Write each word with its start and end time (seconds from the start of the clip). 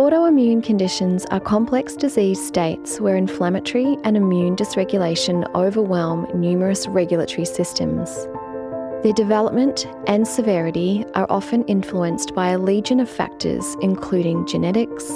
Autoimmune 0.00 0.64
conditions 0.64 1.26
are 1.26 1.40
complex 1.40 1.94
disease 1.94 2.42
states 2.42 3.02
where 3.02 3.16
inflammatory 3.16 3.98
and 4.02 4.16
immune 4.16 4.56
dysregulation 4.56 5.46
overwhelm 5.54 6.26
numerous 6.32 6.88
regulatory 6.88 7.44
systems. 7.44 8.08
Their 9.02 9.12
development 9.12 9.86
and 10.06 10.26
severity 10.26 11.04
are 11.14 11.26
often 11.28 11.64
influenced 11.64 12.34
by 12.34 12.48
a 12.48 12.58
legion 12.58 12.98
of 12.98 13.10
factors, 13.10 13.76
including 13.82 14.46
genetics, 14.46 15.06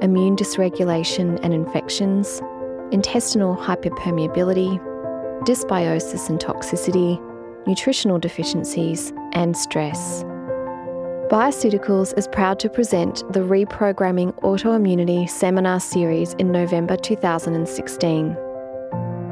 immune 0.00 0.36
dysregulation 0.36 1.38
and 1.42 1.52
infections, 1.52 2.40
intestinal 2.90 3.54
hyperpermeability, 3.54 4.78
dysbiosis 5.44 6.30
and 6.30 6.40
toxicity, 6.40 7.20
nutritional 7.66 8.18
deficiencies, 8.18 9.12
and 9.34 9.54
stress. 9.54 10.24
Bioceuticals 11.32 12.12
is 12.18 12.28
proud 12.28 12.58
to 12.58 12.68
present 12.68 13.22
the 13.32 13.40
Reprogramming 13.40 14.34
Autoimmunity 14.42 15.26
seminar 15.26 15.80
series 15.80 16.34
in 16.34 16.52
November 16.52 16.94
2016. 16.94 18.34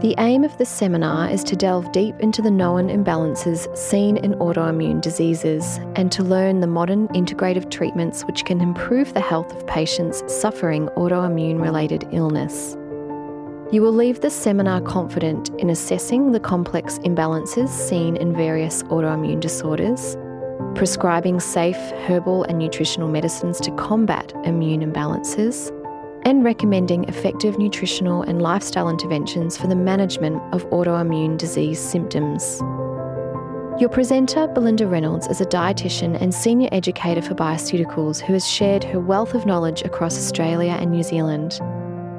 The 0.01 0.15
aim 0.17 0.43
of 0.43 0.57
this 0.57 0.71
seminar 0.71 1.29
is 1.29 1.45
to 1.45 1.57
delve 1.57 1.93
deep 1.93 2.15
into 2.21 2.41
the 2.41 2.51
known 2.51 2.89
imbalances 2.89 3.77
seen 3.77 4.17
in 4.17 4.33
autoimmune 4.37 5.03
diseases 5.03 5.79
and 5.95 6.11
to 6.11 6.23
learn 6.23 6.61
the 6.61 6.67
modern 6.67 7.07
integrative 7.09 7.71
treatments 7.71 8.23
which 8.23 8.47
can 8.47 8.63
improve 8.63 9.13
the 9.13 9.21
health 9.21 9.55
of 9.55 9.67
patients 9.67 10.23
suffering 10.27 10.87
autoimmune 10.97 11.61
related 11.61 12.09
illness. 12.13 12.79
You 13.73 13.83
will 13.83 13.93
leave 13.93 14.23
the 14.23 14.31
seminar 14.31 14.81
confident 14.81 15.51
in 15.59 15.69
assessing 15.69 16.33
the 16.33 16.41
complex 16.41 16.99
imbalances 17.01 17.69
seen 17.69 18.17
in 18.17 18.35
various 18.35 18.85
autoimmune 18.85 19.41
disorders, 19.41 20.17
prescribing 20.75 21.41
safe 21.41 21.77
herbal 22.07 22.45
and 22.45 22.59
nutritional 22.59 23.09
medicines 23.09 23.61
to 23.61 23.71
combat 23.73 24.33
immune 24.45 24.81
imbalances 24.81 25.71
and 26.25 26.45
recommending 26.45 27.05
effective 27.05 27.59
nutritional 27.59 28.23
and 28.23 28.43
lifestyle 28.43 28.89
interventions 28.89 29.57
for 29.57 29.67
the 29.67 29.77
management 29.77 30.41
of 30.55 30.69
autoimmune 30.71 31.37
disease 31.37 31.81
symptoms. 31.81 32.61
Your 33.81 33.89
presenter, 33.89 34.47
Belinda 34.49 34.87
Reynolds, 34.87 35.27
is 35.29 35.41
a 35.41 35.47
dietitian 35.47 36.21
and 36.21 36.35
senior 36.35 36.69
educator 36.71 37.23
for 37.23 37.35
bioceuticals 37.35 38.21
who 38.21 38.35
has 38.35 38.47
shared 38.47 38.85
her 38.85 39.01
wealth 39.01 39.35
of 39.35 39.47
knowledge 39.47 39.83
across 39.83 40.19
Australia 40.19 40.77
and 40.79 40.91
New 40.91 41.03
Zealand. 41.03 41.59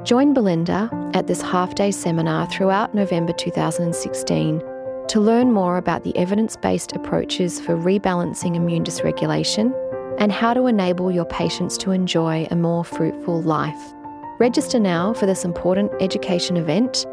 Join 0.04 0.34
Belinda 0.34 0.90
at 1.14 1.28
this 1.28 1.40
half 1.40 1.76
day 1.76 1.92
seminar 1.92 2.48
throughout 2.48 2.94
November 2.94 3.32
2016 3.32 4.71
to 5.12 5.20
learn 5.20 5.52
more 5.52 5.76
about 5.76 6.02
the 6.04 6.16
evidence 6.16 6.56
based 6.56 6.96
approaches 6.96 7.60
for 7.60 7.76
rebalancing 7.76 8.56
immune 8.56 8.82
dysregulation 8.82 9.70
and 10.18 10.32
how 10.32 10.54
to 10.54 10.66
enable 10.66 11.12
your 11.12 11.26
patients 11.26 11.76
to 11.76 11.90
enjoy 11.90 12.48
a 12.50 12.56
more 12.56 12.82
fruitful 12.82 13.42
life. 13.42 13.92
Register 14.40 14.78
now 14.78 15.12
for 15.12 15.26
this 15.26 15.44
important 15.44 15.92
education 16.00 16.56
event 16.56 17.04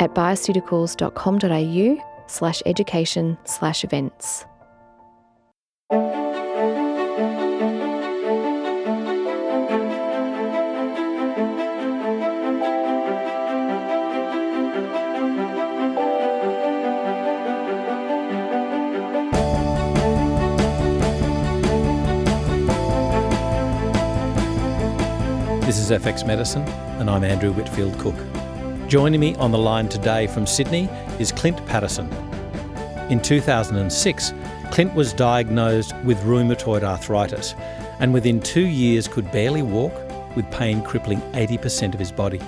at 0.00 0.14
bioceuticals.com.au 0.14 2.24
slash 2.28 2.62
education 2.64 3.36
slash 3.44 3.84
events. 3.84 4.46
This 25.74 25.90
is 25.90 26.02
FX 26.04 26.24
Medicine, 26.24 26.62
and 27.00 27.10
I'm 27.10 27.24
Andrew 27.24 27.50
Whitfield 27.50 27.98
Cook. 27.98 28.14
Joining 28.86 29.18
me 29.18 29.34
on 29.34 29.50
the 29.50 29.58
line 29.58 29.88
today 29.88 30.28
from 30.28 30.46
Sydney 30.46 30.88
is 31.18 31.32
Clint 31.32 31.56
Paddison. 31.66 32.08
In 33.10 33.20
2006, 33.20 34.32
Clint 34.70 34.94
was 34.94 35.12
diagnosed 35.12 35.92
with 36.04 36.16
rheumatoid 36.18 36.84
arthritis 36.84 37.56
and 37.98 38.14
within 38.14 38.40
two 38.40 38.68
years 38.68 39.08
could 39.08 39.28
barely 39.32 39.62
walk, 39.62 39.92
with 40.36 40.48
pain 40.52 40.80
crippling 40.80 41.20
80% 41.32 41.92
of 41.92 41.98
his 41.98 42.12
body. 42.12 42.40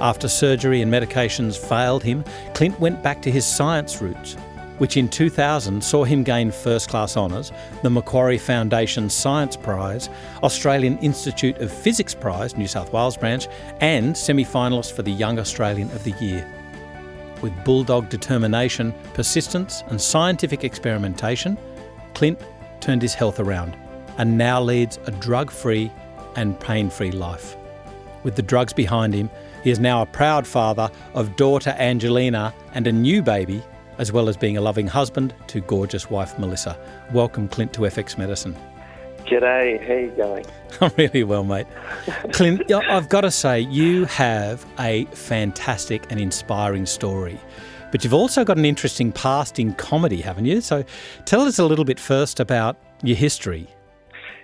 After 0.00 0.26
surgery 0.26 0.80
and 0.80 0.90
medications 0.90 1.58
failed 1.58 2.04
him, 2.04 2.24
Clint 2.54 2.80
went 2.80 3.02
back 3.02 3.20
to 3.20 3.30
his 3.30 3.44
science 3.44 4.00
roots 4.00 4.38
which 4.78 4.96
in 4.96 5.08
2000 5.08 5.82
saw 5.82 6.04
him 6.04 6.22
gain 6.22 6.50
first 6.50 6.88
class 6.88 7.16
honours, 7.16 7.52
the 7.82 7.90
Macquarie 7.90 8.38
Foundation 8.38 9.08
Science 9.08 9.56
Prize, 9.56 10.08
Australian 10.42 10.98
Institute 10.98 11.58
of 11.58 11.72
Physics 11.72 12.14
Prize, 12.14 12.56
New 12.56 12.66
South 12.66 12.92
Wales 12.92 13.16
branch, 13.16 13.48
and 13.80 14.16
semi 14.16 14.44
finalist 14.44 14.92
for 14.92 15.02
the 15.02 15.12
Young 15.12 15.38
Australian 15.38 15.90
of 15.92 16.02
the 16.04 16.12
Year. 16.12 16.48
With 17.42 17.64
bulldog 17.64 18.08
determination, 18.08 18.94
persistence, 19.12 19.84
and 19.88 20.00
scientific 20.00 20.64
experimentation, 20.64 21.58
Clint 22.14 22.40
turned 22.80 23.02
his 23.02 23.14
health 23.14 23.40
around 23.40 23.76
and 24.18 24.38
now 24.38 24.62
leads 24.62 24.98
a 25.06 25.10
drug 25.10 25.50
free 25.50 25.90
and 26.36 26.58
pain 26.58 26.90
free 26.90 27.10
life. 27.10 27.56
With 28.22 28.36
the 28.36 28.42
drugs 28.42 28.72
behind 28.72 29.14
him, 29.14 29.30
he 29.62 29.70
is 29.70 29.78
now 29.78 30.02
a 30.02 30.06
proud 30.06 30.46
father 30.46 30.90
of 31.14 31.36
daughter 31.36 31.74
Angelina 31.78 32.54
and 32.74 32.86
a 32.86 32.92
new 32.92 33.22
baby 33.22 33.62
as 33.98 34.12
well 34.12 34.28
as 34.28 34.36
being 34.36 34.56
a 34.56 34.60
loving 34.60 34.86
husband 34.86 35.34
to 35.48 35.60
gorgeous 35.60 36.10
wife 36.10 36.38
Melissa. 36.38 36.78
Welcome, 37.12 37.48
Clint, 37.48 37.72
to 37.74 37.80
FX 37.82 38.18
Medicine. 38.18 38.56
G'day, 39.26 39.80
how 39.86 39.94
you 39.94 40.10
going? 40.16 40.44
I'm 40.80 40.92
really 40.98 41.24
well, 41.24 41.44
mate. 41.44 41.66
Clint, 42.32 42.70
I've 42.72 43.08
got 43.08 43.22
to 43.22 43.30
say, 43.30 43.60
you 43.60 44.04
have 44.06 44.64
a 44.78 45.06
fantastic 45.06 46.04
and 46.10 46.20
inspiring 46.20 46.86
story. 46.86 47.40
But 47.90 48.02
you've 48.04 48.14
also 48.14 48.44
got 48.44 48.58
an 48.58 48.64
interesting 48.64 49.12
past 49.12 49.58
in 49.58 49.72
comedy, 49.74 50.20
haven't 50.20 50.46
you? 50.46 50.60
So 50.60 50.84
tell 51.24 51.42
us 51.42 51.58
a 51.58 51.64
little 51.64 51.84
bit 51.84 52.00
first 52.00 52.40
about 52.40 52.76
your 53.02 53.16
history. 53.16 53.68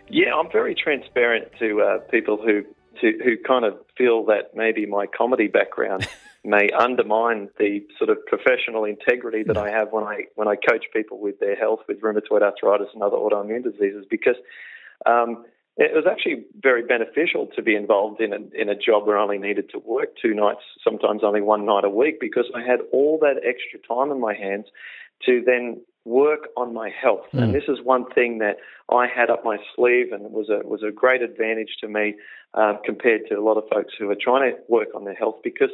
Yeah, 0.09 0.35
I'm 0.35 0.51
very 0.51 0.75
transparent 0.75 1.49
to 1.59 1.83
uh, 1.83 1.99
people 2.11 2.37
who 2.37 2.65
to, 3.01 3.19
who 3.25 3.37
kind 3.47 3.65
of 3.65 3.75
feel 3.97 4.25
that 4.27 4.55
maybe 4.55 4.87
my 4.87 5.07
comedy 5.07 5.49
background 5.49 6.07
may 6.45 6.69
undermine 6.71 7.49
the 7.59 7.87
sort 7.99 8.11
of 8.11 8.25
professional 8.27 8.85
integrity 8.85 9.43
that 9.43 9.59
I 9.59 9.71
have 9.71 9.93
when 9.93 10.05
I 10.05 10.25
when 10.37 10.49
I 10.49 10.57
coach 10.57 10.87
people 10.93 11.21
with 11.21 11.39
their 11.39 11.55
health 11.55 11.81
with 11.87 12.01
rheumatoid 12.01 12.43
arthritis 12.43 12.89
and 12.95 13.03
other 13.03 13.17
autoimmune 13.17 13.63
diseases 13.63 14.07
because 14.09 14.37
um, 15.05 15.45
it 15.77 15.95
was 15.95 16.05
actually 16.11 16.45
very 16.61 16.83
beneficial 16.83 17.47
to 17.57 17.63
be 17.63 17.75
involved 17.75 18.21
in 18.21 18.33
a, 18.33 18.39
in 18.61 18.69
a 18.69 18.75
job 18.75 19.07
where 19.07 19.19
I 19.19 19.23
only 19.23 19.39
needed 19.39 19.71
to 19.71 19.79
work 19.79 20.11
two 20.21 20.35
nights, 20.35 20.61
sometimes 20.85 21.23
only 21.25 21.41
one 21.41 21.65
night 21.65 21.85
a 21.85 21.91
week, 21.91 22.21
because 22.21 22.45
I 22.55 22.61
had 22.61 22.81
all 22.93 23.19
that 23.23 23.41
extra 23.47 23.79
time 23.87 24.11
in 24.11 24.21
my 24.21 24.35
hands 24.35 24.67
to 25.27 25.43
then 25.45 25.81
work 26.05 26.49
on 26.57 26.75
my 26.75 26.91
health. 26.91 27.27
Mm. 27.33 27.43
And 27.43 27.55
this 27.55 27.65
is 27.69 27.79
one 27.83 28.05
thing 28.11 28.39
that 28.39 28.57
I 28.91 29.07
had 29.07 29.31
up 29.31 29.45
my 29.45 29.59
sleeve 29.75 30.13
and 30.13 30.33
was 30.33 30.49
a 30.49 30.67
was 30.67 30.83
a 30.83 30.91
great 30.91 31.23
advantage 31.23 31.77
to 31.81 31.89
me 31.89 32.15
uh, 32.55 32.75
compared 32.85 33.23
to 33.29 33.35
a 33.37 33.43
lot 33.43 33.57
of 33.57 33.65
folks 33.73 33.95
who 33.99 34.11
are 34.11 34.17
trying 34.21 34.51
to 34.51 34.59
work 34.69 34.89
on 34.95 35.05
their 35.05 35.15
health 35.15 35.37
because 35.45 35.71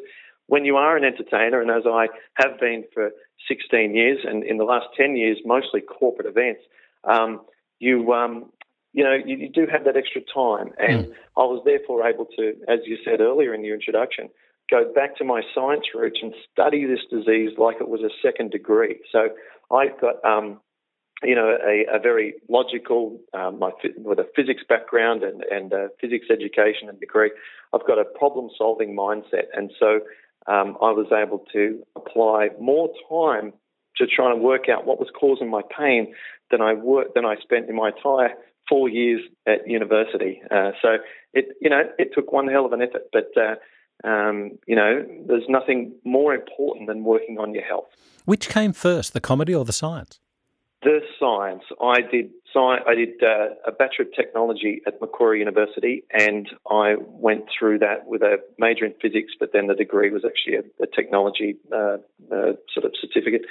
when 0.46 0.64
you 0.64 0.76
are 0.76 0.96
an 0.96 1.04
entertainer, 1.04 1.60
and 1.60 1.70
as 1.70 1.82
I 1.86 2.08
have 2.34 2.58
been 2.60 2.84
for 2.94 3.10
16 3.48 3.94
years, 3.94 4.18
and 4.24 4.44
in 4.44 4.58
the 4.58 4.64
last 4.64 4.86
10 4.96 5.16
years, 5.16 5.38
mostly 5.44 5.80
corporate 5.80 6.26
events, 6.26 6.62
um, 7.04 7.40
you 7.78 8.12
um, 8.12 8.50
you 8.92 9.04
know 9.04 9.14
you, 9.14 9.36
you, 9.36 9.48
do 9.50 9.66
have 9.70 9.84
that 9.84 9.96
extra 9.96 10.22
time, 10.22 10.72
and 10.78 11.06
mm. 11.06 11.12
I 11.36 11.42
was 11.42 11.62
therefore 11.64 12.06
able 12.06 12.26
to, 12.36 12.54
as 12.68 12.80
you 12.84 12.96
said 13.04 13.20
earlier 13.20 13.54
in 13.54 13.64
your 13.64 13.74
introduction, 13.74 14.28
go 14.70 14.90
back 14.94 15.16
to 15.18 15.24
my 15.24 15.42
science 15.54 15.84
roots 15.94 16.18
and 16.22 16.32
study 16.52 16.86
this 16.86 17.04
disease 17.10 17.50
like 17.58 17.76
it 17.80 17.88
was 17.88 18.00
a 18.00 18.10
second 18.22 18.50
degree. 18.50 18.98
So 19.12 19.28
I've 19.70 20.00
got 20.00 20.24
um, 20.24 20.60
you 21.22 21.34
know, 21.34 21.56
a, 21.66 21.96
a 21.96 21.98
very 21.98 22.34
logical, 22.48 23.18
um, 23.32 23.58
my, 23.58 23.70
with 23.96 24.18
a 24.18 24.26
physics 24.36 24.62
background 24.68 25.22
and, 25.22 25.42
and 25.50 25.72
physics 26.00 26.26
education 26.30 26.88
and 26.88 27.00
degree, 27.00 27.30
I've 27.72 27.86
got 27.86 27.98
a 27.98 28.04
problem 28.04 28.50
solving 28.56 28.94
mindset. 28.94 29.46
And 29.54 29.72
so 29.80 30.00
um, 30.48 30.76
I 30.80 30.90
was 30.90 31.06
able 31.12 31.44
to 31.52 31.82
apply 31.96 32.50
more 32.60 32.90
time 33.08 33.52
to 33.96 34.06
try 34.06 34.30
and 34.30 34.42
work 34.42 34.68
out 34.68 34.86
what 34.86 34.98
was 34.98 35.08
causing 35.18 35.50
my 35.50 35.62
pain 35.76 36.14
than 36.50 36.60
I 36.60 36.74
worked 36.74 37.14
than 37.14 37.24
I 37.24 37.36
spent 37.36 37.68
in 37.68 37.76
my 37.76 37.90
entire 37.96 38.34
four 38.68 38.88
years 38.88 39.22
at 39.46 39.68
university. 39.68 40.42
Uh, 40.50 40.72
so 40.82 40.96
it 41.32 41.46
you 41.60 41.70
know 41.70 41.82
it 41.98 42.10
took 42.14 42.32
one 42.32 42.48
hell 42.48 42.66
of 42.66 42.72
an 42.72 42.82
effort, 42.82 43.04
but 43.12 43.30
uh, 43.36 44.08
um, 44.08 44.58
you 44.66 44.76
know 44.76 45.04
there's 45.26 45.48
nothing 45.48 45.92
more 46.04 46.34
important 46.34 46.88
than 46.88 47.04
working 47.04 47.38
on 47.38 47.54
your 47.54 47.64
health. 47.64 47.86
Which 48.24 48.48
came 48.48 48.72
first, 48.72 49.12
the 49.12 49.20
comedy 49.20 49.54
or 49.54 49.64
the 49.64 49.72
science? 49.72 50.20
The 50.82 51.00
science. 51.18 51.62
I 51.80 52.00
did 52.00 52.30
science. 52.52 52.84
I 52.86 52.94
did 52.94 53.22
uh, 53.22 53.54
a 53.66 53.72
Bachelor 53.72 54.04
of 54.04 54.12
Technology 54.14 54.82
at 54.86 55.00
Macquarie 55.00 55.38
University, 55.38 56.04
and 56.12 56.48
I 56.70 56.96
went 57.00 57.44
through 57.58 57.78
that 57.78 58.06
with 58.06 58.22
a 58.22 58.36
major 58.58 58.84
in 58.84 58.92
physics. 59.00 59.32
But 59.40 59.50
then 59.52 59.68
the 59.68 59.74
degree 59.74 60.10
was 60.10 60.22
actually 60.24 60.56
a, 60.56 60.84
a 60.84 60.86
technology 60.86 61.56
uh, 61.72 61.96
uh, 62.30 62.52
sort 62.72 62.84
of 62.84 62.92
certificate. 63.00 63.42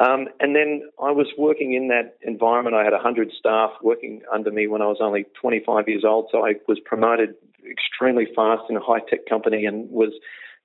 Um, 0.00 0.26
and 0.40 0.56
then 0.56 0.82
I 1.00 1.12
was 1.12 1.26
working 1.38 1.74
in 1.74 1.88
that 1.88 2.16
environment. 2.22 2.74
I 2.74 2.82
had 2.82 2.92
100 2.92 3.30
staff 3.38 3.70
working 3.82 4.22
under 4.32 4.50
me 4.50 4.66
when 4.66 4.82
I 4.82 4.86
was 4.86 4.98
only 5.00 5.26
25 5.40 5.88
years 5.88 6.02
old. 6.04 6.28
So 6.32 6.44
I 6.44 6.54
was 6.66 6.80
promoted 6.84 7.34
extremely 7.70 8.26
fast 8.34 8.62
in 8.68 8.76
a 8.76 8.80
high 8.80 9.00
tech 9.08 9.26
company 9.28 9.66
and 9.66 9.88
was, 9.90 10.12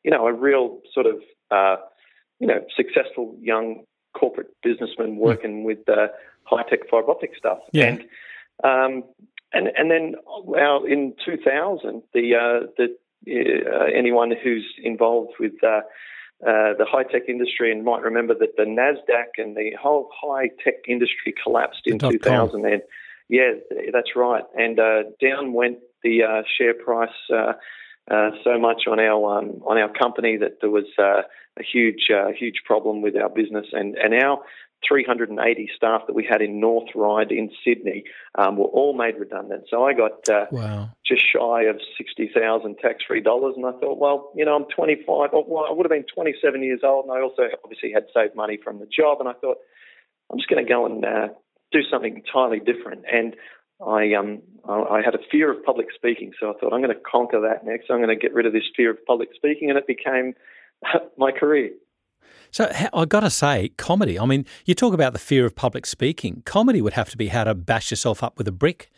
you 0.04 0.12
know, 0.12 0.26
a 0.26 0.34
real 0.34 0.80
sort 0.94 1.06
of, 1.06 1.16
uh, 1.52 1.76
you 2.40 2.48
know, 2.48 2.62
successful 2.76 3.36
young 3.40 3.84
corporate 4.14 4.50
businessmen 4.64 5.14
hmm. 5.14 5.18
working 5.18 5.64
with 5.64 5.88
uh, 5.90 6.08
high 6.44 6.64
tech 6.70 6.80
fiber 6.90 7.12
optic 7.12 7.32
stuff. 7.38 7.60
Yeah. 7.72 7.86
And, 7.86 8.02
um, 8.64 9.04
and 9.52 9.70
and 9.76 9.90
then 9.90 10.16
well, 10.44 10.84
in 10.84 11.14
2000, 11.26 12.04
the 12.14 12.36
uh, 12.36 12.68
the 12.78 12.96
uh, 13.28 13.86
anyone 13.96 14.32
who's 14.44 14.66
involved 14.84 15.34
with 15.40 15.54
uh, 15.64 15.82
uh, 16.46 16.74
the 16.78 16.86
high 16.88 17.04
tech 17.04 17.24
industry 17.28 17.72
and 17.72 17.84
might 17.84 18.02
remember 18.02 18.34
that 18.34 18.56
the 18.58 18.64
Nasdaq 18.64 19.38
and 19.38 19.58
the 19.58 19.72
whole 19.82 20.10
high 20.14 20.50
tech 20.64 20.76
industry 20.88 21.34
collapsed 21.44 21.82
in 21.86 22.00
2000. 22.00 22.66
And 22.66 22.82
yeah, 23.28 23.52
that's 23.92 24.16
right. 24.16 24.44
And 24.58 24.80
uh, 24.80 25.04
down 25.22 25.54
went 25.54 25.80
the 26.04 26.24
uh, 26.24 26.44
share 26.58 26.74
price 26.74 27.10
uh, 28.10 28.32
so 28.44 28.60
much 28.60 28.84
on 28.90 29.00
our 29.00 29.40
um, 29.40 29.62
on 29.66 29.78
our 29.78 29.92
company 29.92 30.38
that 30.38 30.58
there 30.62 30.70
was 30.70 30.86
a 30.98 31.24
huge 31.64 32.10
huge 32.38 32.62
problem 32.66 33.02
with 33.02 33.16
our 33.16 33.30
business 33.30 33.68
and 33.74 33.96
and 33.96 34.14
our 34.14 34.40
380 34.88 35.70
staff 35.76 36.02
that 36.08 36.14
we 36.14 36.26
had 36.30 36.42
in 36.42 36.60
North 36.60 36.90
Ryde 36.96 37.32
in 37.32 37.50
Sydney 37.66 38.04
um, 38.36 38.58
were 38.58 38.66
all 38.66 38.94
made 38.94 39.20
redundant. 39.20 39.66
So 39.70 39.84
I 39.84 39.94
got 39.94 40.28
uh, 40.30 40.46
wow. 40.52 40.90
just 41.06 41.24
shy 41.32 41.64
of 41.64 41.80
60,000 41.98 42.78
tax-free 42.78 43.22
dollars, 43.22 43.56
and 43.58 43.66
I 43.66 43.72
thought, 43.80 43.98
well, 43.98 44.32
you 44.36 44.46
know, 44.46 44.56
I'm 44.56 44.66
25. 44.74 45.30
Well, 45.34 45.66
I 45.70 45.74
would 45.74 45.86
have 45.86 45.92
been 45.92 46.06
27 46.14 46.64
years 46.64 46.82
old, 46.84 47.06
and 47.06 47.14
I 47.14 47.22
also 47.22 47.44
obviously 47.64 47.92
had 47.92 48.06
saved 48.14 48.36
money 48.36 48.58
from 48.64 48.80
the 48.80 48.88
job, 48.88 49.20
and 49.20 49.28
I 49.28 49.34
thought, 49.34 49.58
I'm 50.32 50.38
just 50.38 50.50
going 50.50 50.64
to 50.64 50.70
go 50.70 50.86
and 50.86 51.04
uh, 51.04 51.28
do 51.72 51.80
something 51.92 52.16
entirely 52.16 52.60
different. 52.60 53.04
And 53.12 53.36
I 53.86 54.14
um 54.14 54.42
I 54.68 55.02
had 55.04 55.16
a 55.16 55.20
fear 55.32 55.52
of 55.52 55.64
public 55.64 55.88
speaking, 55.96 56.34
so 56.40 56.50
I 56.50 56.60
thought 56.60 56.74
I'm 56.74 56.82
going 56.82 56.94
to 56.94 57.02
conquer 57.10 57.40
that 57.42 57.66
next. 57.66 57.90
I'm 57.90 57.98
going 57.98 58.10
to 58.10 58.16
get 58.16 58.34
rid 58.34 58.46
of 58.46 58.54
this 58.54 58.64
fear 58.76 58.92
of 58.92 59.04
public 59.06 59.30
speaking, 59.34 59.70
and 59.70 59.78
it 59.80 59.88
became 59.88 60.34
my 61.18 61.32
career. 61.32 61.72
So 62.52 62.72
I 62.94 63.06
got 63.06 63.22
to 63.22 63.30
say, 63.30 63.70
comedy. 63.78 64.20
I 64.20 64.26
mean, 64.26 64.46
you 64.66 64.74
talk 64.74 64.94
about 64.94 65.14
the 65.14 65.20
fear 65.20 65.46
of 65.46 65.56
public 65.56 65.86
speaking. 65.86 66.42
Comedy 66.46 66.82
would 66.82 66.94
have 66.94 67.10
to 67.12 67.18
be 67.18 67.28
how 67.28 67.44
to 67.44 67.54
bash 67.56 67.92
yourself 67.92 68.24
up 68.24 68.38
with 68.38 68.48
a 68.48 68.52
brick 68.52 68.90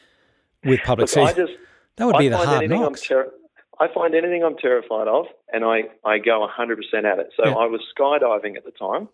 with 0.63 0.79
public 0.85 1.09
speaking. 1.09 1.47
That 1.97 2.05
would 2.07 2.17
be 2.17 2.29
the 2.29 2.37
hard 2.37 2.67
knocks. 2.69 3.01
Ter- 3.01 3.31
I 3.79 3.87
find 3.93 4.15
anything 4.15 4.43
I'm 4.43 4.55
terrified 4.57 5.07
of, 5.07 5.25
and 5.51 5.65
I, 5.65 5.83
I 6.05 6.19
go 6.19 6.47
100% 6.47 6.77
at 7.03 7.19
it. 7.19 7.33
So 7.35 7.45
yeah. 7.45 7.51
I 7.51 7.65
was 7.65 7.81
skydiving 7.95 8.55
at 8.55 8.63
the 8.63 8.71
time. 8.71 9.09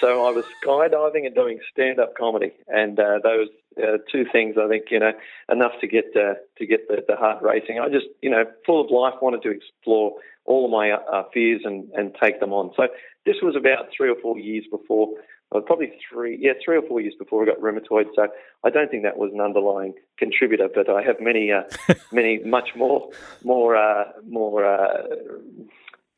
so 0.00 0.26
I 0.26 0.30
was 0.30 0.44
skydiving 0.64 1.26
and 1.26 1.34
doing 1.34 1.60
stand 1.70 2.00
up 2.00 2.16
comedy, 2.16 2.52
and 2.68 2.98
uh, 2.98 3.18
those 3.22 3.48
uh, 3.82 3.98
two 4.10 4.24
things 4.30 4.56
I 4.62 4.68
think 4.68 4.86
you 4.90 4.98
know 4.98 5.12
enough 5.50 5.72
to 5.80 5.86
get 5.86 6.06
uh, 6.16 6.34
to 6.58 6.66
get 6.66 6.88
the, 6.88 7.04
the 7.06 7.16
heart 7.16 7.42
racing. 7.42 7.78
I 7.80 7.88
just 7.88 8.06
you 8.22 8.30
know 8.30 8.44
full 8.64 8.84
of 8.84 8.90
life 8.90 9.20
wanted 9.20 9.42
to 9.42 9.50
explore 9.50 10.14
all 10.46 10.64
of 10.64 10.70
my 10.70 10.92
uh, 10.92 11.24
fears 11.32 11.62
and, 11.64 11.90
and 11.94 12.16
take 12.20 12.40
them 12.40 12.52
on. 12.52 12.70
So 12.76 12.88
this 13.24 13.36
was 13.42 13.56
about 13.56 13.88
three 13.94 14.08
or 14.08 14.16
four 14.22 14.38
years 14.38 14.64
before, 14.70 15.10
uh, 15.54 15.60
probably 15.60 15.92
three, 16.10 16.38
yeah, 16.40 16.52
three 16.64 16.76
or 16.76 16.82
four 16.82 17.00
years 17.00 17.14
before 17.18 17.42
I 17.42 17.46
got 17.46 17.60
rheumatoid. 17.60 18.06
So 18.14 18.28
I 18.64 18.70
don't 18.70 18.90
think 18.90 19.02
that 19.02 19.18
was 19.18 19.32
an 19.32 19.40
underlying 19.40 19.94
contributor, 20.18 20.68
but 20.72 20.88
I 20.88 21.02
have 21.02 21.16
many, 21.20 21.52
uh, 21.52 21.62
many, 22.12 22.38
much 22.44 22.70
more, 22.76 23.10
more, 23.44 23.76
uh, 23.76 24.04
more 24.28 24.64
uh, 24.64 25.02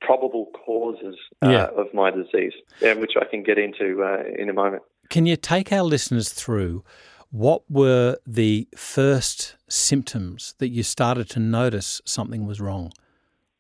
probable 0.01 0.47
causes 0.65 1.17
uh, 1.43 1.49
yeah. 1.49 1.69
of 1.77 1.93
my 1.93 2.11
disease, 2.11 2.53
which 2.81 3.13
I 3.21 3.25
can 3.25 3.43
get 3.43 3.59
into 3.59 4.03
in 4.39 4.49
a 4.49 4.53
moment. 4.53 4.83
Can 5.11 5.25
you 5.25 5.37
take 5.37 5.73
our 5.73 5.83
listeners 5.83 6.31
through? 6.33 6.85
What 7.31 7.63
were 7.71 8.17
the 8.27 8.69
first 8.75 9.57
symptoms 9.69 10.55
that 10.59 10.69
you 10.69 10.83
started 10.83 11.29
to 11.31 11.41
notice 11.41 12.01
something 12.07 12.47
was 12.47 12.59
wrong? 12.59 12.93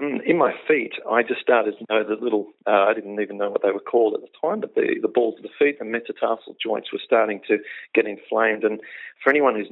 Mm, 0.00 0.20
in 0.24 0.38
my 0.38 0.54
feet, 0.66 0.92
I 1.10 1.22
just 1.22 1.42
started 1.42 1.74
to 1.78 1.84
know 1.90 2.02
the 2.02 2.22
little, 2.22 2.46
uh, 2.66 2.86
I 2.88 2.94
didn't 2.94 3.20
even 3.20 3.36
know 3.36 3.50
what 3.50 3.62
they 3.62 3.70
were 3.70 3.80
called 3.80 4.14
at 4.14 4.20
the 4.20 4.28
time, 4.40 4.60
but 4.60 4.74
the, 4.74 4.96
the 5.02 5.08
balls 5.08 5.34
of 5.36 5.42
the 5.42 5.50
feet, 5.58 5.78
the 5.78 5.84
metatarsal 5.84 6.56
joints 6.62 6.92
were 6.92 7.00
starting 7.04 7.40
to 7.48 7.58
get 7.94 8.06
inflamed. 8.06 8.64
And 8.64 8.80
for 9.22 9.28
anyone 9.28 9.54
who's, 9.54 9.68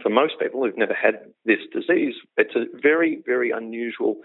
for 0.00 0.10
most 0.10 0.34
people 0.38 0.62
who've 0.62 0.76
never 0.76 0.94
had 0.94 1.14
this 1.44 1.60
disease, 1.72 2.14
it's 2.36 2.54
a 2.54 2.66
very, 2.80 3.20
very 3.26 3.50
unusual. 3.50 4.16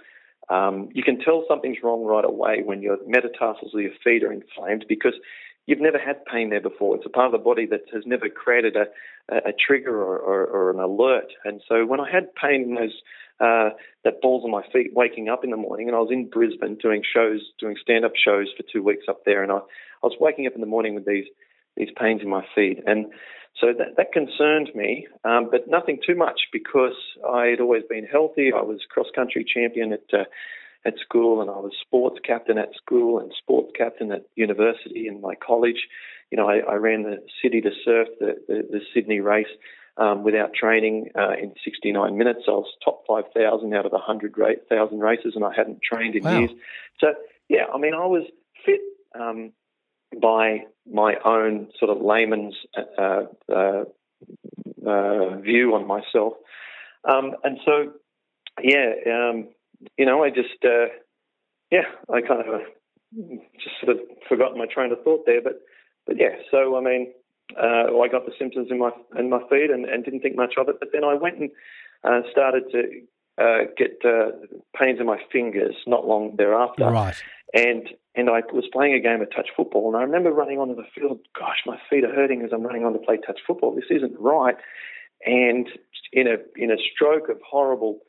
Um, 0.50 0.90
you 0.94 1.02
can 1.02 1.20
tell 1.20 1.46
something's 1.48 1.78
wrong 1.82 2.04
right 2.04 2.26
away 2.26 2.62
when 2.64 2.84
your 2.84 2.98
metatarsals 3.08 3.74
of 3.74 3.82
your 3.82 3.92
feet 4.04 4.24
are 4.24 4.32
inflamed 4.32 4.86
because 4.88 5.16
you've 5.66 5.82
never 5.82 6.00
had 6.00 6.26
pain 6.26 6.50
there 6.50 6.62
before. 6.62 6.96
It's 6.96 7.06
a 7.06 7.10
part 7.10 7.28
of 7.28 7.32
the 7.32 7.44
body 7.44 7.66
that 7.68 7.82
has 7.94 8.04
never 8.06 8.30
created 8.30 8.76
a, 8.76 8.86
a 9.30 9.52
trigger 9.54 9.96
or, 10.02 10.18
or, 10.18 10.46
or 10.46 10.70
an 10.72 10.80
alert. 10.80 11.32
And 11.44 11.62
so 11.68 11.86
when 11.86 12.00
I 12.00 12.10
had 12.12 12.34
pain 12.36 12.64
in 12.64 12.76
those 12.76 13.02
uh, 13.40 13.70
that 14.04 14.22
balls 14.22 14.44
on 14.46 14.52
my 14.52 14.64
feet 14.72 14.92
waking 14.94 15.30
up 15.30 15.44
in 15.44 15.50
the 15.50 15.58
morning. 15.58 15.88
And 15.88 15.96
I 15.96 16.00
was 16.00 16.12
in 16.12 16.30
Brisbane 16.30 16.78
doing 16.82 17.04
shows, 17.04 17.42
doing 17.60 17.76
stand 17.82 18.06
up 18.06 18.14
shows 18.16 18.48
for 18.56 18.64
two 18.72 18.84
weeks 18.84 19.06
up 19.10 19.26
there. 19.26 19.44
And 19.44 19.52
I, 19.52 19.58
I 19.58 20.04
was 20.04 20.16
waking 20.20 20.48
up 20.48 20.54
in 20.56 20.62
the 20.62 20.68
morning 20.68 20.96
with 20.96 21.06
these, 21.06 21.26
these 21.76 21.90
pains 22.00 22.22
in 22.22 22.30
my 22.30 22.46
feet. 22.56 22.82
And 22.86 23.08
so 23.60 23.68
that, 23.78 23.98
that 23.98 24.14
concerned 24.14 24.70
me, 24.76 25.08
um, 25.24 25.50
but 25.52 25.68
nothing 25.68 26.00
too 26.06 26.16
much 26.16 26.42
because 26.52 26.96
I 27.30 27.48
had 27.48 27.60
always 27.60 27.84
been 27.90 28.06
healthy. 28.06 28.52
I 28.54 28.62
was 28.62 28.80
cross 28.90 29.08
country 29.14 29.46
champion 29.46 29.94
at, 29.94 30.04
uh, 30.14 30.24
at 30.86 30.94
school 31.00 31.42
and 31.42 31.50
I 31.50 31.54
was 31.54 31.72
sports 31.82 32.20
captain 32.26 32.58
at 32.58 32.70
school 32.76 33.20
and 33.20 33.32
sports 33.38 33.72
captain 33.76 34.12
at 34.12 34.26
university 34.36 35.08
and 35.08 35.22
my 35.22 35.34
college. 35.36 35.88
You 36.32 36.38
know, 36.38 36.50
I, 36.50 36.60
I 36.60 36.76
ran 36.76 37.04
the 37.04 37.18
city 37.42 37.62
to 37.62 37.72
surf, 37.84 38.08
the, 38.20 38.36
the, 38.48 38.68
the 38.72 38.80
Sydney 38.94 39.20
race 39.20 39.48
um, 39.98 40.24
without 40.24 40.54
training 40.54 41.10
uh, 41.18 41.34
in 41.42 41.54
69 41.64 42.18
minutes. 42.18 42.42
I 42.48 42.52
was 42.52 42.68
top 42.84 43.04
5,000 43.08 43.74
out 43.74 43.86
of 43.86 43.92
100,000 43.92 45.00
races, 45.00 45.34
and 45.36 45.44
I 45.44 45.52
hadn't 45.56 45.80
trained 45.82 46.16
in 46.16 46.24
wow. 46.24 46.40
years. 46.40 46.52
So, 47.00 47.08
yeah, 47.50 47.66
I 47.74 47.78
mean, 47.78 47.94
I 47.94 48.06
was 48.06 48.24
fit 48.66 48.82
um, 49.20 49.54
by 50.20 50.64
my 50.92 51.16
own 51.24 51.70
sort 51.80 51.96
of 51.96 52.04
layman's 52.04 52.56
uh, 52.78 53.24
uh, 53.52 53.84
uh 54.86 55.38
view 55.38 55.74
on 55.74 55.88
myself. 55.88 56.34
Um, 57.10 57.36
and 57.44 57.60
so, 57.66 57.94
yeah, 58.62 58.94
um, 59.08 59.50
you 59.98 60.06
know, 60.06 60.24
I 60.24 60.30
just, 60.30 60.64
uh, 60.64 60.88
yeah, 61.72 61.86
I 62.14 62.22
kind 62.22 62.42
of 62.42 62.62
just 63.56 63.76
sort 63.84 63.98
of 63.98 64.04
forgot 64.28 64.56
my 64.56 64.66
train 64.66 64.92
of 64.92 65.04
thought 65.04 65.26
there. 65.26 65.42
But, 65.42 65.62
but 66.06 66.18
yeah, 66.20 66.36
so 66.52 66.78
I 66.78 66.82
mean, 66.82 67.14
uh, 67.58 67.98
I 68.00 68.08
got 68.08 68.26
the 68.26 68.34
symptoms 68.38 68.68
in 68.72 68.80
my 68.80 68.92
in 69.18 69.30
my 69.30 69.40
feet 69.50 69.70
and, 69.70 69.86
and 69.86 70.04
didn't 70.04 70.22
think 70.22 70.36
much 70.36 70.56
of 70.58 70.70
it. 70.70 70.78
But 70.80 70.90
then 70.94 71.04
I 71.04 71.14
went 71.14 71.40
and 71.40 71.52
uh, 72.04 72.22
started 72.32 72.64
to 72.72 73.02
uh, 73.38 73.66
get 73.78 74.00
uh, 74.04 74.32
pains 74.78 75.00
in 75.00 75.06
my 75.06 75.20
fingers 75.32 75.76
not 75.88 76.08
long 76.08 76.36
thereafter. 76.38 76.90
Right. 76.90 77.16
And 77.54 77.90
and 78.16 78.30
I 78.30 78.42
was 78.52 78.66
playing 78.72 78.94
a 78.94 79.00
game 79.00 79.22
of 79.22 79.30
touch 79.30 79.50
football, 79.56 79.88
and 79.88 79.98
I 79.98 80.02
remember 80.02 80.32
running 80.32 80.58
onto 80.60 80.76
the 80.76 80.88
field. 80.96 81.20
Gosh, 81.38 81.62
my 81.66 81.78
feet 81.90 82.04
are 82.04 82.14
hurting 82.14 82.42
as 82.42 82.52
I'm 82.54 82.64
running 82.64 82.86
on 82.86 82.94
to 82.94 83.00
play 83.00 83.18
touch 83.18 83.40
football. 83.46 83.76
This 83.76 83.86
isn't 83.90 84.16
right. 84.20 84.56
And 85.26 85.68
in 86.12 86.28
a 86.28 86.38
in 86.56 86.72
a 86.72 86.78
stroke 86.94 87.30
of 87.30 87.40
horrible 87.48 88.00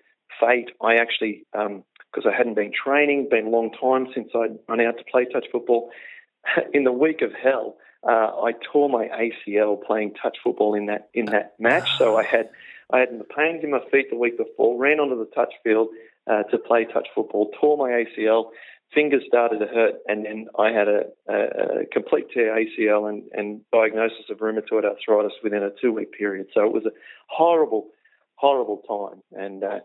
fate, 0.40 0.70
I 0.82 0.96
actually 0.96 1.44
because 1.52 2.24
um, 2.24 2.32
I 2.32 2.36
hadn't 2.36 2.54
been 2.54 2.72
training, 2.72 3.28
been 3.30 3.46
a 3.46 3.50
long 3.50 3.70
time 3.72 4.08
since 4.14 4.30
I'd 4.34 4.58
run 4.68 4.80
out 4.80 4.98
to 4.98 5.04
play 5.10 5.26
touch 5.32 5.46
football. 5.50 5.90
In 6.74 6.84
the 6.84 6.92
week 6.92 7.22
of 7.22 7.32
hell, 7.32 7.76
uh, 8.06 8.30
I 8.42 8.52
tore 8.72 8.88
my 8.88 9.08
ACL 9.08 9.82
playing 9.82 10.14
touch 10.14 10.36
football 10.44 10.74
in 10.74 10.86
that 10.86 11.08
in 11.12 11.26
that 11.26 11.54
match. 11.58 11.88
So 11.98 12.16
I 12.16 12.22
had 12.22 12.50
I 12.92 13.00
had 13.00 13.08
the 13.18 13.24
pains 13.24 13.64
in 13.64 13.70
my 13.70 13.80
feet 13.90 14.10
the 14.10 14.16
week 14.16 14.38
before. 14.38 14.78
Ran 14.78 15.00
onto 15.00 15.18
the 15.18 15.30
touch 15.34 15.52
field 15.64 15.88
uh, 16.30 16.44
to 16.44 16.58
play 16.58 16.84
touch 16.84 17.08
football. 17.14 17.50
Tore 17.60 17.76
my 17.76 18.04
ACL. 18.04 18.50
Fingers 18.94 19.22
started 19.26 19.58
to 19.58 19.66
hurt, 19.66 19.94
and 20.06 20.24
then 20.24 20.46
I 20.56 20.70
had 20.70 20.86
a, 20.86 21.00
a, 21.28 21.80
a 21.80 21.86
complete 21.90 22.26
tear 22.32 22.56
ACL 22.56 23.08
and, 23.08 23.24
and 23.32 23.60
diagnosis 23.72 24.30
of 24.30 24.38
rheumatoid 24.38 24.84
arthritis 24.84 25.32
within 25.42 25.64
a 25.64 25.70
two 25.80 25.92
week 25.92 26.12
period. 26.12 26.46
So 26.54 26.64
it 26.64 26.72
was 26.72 26.86
a 26.86 26.92
horrible, 27.26 27.88
horrible 28.36 28.82
time. 28.88 29.22
And 29.32 29.64
uh, 29.64 29.80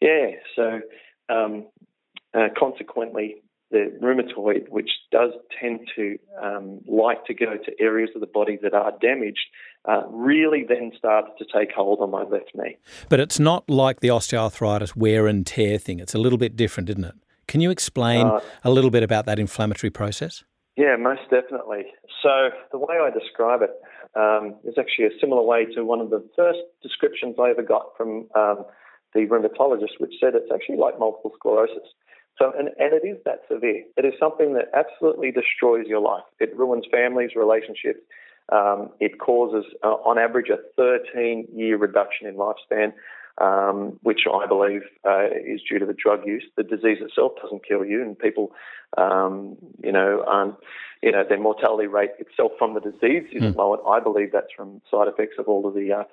yeah, 0.00 0.30
so 0.54 0.80
um, 1.28 1.66
uh, 2.34 2.48
consequently, 2.58 3.36
the 3.70 3.92
rheumatoid, 4.00 4.68
which 4.68 4.90
does 5.10 5.32
tend 5.60 5.80
to 5.96 6.18
um, 6.40 6.80
like 6.86 7.24
to 7.24 7.34
go 7.34 7.56
to 7.56 7.72
areas 7.80 8.10
of 8.14 8.20
the 8.20 8.26
body 8.26 8.58
that 8.62 8.74
are 8.74 8.92
damaged, 9.00 9.46
uh, 9.88 10.02
really 10.08 10.64
then 10.68 10.92
started 10.96 11.32
to 11.38 11.44
take 11.52 11.72
hold 11.72 12.00
on 12.00 12.10
my 12.10 12.22
left 12.22 12.52
knee. 12.54 12.76
But 13.08 13.20
it's 13.20 13.40
not 13.40 13.68
like 13.68 14.00
the 14.00 14.08
osteoarthritis 14.08 14.94
wear 14.94 15.26
and 15.26 15.46
tear 15.46 15.78
thing. 15.78 15.98
It's 15.98 16.14
a 16.14 16.18
little 16.18 16.38
bit 16.38 16.56
different, 16.56 16.90
isn't 16.90 17.04
it? 17.04 17.14
Can 17.48 17.60
you 17.60 17.70
explain 17.70 18.26
uh, 18.26 18.40
a 18.64 18.70
little 18.70 18.90
bit 18.90 19.02
about 19.02 19.26
that 19.26 19.38
inflammatory 19.38 19.90
process? 19.90 20.44
Yeah, 20.76 20.96
most 20.96 21.22
definitely. 21.30 21.86
So 22.22 22.50
the 22.70 22.78
way 22.78 22.96
I 23.00 23.10
describe 23.10 23.62
it 23.62 23.70
um, 24.14 24.56
is 24.64 24.74
actually 24.78 25.06
a 25.06 25.20
similar 25.20 25.42
way 25.42 25.64
to 25.74 25.84
one 25.84 26.00
of 26.00 26.10
the 26.10 26.24
first 26.36 26.58
descriptions 26.82 27.36
I 27.40 27.50
ever 27.50 27.62
got 27.62 27.96
from 27.96 28.26
um, 28.34 28.64
the 29.16 29.26
rheumatologist, 29.26 29.98
which 29.98 30.14
said 30.20 30.34
it's 30.34 30.52
actually 30.52 30.76
like 30.76 30.98
multiple 30.98 31.32
sclerosis 31.36 31.88
So, 32.38 32.52
and, 32.58 32.68
and 32.78 32.92
it 32.92 33.06
is 33.06 33.18
that 33.24 33.40
severe. 33.50 33.84
It 33.96 34.04
is 34.04 34.14
something 34.20 34.54
that 34.54 34.66
absolutely 34.74 35.32
destroys 35.32 35.86
your 35.86 36.00
life. 36.00 36.24
It 36.38 36.56
ruins 36.56 36.84
families, 36.92 37.30
relationships. 37.34 38.00
Um, 38.52 38.90
it 39.00 39.18
causes, 39.18 39.64
uh, 39.82 39.98
on 40.04 40.18
average, 40.18 40.50
a 40.50 40.58
13 40.76 41.48
year 41.52 41.76
reduction 41.76 42.28
in 42.28 42.36
lifespan, 42.36 42.92
um, 43.38 43.98
which 44.02 44.20
I 44.32 44.46
believe 44.46 44.82
uh, 45.04 45.26
is 45.44 45.60
due 45.68 45.78
to 45.78 45.86
the 45.86 45.94
drug 45.94 46.26
use. 46.26 46.44
The 46.56 46.62
disease 46.62 46.98
itself 47.00 47.32
doesn't 47.42 47.66
kill 47.66 47.84
you, 47.84 48.02
and 48.02 48.18
people, 48.18 48.52
um, 48.96 49.56
you 49.82 49.92
know, 49.92 50.24
um, 50.24 50.56
you 51.02 51.12
know, 51.12 51.24
their 51.28 51.40
mortality 51.40 51.88
rate 51.88 52.12
itself 52.18 52.52
from 52.58 52.74
the 52.74 52.80
disease 52.80 53.24
isn't 53.32 53.54
mm. 53.54 53.56
lowered. 53.56 53.80
I 53.86 54.00
believe 54.00 54.30
that's 54.32 54.52
from 54.56 54.80
side 54.90 55.08
effects 55.08 55.36
of 55.38 55.48
all 55.48 55.66
of 55.66 55.74
the 55.74 55.92
uh, 55.92 56.04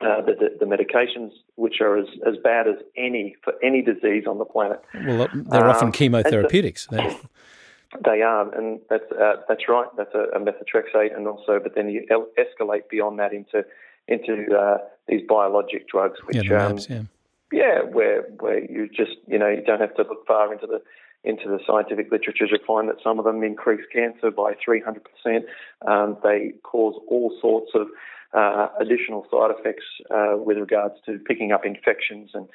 uh, 0.00 0.22
the, 0.22 0.56
the, 0.60 0.64
medications, 0.64 1.32
which 1.56 1.80
are 1.80 1.98
as, 1.98 2.06
as 2.26 2.36
bad 2.42 2.68
as 2.68 2.76
any 2.96 3.34
for 3.42 3.54
any 3.64 3.82
disease 3.82 4.24
on 4.28 4.38
the 4.38 4.44
planet. 4.44 4.80
Well, 4.94 5.28
they're 5.34 5.64
um, 5.64 5.70
often 5.70 5.92
chemotherapeutics. 5.92 6.88
The, 6.88 7.16
they 8.04 8.22
are, 8.22 8.54
and 8.54 8.80
that's 8.88 9.10
uh, 9.10 9.36
that's 9.48 9.68
right. 9.68 9.88
That's 9.96 10.14
a, 10.14 10.36
a, 10.36 10.40
methotrexate, 10.40 11.16
and 11.16 11.26
also, 11.26 11.58
but 11.60 11.74
then 11.74 11.88
you 11.88 12.06
escalate 12.38 12.88
beyond 12.88 13.18
that 13.18 13.32
into 13.32 13.64
into 14.06 14.56
uh, 14.56 14.78
these 15.08 15.22
biologic 15.28 15.88
drugs, 15.88 16.18
which 16.24 16.48
yeah, 16.48 16.66
um, 16.66 16.78
yeah. 16.88 17.02
yeah, 17.50 17.80
where 17.82 18.22
where 18.38 18.64
you 18.70 18.88
just 18.88 19.16
you 19.26 19.38
know 19.38 19.48
you 19.48 19.62
don't 19.62 19.80
have 19.80 19.96
to 19.96 20.02
look 20.02 20.26
far 20.28 20.52
into 20.52 20.66
the 20.68 20.80
into 21.24 21.48
the 21.48 21.58
scientific 21.66 22.12
literature 22.12 22.46
to 22.46 22.58
find 22.64 22.88
that 22.88 22.96
some 23.02 23.18
of 23.18 23.24
them 23.24 23.42
increase 23.42 23.84
cancer 23.92 24.30
by 24.30 24.54
300%. 24.66 25.42
Um, 25.86 26.16
they 26.22 26.52
cause 26.62 26.94
all 27.08 27.36
sorts 27.40 27.72
of 27.74 27.88
uh, 28.34 28.68
additional 28.80 29.26
side 29.30 29.50
effects 29.58 29.84
uh, 30.10 30.36
with 30.36 30.58
regards 30.58 30.94
to 31.06 31.18
picking 31.26 31.52
up 31.52 31.64
infections 31.64 32.30
and 32.34 32.48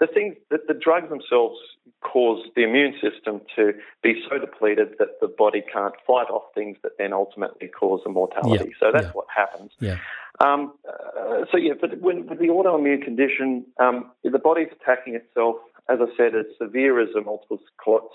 the 0.00 0.06
things 0.08 0.34
that 0.50 0.66
the 0.66 0.74
drugs 0.74 1.08
themselves 1.10 1.58
cause 2.00 2.44
the 2.56 2.64
immune 2.64 2.94
system 2.94 3.40
to 3.54 3.72
be 4.02 4.20
so 4.28 4.36
depleted 4.38 4.96
that 4.98 5.20
the 5.20 5.28
body 5.28 5.62
can't 5.72 5.94
fight 6.04 6.28
off 6.28 6.42
things 6.54 6.76
that 6.82 6.92
then 6.98 7.12
ultimately 7.12 7.68
cause 7.68 8.00
the 8.04 8.10
mortality. 8.10 8.70
Yeah, 8.70 8.74
so 8.80 8.90
that's 8.92 9.06
yeah. 9.06 9.12
what 9.12 9.26
happens. 9.34 9.70
Yeah. 9.78 9.98
Um, 10.40 10.72
uh, 10.88 11.44
so 11.52 11.56
yeah, 11.56 11.74
but 11.80 12.00
when, 12.00 12.26
with 12.26 12.40
the 12.40 12.46
autoimmune 12.46 13.04
condition, 13.04 13.64
um, 13.78 14.10
the 14.24 14.38
body's 14.38 14.68
attacking 14.80 15.14
itself. 15.14 15.56
As 15.88 15.98
I 16.00 16.06
said, 16.16 16.34
as 16.36 16.46
severe 16.58 17.00
as 17.00 17.08
a 17.16 17.20
multiple 17.20 17.58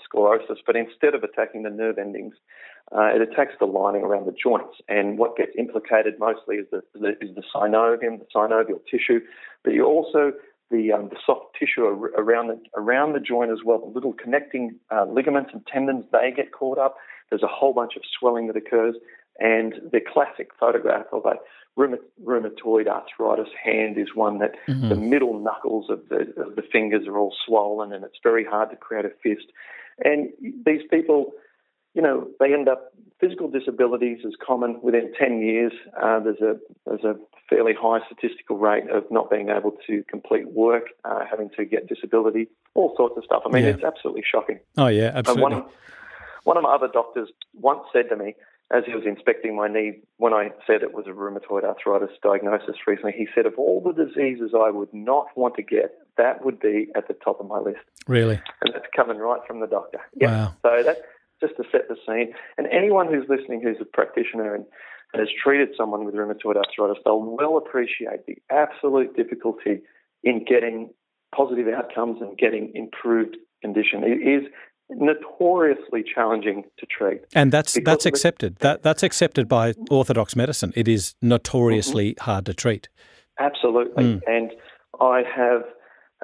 sclerosis, 0.04 0.58
but 0.66 0.74
instead 0.74 1.14
of 1.14 1.22
attacking 1.22 1.62
the 1.62 1.70
nerve 1.70 1.98
endings, 1.98 2.34
uh, 2.96 3.14
it 3.14 3.20
attacks 3.20 3.52
the 3.60 3.66
lining 3.66 4.02
around 4.02 4.26
the 4.26 4.32
joints. 4.32 4.76
And 4.88 5.18
what 5.18 5.36
gets 5.36 5.52
implicated 5.58 6.14
mostly 6.18 6.56
is 6.56 6.66
the, 6.70 6.82
the, 6.94 7.10
is 7.20 7.34
the 7.34 7.42
synovium, 7.54 8.18
the 8.18 8.26
synovial 8.34 8.80
tissue, 8.90 9.20
but 9.62 9.74
you 9.74 9.84
also 9.84 10.32
the, 10.70 10.92
um, 10.92 11.08
the 11.08 11.16
soft 11.24 11.56
tissue 11.58 11.84
around 11.84 12.48
the, 12.48 12.60
around 12.76 13.14
the 13.14 13.20
joint 13.20 13.50
as 13.50 13.58
well. 13.64 13.78
The 13.78 13.86
little 13.86 14.12
connecting 14.12 14.76
uh, 14.90 15.06
ligaments 15.06 15.50
and 15.52 15.66
tendons, 15.66 16.04
they 16.12 16.30
get 16.34 16.52
caught 16.52 16.78
up. 16.78 16.96
There's 17.30 17.42
a 17.42 17.48
whole 17.48 17.72
bunch 17.72 17.96
of 17.96 18.02
swelling 18.18 18.48
that 18.48 18.56
occurs. 18.56 18.94
And 19.38 19.74
the 19.92 20.00
classic 20.00 20.50
photograph 20.58 21.06
of 21.12 21.24
a 21.24 21.36
rheumatoid 21.78 22.88
arthritis 22.88 23.52
hand 23.62 23.96
is 23.96 24.08
one 24.14 24.38
that 24.40 24.52
mm-hmm. 24.68 24.88
the 24.88 24.96
middle 24.96 25.38
knuckles 25.38 25.88
of 25.88 26.00
the, 26.08 26.32
of 26.42 26.56
the 26.56 26.62
fingers 26.72 27.06
are 27.06 27.16
all 27.16 27.34
swollen 27.46 27.92
and 27.92 28.04
it's 28.04 28.18
very 28.22 28.44
hard 28.44 28.70
to 28.70 28.76
create 28.76 29.04
a 29.04 29.10
fist. 29.22 29.46
And 30.04 30.30
these 30.66 30.82
people 30.90 31.32
you 31.98 32.04
know, 32.04 32.28
they 32.38 32.54
end 32.54 32.68
up 32.68 32.92
physical 33.18 33.50
disabilities 33.50 34.18
is 34.22 34.36
common 34.40 34.80
within 34.80 35.12
10 35.18 35.42
years. 35.42 35.72
Uh, 36.00 36.20
there's 36.20 36.40
a 36.40 36.56
there's 36.86 37.02
a 37.02 37.16
fairly 37.50 37.72
high 37.74 37.98
statistical 38.06 38.56
rate 38.56 38.88
of 38.88 39.02
not 39.10 39.28
being 39.28 39.48
able 39.48 39.76
to 39.88 40.04
complete 40.08 40.48
work, 40.52 40.84
uh, 41.04 41.24
having 41.28 41.50
to 41.56 41.64
get 41.64 41.88
disability, 41.88 42.46
all 42.74 42.94
sorts 42.96 43.16
of 43.16 43.24
stuff. 43.24 43.42
I 43.44 43.50
mean, 43.50 43.64
yeah. 43.64 43.70
it's 43.70 43.82
absolutely 43.82 44.22
shocking. 44.30 44.60
Oh 44.76 44.86
yeah, 44.86 45.10
absolutely. 45.12 45.42
one, 45.42 45.64
one 46.44 46.56
of 46.56 46.62
my 46.62 46.72
other 46.72 46.86
doctors 46.86 47.30
once 47.52 47.80
said 47.92 48.08
to 48.10 48.16
me, 48.16 48.36
as 48.70 48.84
he 48.86 48.94
was 48.94 49.04
inspecting 49.04 49.56
my 49.56 49.66
knee, 49.66 49.98
when 50.18 50.32
I 50.32 50.50
said 50.68 50.82
it 50.82 50.94
was 50.94 51.06
a 51.08 51.10
rheumatoid 51.10 51.64
arthritis 51.64 52.16
diagnosis 52.22 52.76
recently, 52.86 53.14
he 53.16 53.26
said, 53.34 53.44
of 53.46 53.54
all 53.56 53.80
the 53.80 54.04
diseases 54.04 54.52
I 54.54 54.70
would 54.70 54.92
not 54.92 55.26
want 55.36 55.56
to 55.56 55.62
get, 55.62 55.98
that 56.16 56.44
would 56.44 56.60
be 56.60 56.88
at 56.94 57.08
the 57.08 57.14
top 57.14 57.40
of 57.40 57.48
my 57.48 57.58
list. 57.58 57.80
Really? 58.06 58.38
And 58.60 58.74
that's 58.74 58.86
coming 58.94 59.16
right 59.16 59.40
from 59.48 59.60
the 59.60 59.66
doctor. 59.66 60.00
Yeah. 60.14 60.30
Wow. 60.30 60.54
So 60.62 60.82
that 60.82 60.98
just 61.40 61.56
to 61.56 61.64
set 61.70 61.88
the 61.88 61.96
scene. 62.06 62.34
And 62.56 62.66
anyone 62.72 63.12
who's 63.12 63.28
listening 63.28 63.62
who's 63.62 63.76
a 63.80 63.84
practitioner 63.84 64.54
and, 64.54 64.64
has 65.14 65.28
treated 65.42 65.70
someone 65.74 66.04
with 66.04 66.14
rheumatoid 66.14 66.56
arthritis, 66.56 67.02
they'll 67.02 67.22
well 67.22 67.56
appreciate 67.56 68.26
the 68.26 68.36
absolute 68.50 69.16
difficulty 69.16 69.80
in 70.22 70.44
getting 70.44 70.90
positive 71.34 71.66
outcomes 71.68 72.20
and 72.20 72.36
getting 72.36 72.70
improved 72.74 73.36
condition. 73.62 74.02
It 74.04 74.20
is 74.20 74.48
notoriously 74.90 76.02
challenging 76.02 76.64
to 76.78 76.86
treat. 76.86 77.22
And 77.34 77.52
that's 77.52 77.78
that's 77.84 78.06
accepted. 78.06 78.56
That 78.56 78.82
that's 78.82 79.02
accepted 79.02 79.48
by 79.48 79.74
orthodox 79.90 80.36
medicine. 80.36 80.72
It 80.76 80.88
is 80.88 81.14
notoriously 81.22 82.12
mm-hmm. 82.12 82.24
hard 82.24 82.46
to 82.46 82.54
treat. 82.54 82.88
Absolutely. 83.38 84.04
Mm. 84.04 84.20
And 84.26 84.50
I 85.00 85.22
have 85.34 85.62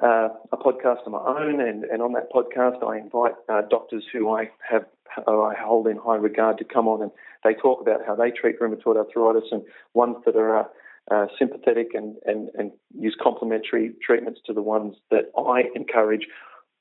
uh, 0.01 0.29
a 0.51 0.57
podcast 0.57 1.05
of 1.05 1.11
my 1.11 1.19
own, 1.19 1.61
and, 1.61 1.83
and 1.85 2.01
on 2.01 2.13
that 2.13 2.31
podcast, 2.31 2.83
I 2.85 2.97
invite 2.97 3.33
uh, 3.47 3.61
doctors 3.69 4.03
who 4.11 4.29
I 4.29 4.49
have 4.69 4.85
I 5.27 5.53
hold 5.57 5.87
in 5.87 5.97
high 5.97 6.15
regard 6.15 6.57
to 6.57 6.65
come 6.65 6.87
on, 6.87 7.01
and 7.01 7.11
they 7.43 7.53
talk 7.53 7.79
about 7.79 8.05
how 8.05 8.15
they 8.15 8.31
treat 8.31 8.59
rheumatoid 8.59 8.97
arthritis, 8.97 9.49
and 9.51 9.63
ones 9.93 10.17
that 10.25 10.35
are 10.35 10.59
uh, 10.59 10.63
uh, 11.11 11.27
sympathetic 11.37 11.93
and, 11.93 12.15
and, 12.25 12.49
and 12.55 12.71
use 12.97 13.15
complementary 13.21 13.93
treatments 14.05 14.41
to 14.45 14.53
the 14.53 14.61
ones 14.61 14.95
that 15.11 15.31
I 15.37 15.63
encourage. 15.75 16.27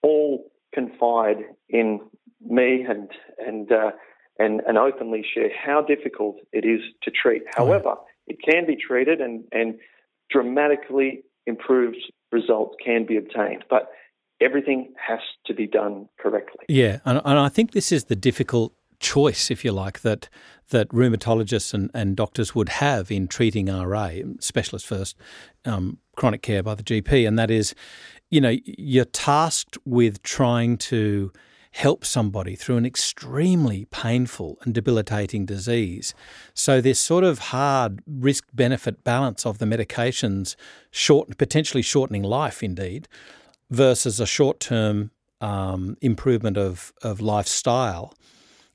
All 0.02 0.50
confide 0.75 1.44
in 1.68 2.00
me 2.44 2.85
and 2.88 3.09
and 3.38 3.71
uh, 3.71 3.92
and 4.38 4.61
and 4.66 4.76
openly 4.76 5.25
share 5.35 5.50
how 5.54 5.83
difficult 5.83 6.37
it 6.52 6.64
is 6.64 6.80
to 7.02 7.11
treat. 7.11 7.42
However, 7.54 7.94
it 8.26 8.38
can 8.42 8.66
be 8.66 8.76
treated, 8.76 9.21
and 9.21 9.44
and 9.52 9.78
dramatically 10.30 11.23
improved 11.47 11.99
results 12.34 12.76
can 12.84 13.06
be 13.06 13.16
obtained. 13.16 13.64
But 13.70 13.90
everything 14.40 14.92
has 15.08 15.20
to 15.46 15.54
be 15.54 15.66
done 15.66 16.08
correctly. 16.18 16.64
Yeah, 16.68 16.98
and, 17.04 17.22
and 17.24 17.38
I 17.38 17.48
think 17.48 17.72
this 17.72 17.90
is 17.90 18.04
the 18.04 18.16
difficult 18.16 18.74
choice, 19.00 19.50
if 19.50 19.64
you 19.64 19.72
like, 19.72 20.00
that 20.00 20.28
that 20.70 20.88
rheumatologists 20.88 21.74
and, 21.74 21.90
and 21.92 22.16
doctors 22.16 22.54
would 22.54 22.70
have 22.70 23.10
in 23.10 23.28
treating 23.28 23.66
RA, 23.66 24.10
specialist 24.40 24.86
first, 24.86 25.16
um, 25.66 25.98
chronic 26.16 26.42
care 26.42 26.62
by 26.62 26.74
the 26.74 26.82
GP, 26.82 27.28
and 27.28 27.38
that 27.38 27.50
is, 27.50 27.74
you 28.30 28.40
know, 28.40 28.56
you're 28.64 29.04
tasked 29.04 29.76
with 29.84 30.22
trying 30.22 30.78
to 30.78 31.30
help 31.74 32.04
somebody 32.04 32.54
through 32.54 32.76
an 32.76 32.86
extremely 32.86 33.84
painful 33.86 34.56
and 34.62 34.72
debilitating 34.72 35.44
disease. 35.44 36.14
So 36.54 36.80
this 36.80 37.00
sort 37.00 37.24
of 37.24 37.38
hard 37.50 38.00
risk 38.06 38.44
benefit 38.54 39.02
balance 39.02 39.44
of 39.44 39.58
the 39.58 39.66
medications, 39.66 40.54
short 40.92 41.36
potentially 41.36 41.82
shortening 41.82 42.22
life, 42.22 42.62
indeed, 42.62 43.08
versus 43.70 44.20
a 44.20 44.26
short 44.26 44.60
term 44.60 45.10
um, 45.40 45.96
improvement 46.00 46.56
of 46.56 46.92
of 47.02 47.20
lifestyle. 47.20 48.14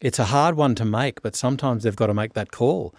It's 0.02 0.20
a 0.20 0.26
hard 0.26 0.56
one 0.56 0.76
to 0.76 0.86
make, 0.86 1.22
but 1.22 1.38
sometimes 1.38 1.84
they've 1.84 1.96
got 1.96 2.08
to 2.08 2.14
make 2.14 2.34
that 2.34 2.52
call. 2.52 2.94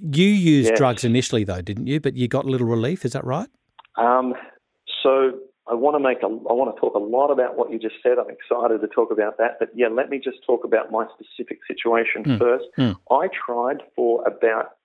You 0.00 0.26
used 0.26 0.70
yes. 0.70 0.78
drugs 0.78 1.04
initially, 1.04 1.44
though, 1.44 1.62
didn't 1.62 1.86
you? 1.86 2.00
But 2.00 2.16
you 2.16 2.26
got 2.26 2.44
a 2.44 2.48
little 2.48 2.66
relief. 2.66 3.04
Is 3.04 3.12
that 3.12 3.24
right? 3.24 3.48
Um, 3.96 4.34
so 5.04 5.38
I 5.70 5.74
want 5.74 5.94
to 5.94 6.00
make 6.00 6.22
a, 6.22 6.26
I 6.26 6.52
want 6.52 6.74
to 6.74 6.80
talk 6.80 6.94
a 6.94 6.98
lot 6.98 7.30
about 7.30 7.56
what 7.56 7.70
you 7.70 7.78
just 7.78 7.96
said. 8.02 8.18
I'm 8.18 8.30
excited 8.30 8.80
to 8.80 8.88
talk 8.88 9.12
about 9.12 9.38
that. 9.38 9.58
But 9.60 9.70
yeah, 9.74 9.88
let 9.88 10.10
me 10.10 10.18
just 10.18 10.38
talk 10.44 10.64
about 10.64 10.90
my 10.90 11.06
specific 11.14 11.60
situation 11.68 12.24
mm. 12.24 12.38
first. 12.38 12.64
Mm. 12.76 12.96
I 13.10 13.28
tried 13.28 13.82
for 13.94 14.26
about 14.26 14.76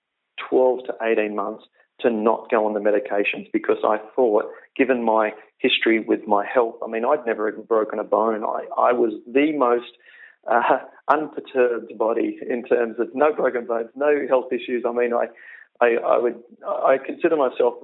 12 0.49 0.79
to 0.85 0.93
18 1.01 1.35
months 1.35 1.63
to 2.01 2.11
not 2.11 2.49
go 2.51 2.65
on 2.67 2.73
the 2.73 2.79
medications 2.79 3.51
because 3.51 3.77
I 3.83 3.97
thought, 4.15 4.45
given 4.75 5.03
my 5.03 5.31
history 5.57 5.99
with 5.99 6.27
my 6.27 6.45
health, 6.45 6.75
I 6.85 6.87
mean, 6.87 7.03
I'd 7.05 7.25
never 7.25 7.49
even 7.49 7.63
broken 7.63 7.97
a 7.97 8.03
bone. 8.03 8.43
I, 8.43 8.65
I 8.79 8.93
was 8.93 9.13
the 9.25 9.53
most 9.57 9.97
uh, 10.49 10.79
unperturbed 11.09 11.97
body 11.97 12.37
in 12.47 12.63
terms 12.63 12.97
of 12.99 13.07
no 13.15 13.33
broken 13.33 13.65
bones, 13.65 13.89
no 13.95 14.27
health 14.29 14.51
issues. 14.51 14.83
I 14.87 14.91
mean, 14.91 15.11
I, 15.11 15.25
I, 15.83 15.95
I 15.95 16.17
would, 16.19 16.35
I 16.67 16.97
consider 17.03 17.35
myself 17.35 17.75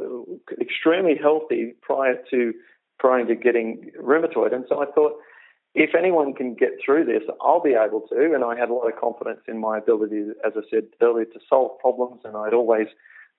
extremely 0.61 1.15
healthy 1.19 1.73
prior 1.81 2.15
to 2.29 2.53
prior 2.99 3.25
to 3.25 3.35
getting 3.35 3.91
rheumatoid, 4.01 4.53
and 4.53 4.65
so 4.69 4.81
I 4.81 4.85
thought, 4.91 5.13
if 5.75 5.95
anyone 5.95 6.33
can 6.33 6.53
get 6.53 6.71
through 6.85 7.05
this, 7.05 7.23
I'll 7.41 7.61
be 7.61 7.73
able 7.73 8.01
to. 8.09 8.33
And 8.35 8.43
I 8.43 8.55
had 8.55 8.69
a 8.69 8.73
lot 8.73 8.87
of 8.87 8.99
confidence 8.99 9.39
in 9.47 9.59
my 9.59 9.79
ability, 9.79 10.25
as 10.45 10.53
I 10.55 10.61
said 10.69 10.83
earlier, 11.01 11.25
to 11.25 11.39
solve 11.49 11.79
problems, 11.79 12.21
and 12.23 12.37
I'd 12.37 12.53
always 12.53 12.87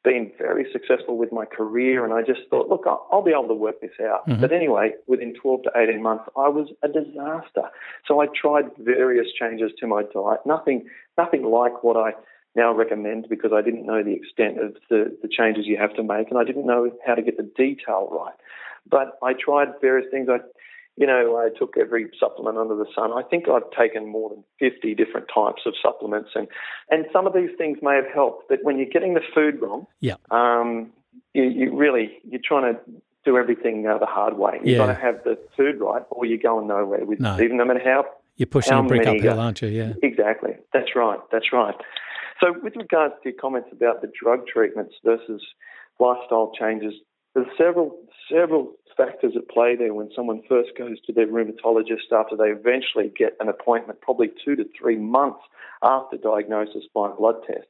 been 0.02 0.30
very 0.36 0.66
successful 0.70 1.16
with 1.16 1.32
my 1.32 1.46
career, 1.46 2.04
and 2.04 2.12
I 2.12 2.20
just 2.20 2.40
thought, 2.50 2.68
look, 2.68 2.84
I'll 2.86 3.22
be 3.22 3.30
able 3.30 3.48
to 3.48 3.54
work 3.54 3.80
this 3.80 3.98
out. 4.02 4.28
Mm-hmm. 4.28 4.40
But 4.42 4.52
anyway, 4.52 4.92
within 5.06 5.34
12 5.40 5.62
to 5.62 5.70
18 5.74 6.02
months, 6.02 6.24
I 6.36 6.48
was 6.48 6.68
a 6.82 6.88
disaster. 6.88 7.70
So 8.06 8.20
I 8.20 8.26
tried 8.26 8.66
various 8.78 9.28
changes 9.38 9.72
to 9.80 9.86
my 9.86 10.02
diet, 10.02 10.40
nothing, 10.44 10.86
nothing 11.16 11.44
like 11.44 11.82
what 11.82 11.96
I 11.96 12.12
now 12.54 12.72
recommend 12.72 13.26
because 13.28 13.52
I 13.52 13.62
didn't 13.62 13.86
know 13.86 14.02
the 14.02 14.12
extent 14.12 14.62
of 14.62 14.76
the, 14.90 15.16
the 15.22 15.28
changes 15.28 15.64
you 15.66 15.78
have 15.78 15.94
to 15.96 16.02
make, 16.02 16.28
and 16.30 16.38
I 16.38 16.44
didn't 16.44 16.66
know 16.66 16.90
how 17.04 17.14
to 17.14 17.22
get 17.22 17.38
the 17.38 17.50
detail 17.56 18.08
right. 18.12 18.34
But 18.88 19.18
I 19.22 19.32
tried 19.32 19.68
various 19.80 20.08
things. 20.10 20.28
I 20.30 20.38
you 20.96 21.06
know, 21.08 21.36
I 21.36 21.48
took 21.58 21.74
every 21.76 22.08
supplement 22.20 22.56
under 22.56 22.76
the 22.76 22.86
sun. 22.94 23.10
I 23.12 23.22
think 23.22 23.46
I've 23.48 23.68
taken 23.76 24.06
more 24.08 24.30
than 24.30 24.44
50 24.60 24.94
different 24.94 25.26
types 25.34 25.62
of 25.66 25.74
supplements, 25.82 26.30
and, 26.36 26.46
and 26.88 27.06
some 27.12 27.26
of 27.26 27.34
these 27.34 27.50
things 27.58 27.78
may 27.82 27.96
have 27.96 28.06
helped. 28.12 28.44
But 28.48 28.60
when 28.62 28.78
you're 28.78 28.88
getting 28.92 29.14
the 29.14 29.20
food 29.34 29.60
wrong, 29.60 29.86
yeah, 30.00 30.14
um, 30.30 30.92
you, 31.32 31.44
you 31.44 31.76
really 31.76 32.18
you're 32.28 32.40
trying 32.44 32.74
to 32.74 32.80
do 33.24 33.36
everything 33.36 33.86
uh, 33.86 33.98
the 33.98 34.06
hard 34.06 34.38
way. 34.38 34.58
You've 34.62 34.76
Yeah. 34.76 34.78
got 34.78 34.86
to 34.86 34.94
have 34.94 35.24
the 35.24 35.38
food 35.56 35.80
right, 35.80 36.02
or 36.10 36.26
you're 36.26 36.38
going 36.38 36.68
nowhere 36.68 37.04
with 37.04 37.18
No. 37.20 37.40
even 37.40 37.56
no 37.56 37.64
matter 37.64 37.80
how 37.82 38.04
You're 38.36 38.46
pushing 38.46 38.72
How 38.74 38.84
a 38.84 38.86
brick 38.86 39.06
uphill, 39.06 39.40
uh, 39.40 39.44
aren't 39.44 39.62
you? 39.62 39.68
Yeah. 39.68 39.94
Exactly. 40.02 40.56
That's 40.72 40.94
right. 40.94 41.18
That's 41.32 41.52
right. 41.52 41.74
So, 42.40 42.54
with 42.62 42.76
regards 42.76 43.14
to 43.22 43.30
your 43.30 43.38
comments 43.40 43.68
about 43.72 44.00
the 44.02 44.10
drug 44.20 44.46
treatments 44.46 44.94
versus 45.04 45.42
lifestyle 45.98 46.52
changes, 46.58 46.94
there's 47.34 47.46
several 47.58 47.98
several 48.30 48.72
factors 48.96 49.34
at 49.36 49.48
play 49.48 49.76
there 49.76 49.92
when 49.92 50.08
someone 50.14 50.40
first 50.48 50.70
goes 50.78 51.00
to 51.06 51.12
their 51.12 51.26
rheumatologist 51.26 52.12
after 52.12 52.36
they 52.36 52.50
eventually 52.50 53.12
get 53.16 53.36
an 53.40 53.48
appointment, 53.48 54.00
probably 54.00 54.30
two 54.44 54.54
to 54.56 54.64
three 54.78 54.96
months 54.96 55.40
after 55.82 56.16
diagnosis 56.16 56.84
by 56.94 57.10
a 57.10 57.14
blood 57.14 57.36
test. 57.46 57.66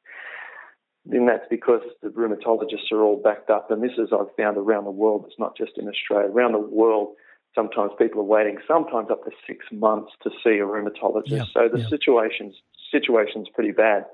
Then 1.07 1.27
that's 1.27 1.47
because 1.51 1.83
the 2.03 2.09
rheumatologists 2.09 2.93
are 2.93 3.03
all 3.03 3.21
backed 3.23 3.51
up, 3.51 3.71
and 3.71 3.83
this 3.83 3.93
is 3.99 4.09
I've 4.13 4.35
found 4.37 4.57
around 4.57 4.85
the 4.85 4.91
world. 4.91 5.25
It's 5.27 5.39
not 5.39 5.57
just 5.57 5.73
in 5.77 5.89
Australia. 5.89 6.31
Around 6.31 6.53
the 6.53 6.59
world, 6.59 7.15
sometimes 7.55 7.93
people 7.99 8.21
are 8.21 8.25
waiting, 8.25 8.59
sometimes 8.67 9.11
up 9.11 9.25
to 9.25 9.31
six 9.47 9.67
months 9.73 10.13
to 10.23 10.31
see 10.43 10.59
a 10.59 10.67
rheumatologist. 10.67 11.29
Yeah, 11.29 11.45
so 11.53 11.69
the 11.73 11.81
yeah. 11.81 11.89
situation's 11.89 12.55
situation's 12.91 13.49
pretty 13.55 13.73
bad. 13.73 14.05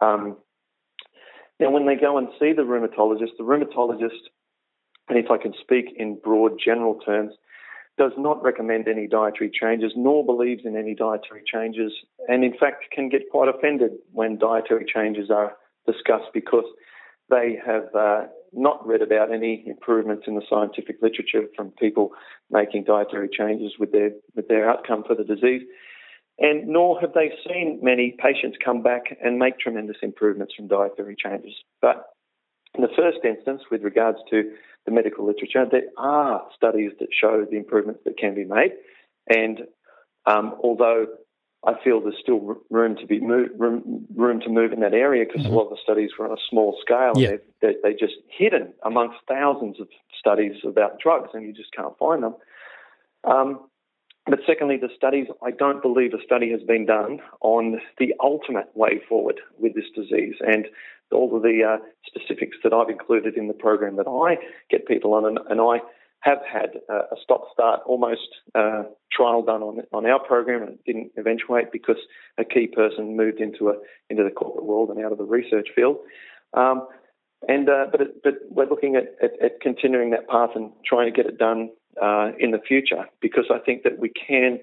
Um, 0.00 0.36
now, 1.58 1.70
when 1.70 1.86
they 1.86 1.96
go 1.96 2.18
and 2.18 2.28
see 2.38 2.52
the 2.52 2.62
rheumatologist, 2.62 3.38
the 3.38 3.44
rheumatologist, 3.44 4.28
and 5.08 5.18
if 5.18 5.30
I 5.30 5.38
can 5.38 5.54
speak 5.60 5.86
in 5.96 6.18
broad 6.22 6.52
general 6.62 6.96
terms, 6.96 7.32
does 7.98 8.12
not 8.18 8.42
recommend 8.42 8.88
any 8.88 9.06
dietary 9.06 9.50
changes, 9.50 9.92
nor 9.96 10.24
believes 10.24 10.62
in 10.64 10.76
any 10.76 10.94
dietary 10.94 11.42
changes, 11.50 11.92
and 12.28 12.44
in 12.44 12.52
fact 12.58 12.84
can 12.92 13.08
get 13.08 13.30
quite 13.30 13.48
offended 13.48 13.92
when 14.12 14.38
dietary 14.38 14.84
changes 14.92 15.30
are 15.30 15.56
discussed 15.86 16.30
because 16.34 16.64
they 17.30 17.58
have 17.64 17.84
uh, 17.94 18.24
not 18.52 18.86
read 18.86 19.02
about 19.02 19.32
any 19.32 19.64
improvements 19.66 20.24
in 20.26 20.34
the 20.34 20.42
scientific 20.48 20.96
literature 21.02 21.44
from 21.56 21.70
people 21.72 22.10
making 22.50 22.84
dietary 22.84 23.28
changes 23.32 23.72
with 23.78 23.92
their 23.92 24.10
with 24.34 24.48
their 24.48 24.68
outcome 24.68 25.02
for 25.06 25.14
the 25.14 25.24
disease, 25.24 25.62
and 26.38 26.68
nor 26.68 27.00
have 27.00 27.14
they 27.14 27.32
seen 27.48 27.80
many 27.82 28.14
patients 28.22 28.58
come 28.62 28.82
back 28.82 29.04
and 29.24 29.38
make 29.38 29.58
tremendous 29.58 29.96
improvements 30.02 30.54
from 30.54 30.68
dietary 30.68 31.16
changes. 31.18 31.54
But 31.80 32.04
in 32.76 32.82
the 32.82 32.94
first 32.96 33.18
instance, 33.24 33.62
with 33.70 33.82
regards 33.82 34.18
to 34.30 34.52
the 34.84 34.92
medical 34.92 35.26
literature, 35.26 35.64
there 35.70 35.88
are 35.98 36.46
studies 36.54 36.92
that 37.00 37.08
show 37.18 37.44
the 37.50 37.56
improvements 37.56 38.00
that 38.04 38.18
can 38.18 38.34
be 38.34 38.44
made, 38.44 38.72
and 39.28 39.60
um, 40.26 40.54
although 40.62 41.06
I 41.66 41.74
feel 41.82 42.00
there's 42.00 42.18
still 42.20 42.56
room 42.70 42.96
to 42.96 43.06
be 43.06 43.20
move, 43.20 43.48
room, 43.58 44.06
room 44.14 44.40
to 44.40 44.48
move 44.48 44.72
in 44.72 44.80
that 44.80 44.94
area 44.94 45.24
because 45.24 45.46
Mhm. 45.46 45.50
a 45.50 45.54
lot 45.54 45.64
of 45.64 45.70
the 45.70 45.76
studies 45.82 46.10
were 46.16 46.26
on 46.26 46.32
a 46.32 46.40
small 46.48 46.78
scale. 46.80 47.14
Yeah. 47.16 47.28
They're, 47.28 47.42
they're, 47.60 47.74
they're 47.82 47.92
just 47.94 48.16
hidden 48.28 48.72
amongst 48.84 49.18
thousands 49.26 49.80
of 49.80 49.88
studies 50.18 50.56
about 50.64 51.00
drugs, 51.00 51.30
and 51.34 51.44
you 51.44 51.52
just 51.52 51.72
can't 51.72 51.96
find 51.98 52.22
them. 52.22 52.36
Um, 53.24 53.68
but 54.26 54.40
secondly, 54.46 54.76
the 54.76 54.88
studies, 54.96 55.26
I 55.42 55.52
don't 55.52 55.82
believe 55.82 56.12
a 56.12 56.22
study 56.24 56.50
has 56.50 56.62
been 56.62 56.86
done 56.86 57.20
on 57.40 57.80
the 57.98 58.12
ultimate 58.20 58.68
way 58.74 59.00
forward 59.08 59.40
with 59.58 59.74
this 59.74 59.84
disease. 59.94 60.34
And 60.40 60.66
all 61.12 61.34
of 61.36 61.42
the 61.42 61.62
uh, 61.62 61.84
specifics 62.04 62.56
that 62.64 62.72
I've 62.72 62.90
included 62.90 63.36
in 63.36 63.46
the 63.46 63.54
program 63.54 63.96
that 63.96 64.08
I 64.08 64.44
get 64.70 64.88
people 64.88 65.14
on, 65.14 65.24
and, 65.24 65.38
and 65.48 65.60
I 65.60 65.78
have 66.20 66.38
had 66.50 66.80
uh, 66.90 67.02
a 67.12 67.16
stop-start 67.22 67.82
almost 67.86 68.28
uh, 68.54 68.82
trial 69.12 69.42
done 69.42 69.62
on 69.62 69.82
on 69.92 70.06
our 70.06 70.18
program, 70.18 70.62
and 70.62 70.78
didn't 70.84 71.12
eventuate 71.16 71.70
because 71.70 71.98
a 72.38 72.44
key 72.44 72.66
person 72.66 73.16
moved 73.16 73.40
into 73.40 73.68
a 73.68 73.74
into 74.10 74.24
the 74.24 74.30
corporate 74.30 74.64
world 74.64 74.90
and 74.90 75.04
out 75.04 75.12
of 75.12 75.18
the 75.18 75.24
research 75.24 75.68
field. 75.76 75.98
Um, 76.54 76.88
and 77.46 77.68
uh, 77.68 77.86
but 77.92 78.00
it, 78.00 78.22
but 78.24 78.34
we're 78.50 78.66
looking 78.66 78.96
at, 78.96 79.14
at, 79.22 79.40
at 79.40 79.60
continuing 79.60 80.10
that 80.10 80.28
path 80.28 80.50
and 80.56 80.72
trying 80.84 81.12
to 81.12 81.16
get 81.16 81.30
it 81.30 81.38
done 81.38 81.70
uh, 82.02 82.32
in 82.38 82.50
the 82.50 82.58
future 82.58 83.06
because 83.20 83.46
I 83.50 83.58
think 83.58 83.82
that 83.84 83.98
we 83.98 84.10
can 84.10 84.60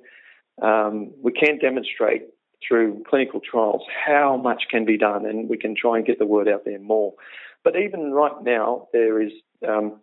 um, 0.62 1.12
we 1.22 1.32
can 1.32 1.58
demonstrate 1.58 2.24
through 2.68 3.04
clinical 3.10 3.40
trials 3.40 3.82
how 4.06 4.38
much 4.38 4.64
can 4.70 4.86
be 4.86 4.98
done, 4.98 5.26
and 5.26 5.50
we 5.50 5.58
can 5.58 5.76
try 5.76 5.98
and 5.98 6.06
get 6.06 6.20
the 6.20 6.26
word 6.26 6.48
out 6.48 6.64
there 6.66 6.80
more. 6.80 7.14
But 7.64 7.76
even 7.76 8.12
right 8.12 8.44
now, 8.44 8.88
there 8.94 9.22
is 9.22 9.32
um, 9.68 10.00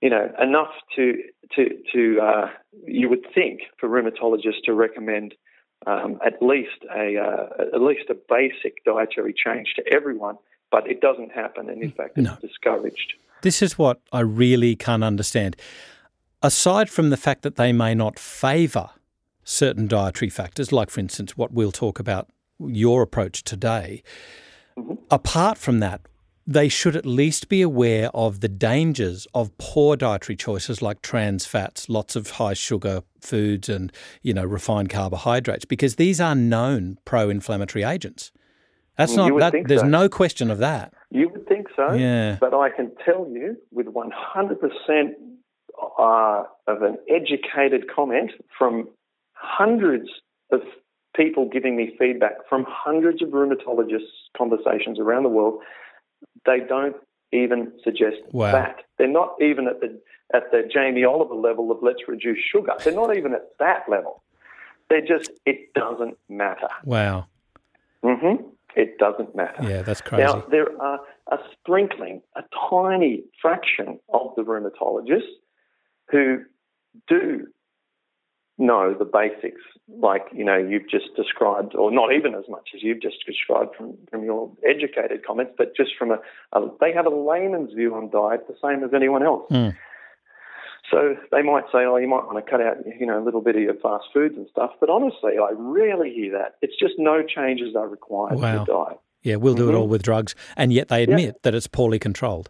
you 0.00 0.10
know 0.10 0.30
enough 0.40 0.72
to 0.96 1.14
to 1.54 1.68
to 1.92 2.20
uh, 2.20 2.48
you 2.86 3.08
would 3.08 3.26
think 3.34 3.60
for 3.78 3.88
rheumatologists 3.88 4.62
to 4.64 4.72
recommend 4.72 5.34
um, 5.86 6.18
at 6.24 6.42
least 6.42 6.84
a 6.94 7.16
uh, 7.18 7.64
at 7.74 7.80
least 7.82 8.08
a 8.10 8.16
basic 8.28 8.84
dietary 8.84 9.34
change 9.34 9.74
to 9.76 9.82
everyone, 9.92 10.36
but 10.70 10.90
it 10.90 11.00
doesn't 11.00 11.32
happen, 11.32 11.68
and 11.68 11.82
in 11.82 11.92
fact, 11.92 12.16
it's 12.16 12.26
No. 12.26 12.36
discouraged. 12.40 13.14
This 13.42 13.62
is 13.62 13.78
what 13.78 14.00
I 14.12 14.20
really 14.20 14.74
can't 14.76 15.04
understand. 15.04 15.56
Aside 16.42 16.90
from 16.90 17.10
the 17.10 17.16
fact 17.16 17.42
that 17.42 17.56
they 17.56 17.72
may 17.72 17.94
not 17.94 18.18
favour 18.18 18.90
certain 19.42 19.86
dietary 19.86 20.28
factors, 20.30 20.72
like, 20.72 20.90
for 20.90 21.00
instance, 21.00 21.36
what 21.36 21.52
we'll 21.52 21.72
talk 21.72 21.98
about 21.98 22.28
your 22.58 23.02
approach 23.02 23.42
today, 23.44 24.02
Mhm. 24.76 24.98
apart 25.10 25.56
from 25.56 25.80
that, 25.80 26.02
they 26.46 26.68
should 26.68 26.94
at 26.94 27.06
least 27.06 27.48
be 27.48 27.62
aware 27.62 28.10
of 28.14 28.40
the 28.40 28.48
dangers 28.48 29.26
of 29.34 29.56
poor 29.58 29.96
dietary 29.96 30.36
choices 30.36 30.80
like 30.82 31.02
trans 31.02 31.46
fats, 31.46 31.88
lots 31.88 32.14
of 32.14 32.30
high 32.32 32.54
sugar 32.54 33.02
foods, 33.20 33.68
and 33.68 33.90
you 34.22 34.32
know 34.32 34.44
refined 34.44 34.90
carbohydrates, 34.90 35.64
because 35.64 35.96
these 35.96 36.20
are 36.20 36.34
known 36.36 36.98
pro-inflammatory 37.04 37.82
agents. 37.82 38.30
That's 38.96 39.16
Well, 39.16 39.28
not 39.36 39.52
that. 39.52 39.64
There's 39.66 39.80
so. 39.80 39.86
no 39.88 40.08
question 40.08 40.50
of 40.50 40.58
that. 40.58 40.92
You 41.10 41.28
would 41.30 41.46
think 41.48 41.66
so, 41.74 41.92
Yeah. 41.94 42.36
but 42.40 42.54
I 42.54 42.70
can 42.70 42.92
tell 43.04 43.26
you 43.28 43.56
with 43.72 43.88
100% 43.88 45.16
uh, 45.98 46.44
of 46.66 46.82
an 46.82 46.98
educated 47.08 47.86
comment 47.94 48.32
from 48.56 48.88
hundreds 49.32 50.08
of 50.50 50.60
people 51.14 51.48
giving 51.48 51.76
me 51.76 51.94
feedback 51.98 52.32
from 52.48 52.64
hundreds 52.68 53.22
of 53.22 53.30
rheumatologists' 53.30 54.28
conversations 54.36 54.98
around 54.98 55.22
the 55.22 55.28
world, 55.28 55.60
they 56.44 56.60
don't 56.60 56.96
even 57.32 57.72
suggest 57.82 58.16
Wow. 58.32 58.52
that. 58.52 58.82
They're 58.98 59.08
not 59.08 59.34
even 59.40 59.66
at 59.68 59.80
the 59.80 60.00
at 60.34 60.50
the 60.50 60.68
Jamie 60.72 61.04
Oliver 61.04 61.34
level 61.34 61.70
of 61.70 61.78
let's 61.82 62.08
reduce 62.08 62.38
sugar. 62.38 62.72
They're 62.82 62.92
not 62.92 63.16
even 63.16 63.32
at 63.32 63.48
that 63.58 63.84
level. 63.88 64.22
They're 64.88 65.06
just 65.06 65.30
it 65.44 65.72
doesn't 65.74 66.16
matter. 66.28 66.68
Wow. 66.84 67.26
hmm 68.02 68.36
It 68.76 68.98
doesn't 68.98 69.34
matter. 69.34 69.62
Yeah, 69.62 69.82
that's 69.82 70.00
crazy. 70.00 70.24
Now, 70.24 70.44
there 70.50 70.68
are 70.80 71.00
a 71.30 71.38
sprinkling, 71.52 72.22
a 72.36 72.42
tiny 72.70 73.24
fraction 73.40 73.98
of 74.12 74.34
the 74.36 74.42
rheumatologists 74.42 75.32
who 76.10 76.42
do 77.08 77.46
know 78.58 78.94
the 78.98 79.04
basics, 79.04 79.60
like 79.98 80.22
you 80.32 80.44
know 80.44 80.56
you've 80.56 80.88
just 80.88 81.14
described, 81.14 81.74
or 81.74 81.90
not 81.90 82.12
even 82.12 82.34
as 82.34 82.44
much 82.48 82.70
as 82.74 82.82
you've 82.82 83.02
just 83.02 83.24
described 83.26 83.76
from, 83.76 83.94
from 84.10 84.24
your 84.24 84.50
educated 84.68 85.24
comments, 85.26 85.52
but 85.58 85.76
just 85.76 85.90
from 85.98 86.10
a, 86.10 86.18
a 86.52 86.66
they 86.80 86.92
have 86.92 87.06
a 87.06 87.10
layman's 87.10 87.72
view 87.74 87.94
on 87.94 88.08
diet, 88.10 88.46
the 88.48 88.56
same 88.62 88.82
as 88.82 88.90
anyone 88.94 89.22
else. 89.22 89.44
Mm. 89.50 89.76
So 90.90 91.16
they 91.32 91.42
might 91.42 91.64
say, 91.72 91.78
oh, 91.84 91.96
you 91.96 92.06
might 92.06 92.24
want 92.26 92.42
to 92.44 92.48
cut 92.48 92.60
out, 92.60 92.76
you 92.98 93.06
know, 93.06 93.20
a 93.20 93.24
little 93.24 93.40
bit 93.40 93.56
of 93.56 93.62
your 93.62 93.74
fast 93.74 94.04
foods 94.14 94.36
and 94.36 94.46
stuff. 94.48 94.70
But 94.78 94.88
honestly, 94.88 95.32
I 95.32 95.50
rarely 95.52 96.12
hear 96.12 96.30
that. 96.38 96.54
It's 96.62 96.78
just 96.78 96.94
no 96.96 97.24
changes 97.24 97.74
are 97.74 97.88
required 97.88 98.38
Wow. 98.38 98.64
to 98.64 98.72
diet. 98.72 99.00
Yeah, 99.22 99.34
we'll 99.36 99.54
do 99.54 99.68
it 99.68 99.72
Mhm. 99.72 99.78
all 99.78 99.88
with 99.88 100.04
drugs, 100.04 100.36
and 100.56 100.72
yet 100.72 100.86
they 100.86 101.02
admit 101.02 101.42
that 101.42 101.56
it's 101.56 101.66
poorly 101.66 101.98
controlled. 101.98 102.48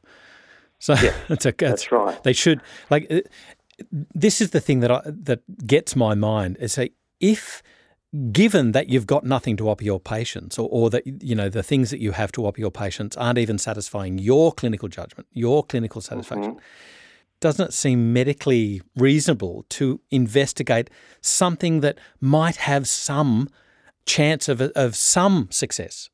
So 0.79 0.95
Yeah, 0.95 1.15
it's 1.29 1.47
a, 1.47 1.51
it's, 1.51 1.59
That's 1.59 1.93
right. 1.93 2.23
they 2.23 2.33
should 2.33 2.61
like. 2.91 3.07
uh, 3.11 3.21
This 4.15 4.41
is 4.41 4.51
the 4.51 4.61
thing 4.61 4.81
that 4.81 4.91
I, 4.91 5.01
that 5.05 5.41
gets 5.67 5.95
my 5.97 6.15
mind 6.15 6.57
is 6.61 6.73
say 6.75 6.91
if 7.21 7.63
given 8.33 8.73
that 8.73 8.89
you've 8.89 9.07
got 9.07 9.25
nothing 9.25 9.57
to 9.59 9.69
offer 9.69 9.85
your 9.85 10.01
patients 10.01 10.59
or, 10.59 10.69
or 10.71 10.89
that 10.91 11.07
you 11.07 11.35
know 11.35 11.49
the 11.51 11.63
things 11.63 11.91
that 11.91 12.01
you 12.01 12.13
have 12.13 12.33
to 12.33 12.47
offer 12.47 12.61
your 12.61 12.71
patients 12.71 13.17
aren't 13.17 13.39
even 13.39 13.59
satisfying 13.59 14.17
your 14.19 14.53
clinical 14.53 14.89
judgment 14.89 15.27
your 15.33 15.63
clinical 15.65 16.01
satisfaction 16.01 16.55
Mhm. 16.55 16.61
doesn't 17.41 17.67
it 17.69 17.73
seem 17.75 18.13
medically 18.15 18.81
reasonable 18.97 19.65
to 19.69 20.01
investigate 20.11 20.89
something 21.21 21.81
that 21.81 21.99
might 22.21 22.57
have 22.57 22.87
some 22.89 23.49
chance 24.07 24.49
of, 24.49 24.61
of 24.61 24.97
some 24.97 25.49
success? 25.51 26.09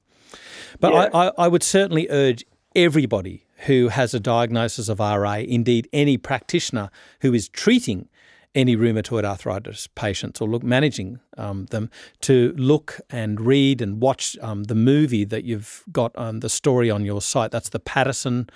But 0.80 0.92
Yeah. 0.92 1.08
I, 1.14 1.26
I, 1.28 1.32
I 1.44 1.48
would 1.48 1.62
certainly 1.62 2.08
urge 2.10 2.44
everybody 2.74 3.44
who 3.66 3.88
has 3.88 4.14
a 4.14 4.20
diagnosis 4.20 4.88
of 4.88 4.98
RA, 4.98 5.34
indeed 5.34 5.88
any 5.92 6.16
practitioner 6.16 6.90
who 7.20 7.32
is 7.32 7.48
treating 7.48 8.08
any 8.54 8.76
rheumatoid 8.76 9.24
arthritis 9.24 9.86
patients 9.94 10.40
or 10.40 10.48
look 10.48 10.62
managing 10.62 11.18
um, 11.38 11.66
them 11.66 11.90
to 12.20 12.52
look 12.56 13.00
and 13.08 13.40
read 13.40 13.80
and 13.80 14.02
watch 14.02 14.36
um, 14.42 14.64
the 14.64 14.74
movie 14.74 15.24
that 15.24 15.44
you've 15.44 15.84
got 15.90 16.12
um, 16.18 16.40
the 16.40 16.48
story 16.48 16.90
on 16.90 17.04
your 17.04 17.22
site. 17.22 17.50
That's 17.50 17.70
the 17.70 17.80
Paddison 17.80 18.50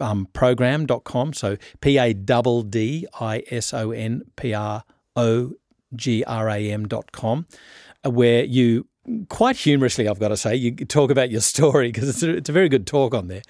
um, 0.00 0.26
program.com. 0.32 1.32
So 1.34 1.56
P 1.80 1.98
A 1.98 2.14
D 2.14 2.62
D 2.68 3.06
I 3.20 3.42
S 3.50 3.74
O 3.74 3.90
N 3.90 4.22
P 4.36 4.54
R 4.54 4.84
O 5.16 5.52
G 5.94 6.24
R 6.24 6.48
A 6.48 6.70
M 6.70 6.88
dot 6.88 7.12
com, 7.12 7.46
uh, 8.04 8.10
where 8.10 8.44
you 8.44 8.86
quite 9.28 9.56
humorously, 9.56 10.08
I've 10.08 10.20
got 10.20 10.28
to 10.28 10.36
say, 10.36 10.54
you 10.54 10.74
talk 10.74 11.10
about 11.10 11.30
your 11.30 11.40
story 11.40 11.90
because 11.90 12.08
it's 12.08 12.22
a, 12.22 12.36
it's 12.36 12.48
a 12.48 12.52
very 12.52 12.68
good 12.68 12.86
talk 12.86 13.14
on 13.14 13.28
there. 13.28 13.42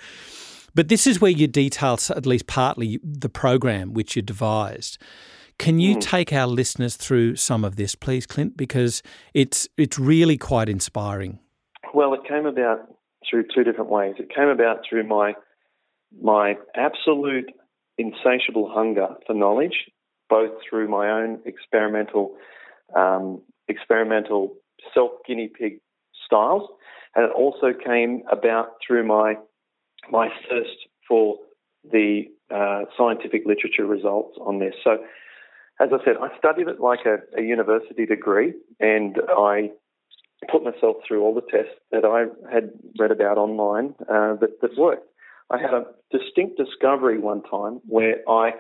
But 0.75 0.89
this 0.89 1.07
is 1.07 1.21
where 1.21 1.31
you 1.31 1.47
detail, 1.47 1.99
at 2.11 2.27
least 2.27 2.47
partly, 2.47 2.99
the 3.03 3.29
program 3.29 3.93
which 3.93 4.17
you 4.17 4.23
devised. 4.23 4.99
Can 5.59 5.79
you 5.79 5.97
mm. 5.97 6.01
take 6.01 6.33
our 6.33 6.47
listeners 6.47 6.97
through 6.97 7.37
some 7.37 7.65
of 7.65 7.77
this, 7.77 7.95
please, 7.95 8.27
Clint? 8.27 8.57
Because 8.57 9.03
it's 9.35 9.69
it's 9.77 9.99
really 9.99 10.37
quite 10.39 10.69
inspiring. 10.69 11.39
Well, 11.95 12.15
it 12.15 12.21
came 12.27 12.47
about 12.47 12.89
through 13.29 13.45
two 13.55 13.63
different 13.63 13.91
ways. 13.91 14.15
It 14.19 14.35
came 14.35 14.49
about 14.49 14.81
through 14.89 15.07
my 15.07 15.35
my 16.21 16.57
absolute 16.75 17.51
insatiable 17.99 18.71
hunger 18.73 19.09
for 19.27 19.35
knowledge, 19.35 19.91
both 20.29 20.51
through 20.69 20.89
my 20.89 21.11
own 21.11 21.41
experimental 21.45 22.35
um, 22.97 23.43
experimental 23.69 24.55
self 24.95 25.13
guinea 25.27 25.49
pig 25.49 25.81
styles, 26.27 26.69
and 27.15 27.27
it 27.27 27.33
also 27.33 27.73
came 27.73 28.23
about 28.31 28.71
through 28.87 29.07
my 29.07 29.35
my 30.11 30.29
thirst 30.49 30.89
for 31.09 31.37
the 31.91 32.25
uh, 32.55 32.83
scientific 32.97 33.43
literature 33.47 33.87
results 33.87 34.37
on 34.41 34.59
this. 34.59 34.75
So, 34.85 34.99
as 35.81 35.89
I 35.93 36.05
said, 36.05 36.17
I 36.21 36.37
studied 36.39 36.69
it 36.69 36.81
like 36.81 37.01
a, 37.07 37.19
a 37.39 37.43
university 37.43 38.07
degree, 38.07 38.55
and 38.79 39.17
I 39.29 39.71
put 40.51 40.63
myself 40.63 40.97
through 41.07 41.23
all 41.23 41.35
the 41.35 41.41
tests 41.41 41.75
that 41.91 42.05
I 42.05 42.27
had 42.53 42.71
read 42.99 43.11
about 43.11 43.39
online 43.39 43.95
uh, 44.03 44.35
that, 44.41 44.61
that 44.61 44.77
worked. 44.77 45.07
I 45.51 45.59
had 45.59 45.75
a 45.75 45.85
distinct 46.11 46.57
discovery 46.57 47.19
one 47.19 47.43
time 47.43 47.81
where 47.87 48.17
I 48.29 48.53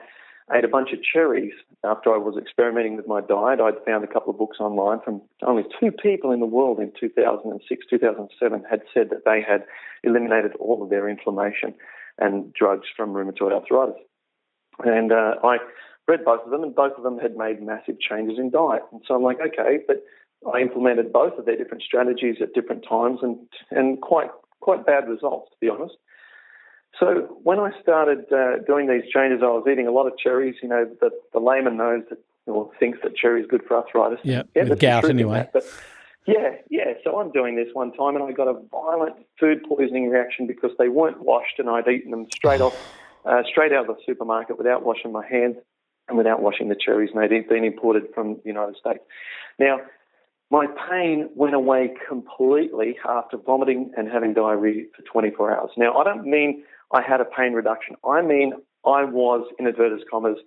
ate 0.55 0.65
a 0.65 0.69
bunch 0.69 0.93
of 0.93 1.03
cherries 1.03 1.53
after 1.85 2.13
I 2.13 2.19
was 2.19 2.37
experimenting 2.37 2.97
with 2.97 3.07
my 3.07 3.21
diet. 3.21 3.61
I'd 3.61 3.85
found 3.87 4.05
a 4.05 4.07
couple 4.07 4.31
of 4.31 4.39
books 4.39 4.59
online 4.61 5.01
from 5.05 5.23
only 5.47 5.65
two 5.81 5.91
people 5.91 6.31
in 6.33 6.41
the 6.41 6.47
world 6.47 6.79
in 6.79 6.93
2006, 6.99 7.87
2007 7.89 8.65
had 8.69 8.83
said 8.93 9.11
that 9.11 9.25
they 9.25 9.43
had 9.47 9.65
eliminated 10.05 10.53
all 10.61 10.83
of 10.83 10.91
their 10.91 11.09
inflammation 11.09 11.75
and 12.19 12.53
drugs 12.53 12.87
from 12.97 13.13
rheumatoid 13.13 13.53
arthritis. 13.53 14.01
And 14.85 15.13
uh, 15.13 15.35
I 15.43 15.59
read 16.09 16.25
both 16.25 16.41
of 16.45 16.51
them, 16.51 16.63
and 16.63 16.75
both 16.75 16.93
of 16.97 17.03
them 17.03 17.19
had 17.19 17.37
made 17.37 17.63
massive 17.63 18.01
changes 18.01 18.39
in 18.39 18.51
diet. 18.51 18.83
And 18.93 19.03
so 19.07 19.15
I'm 19.15 19.23
like, 19.23 19.39
okay, 19.41 19.79
but 19.87 20.05
I 20.53 20.61
implemented 20.61 21.13
both 21.13 21.39
of 21.39 21.47
their 21.47 21.57
different 21.57 21.83
strategies 21.83 22.37
at 22.41 22.55
different 22.55 22.85
times, 22.89 23.21
and 23.23 23.39
and 23.71 24.01
quite 24.01 24.31
quite 24.61 24.87
bad 24.87 25.09
results, 25.09 25.51
to 25.51 25.57
be 25.61 25.69
honest. 25.69 25.97
So 27.01 27.39
when 27.43 27.59
I 27.59 27.71
started 27.81 28.31
uh, 28.33 28.59
doing 28.67 28.87
these 28.87 29.11
changes, 29.13 29.41
I 29.43 29.47
was 29.47 29.67
eating 29.71 29.87
a 29.87 29.91
lot 29.91 30.07
of 30.07 30.17
cherries. 30.19 30.57
You 30.63 30.69
know, 30.69 30.85
the, 31.01 31.11
the 31.33 31.41
layman 31.41 31.77
knows 31.77 32.03
that 32.11 32.19
or 32.47 32.71
thinks 32.79 32.99
that 33.03 33.17
cherry 33.17 33.41
is 33.41 33.47
good 33.49 33.63
for 33.67 33.77
arthritis. 33.77 34.19
Yeah, 34.25 34.43
yeah 34.55 34.65
with 34.65 34.81
gout 34.81 35.09
anyway. 35.09 35.49
But 35.53 35.65
yeah, 36.27 36.57
yeah. 36.71 36.95
So 37.05 37.19
I'm 37.21 37.31
doing 37.31 37.57
this 37.57 37.69
one 37.73 37.93
time, 37.93 38.17
and 38.17 38.25
I 38.25 38.33
got 38.33 38.49
a 38.49 38.61
violent 38.71 39.17
food 39.39 39.63
poisoning 39.69 40.09
reaction 40.11 40.47
because 40.47 40.71
they 40.79 40.89
weren't 40.89 41.23
washed, 41.23 41.59
and 41.59 41.69
I'd 41.69 41.89
eaten 41.89 42.11
them 42.11 42.27
straight 42.35 42.61
off, 42.61 42.77
uh, 43.25 43.43
straight 43.49 43.73
out 43.73 43.89
of 43.89 43.97
the 43.97 44.03
supermarket 44.07 44.59
without 44.59 44.85
washing 44.85 45.13
my 45.13 45.27
hands 45.27 45.57
and 46.09 46.19
without 46.19 46.43
washing 46.43 46.69
the 46.69 46.77
cherries, 46.77 47.11
and 47.15 47.23
they'd 47.23 47.49
been 47.49 47.65
imported 47.65 48.05
from 48.15 48.35
the 48.35 48.43
United 48.45 48.77
States. 48.77 49.05
Now, 49.59 49.79
my 50.51 50.67
pain 50.91 51.31
went 51.35 51.55
away 51.55 51.95
completely 52.09 52.99
after 53.09 53.39
vomiting 53.39 53.93
and 53.97 54.09
having 54.09 54.35
diarrhea 54.35 54.85
for 54.95 55.03
24 55.11 55.57
hours. 55.57 55.71
Now, 55.79 55.97
I 55.97 56.05
don't 56.05 56.27
mean 56.27 56.65
I 56.93 57.03
had 57.03 57.21
a 57.21 57.25
pain 57.25 57.53
reduction. 57.53 57.97
I 58.05 58.23
mean, 58.23 58.53
I 58.85 59.05
was, 59.05 59.47
in 59.59 59.67
inverted 59.67 60.09
commas, 60.11 60.39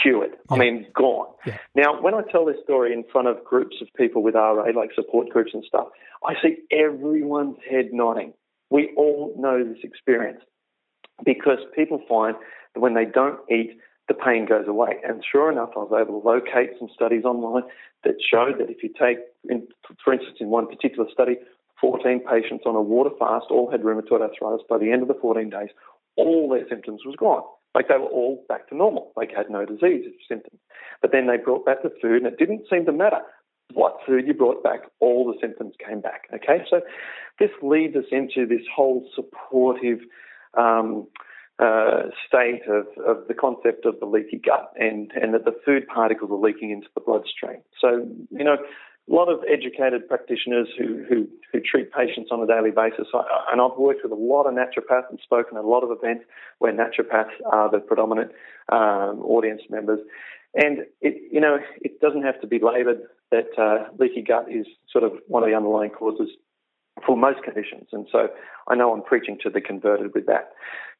cured. 0.00 0.30
Yeah. 0.32 0.56
I 0.56 0.58
mean, 0.58 0.86
gone. 0.94 1.32
Yeah. 1.46 1.58
Now, 1.74 2.00
when 2.00 2.14
I 2.14 2.22
tell 2.30 2.44
this 2.44 2.56
story 2.62 2.92
in 2.92 3.04
front 3.10 3.28
of 3.28 3.44
groups 3.44 3.76
of 3.80 3.88
people 3.96 4.22
with 4.22 4.34
RA, 4.34 4.64
like 4.74 4.90
support 4.94 5.28
groups 5.30 5.52
and 5.54 5.64
stuff, 5.64 5.88
I 6.24 6.34
see 6.42 6.56
everyone's 6.70 7.56
head 7.68 7.90
nodding. 7.92 8.32
We 8.70 8.90
all 8.96 9.34
know 9.38 9.64
this 9.64 9.82
experience 9.82 10.40
because 11.24 11.58
people 11.74 12.00
find 12.08 12.36
that 12.74 12.80
when 12.80 12.94
they 12.94 13.04
don't 13.04 13.38
eat, 13.50 13.78
the 14.08 14.14
pain 14.14 14.46
goes 14.46 14.66
away. 14.66 14.96
And 15.06 15.24
sure 15.30 15.52
enough, 15.52 15.70
I 15.76 15.80
was 15.80 15.92
able 15.94 16.20
to 16.20 16.26
locate 16.26 16.70
some 16.78 16.88
studies 16.92 17.24
online 17.24 17.62
that 18.04 18.14
showed 18.20 18.58
that 18.58 18.70
if 18.70 18.82
you 18.82 18.88
take, 18.88 19.18
in, 19.48 19.68
for 20.02 20.12
instance, 20.12 20.38
in 20.40 20.48
one 20.48 20.66
particular 20.66 21.08
study, 21.12 21.36
14 21.80 22.20
patients 22.20 22.64
on 22.66 22.76
a 22.76 22.82
water 22.82 23.10
fast 23.18 23.46
all 23.50 23.70
had 23.70 23.82
rheumatoid 23.82 24.20
arthritis. 24.20 24.66
By 24.68 24.78
the 24.78 24.92
end 24.92 25.02
of 25.02 25.08
the 25.08 25.18
14 25.20 25.50
days, 25.50 25.70
all 26.16 26.48
their 26.48 26.68
symptoms 26.68 27.02
was 27.04 27.16
gone. 27.16 27.42
Like 27.74 27.88
they 27.88 27.96
were 27.96 28.10
all 28.10 28.44
back 28.48 28.68
to 28.68 28.76
normal. 28.76 29.12
Like 29.16 29.30
had 29.34 29.50
no 29.50 29.64
disease 29.64 30.04
symptoms. 30.28 30.60
But 31.00 31.12
then 31.12 31.26
they 31.26 31.36
brought 31.36 31.64
back 31.64 31.82
the 31.82 31.92
food, 32.02 32.22
and 32.22 32.26
it 32.26 32.38
didn't 32.38 32.66
seem 32.68 32.84
to 32.86 32.92
matter 32.92 33.20
what 33.72 33.98
food 34.06 34.26
you 34.26 34.34
brought 34.34 34.62
back. 34.62 34.80
All 34.98 35.26
the 35.26 35.38
symptoms 35.40 35.74
came 35.84 36.00
back. 36.00 36.22
Okay, 36.34 36.64
so 36.68 36.80
this 37.38 37.50
leads 37.62 37.96
us 37.96 38.10
into 38.10 38.46
this 38.46 38.66
whole 38.74 39.08
supportive. 39.14 40.00
Um, 40.56 41.06
uh, 41.60 42.08
state 42.26 42.62
of, 42.70 42.86
of 43.06 43.28
the 43.28 43.34
concept 43.34 43.84
of 43.84 44.00
the 44.00 44.06
leaky 44.06 44.40
gut 44.42 44.72
and, 44.76 45.12
and 45.14 45.34
that 45.34 45.44
the 45.44 45.54
food 45.62 45.86
particles 45.86 46.30
are 46.30 46.40
leaking 46.40 46.70
into 46.70 46.86
the 46.94 47.02
bloodstream. 47.02 47.60
So, 47.78 48.08
you 48.30 48.44
know, 48.44 48.56
a 49.10 49.14
lot 49.14 49.28
of 49.28 49.40
educated 49.48 50.08
practitioners 50.08 50.68
who, 50.78 51.04
who, 51.08 51.28
who 51.52 51.60
treat 51.60 51.92
patients 51.92 52.30
on 52.30 52.40
a 52.40 52.46
daily 52.46 52.70
basis. 52.70 53.08
And 53.50 53.60
I've 53.60 53.76
worked 53.76 54.00
with 54.04 54.12
a 54.12 54.14
lot 54.14 54.44
of 54.44 54.54
naturopaths 54.54 55.10
and 55.10 55.18
spoken 55.22 55.56
at 55.58 55.64
a 55.64 55.66
lot 55.66 55.82
of 55.82 55.90
events 55.90 56.24
where 56.58 56.72
naturopaths 56.72 57.34
are 57.50 57.70
the 57.70 57.80
predominant 57.80 58.30
um, 58.70 59.20
audience 59.24 59.62
members. 59.68 59.98
And 60.54 60.80
it, 61.00 61.22
you 61.32 61.40
know, 61.40 61.58
it 61.80 62.00
doesn't 62.00 62.22
have 62.22 62.40
to 62.40 62.46
be 62.46 62.60
laboured 62.60 63.02
that 63.30 63.48
uh, 63.58 63.90
leaky 63.98 64.22
gut 64.22 64.46
is 64.50 64.66
sort 64.92 65.04
of 65.04 65.12
one 65.26 65.42
of 65.42 65.48
the 65.48 65.56
underlying 65.56 65.90
causes 65.90 66.28
for 67.06 67.16
most 67.16 67.42
conditions. 67.42 67.88
And 67.92 68.06
so 68.10 68.28
I 68.68 68.74
know 68.74 68.92
I'm 68.92 69.02
preaching 69.02 69.38
to 69.42 69.50
the 69.50 69.60
converted 69.60 70.14
with 70.14 70.26
that. 70.26 70.52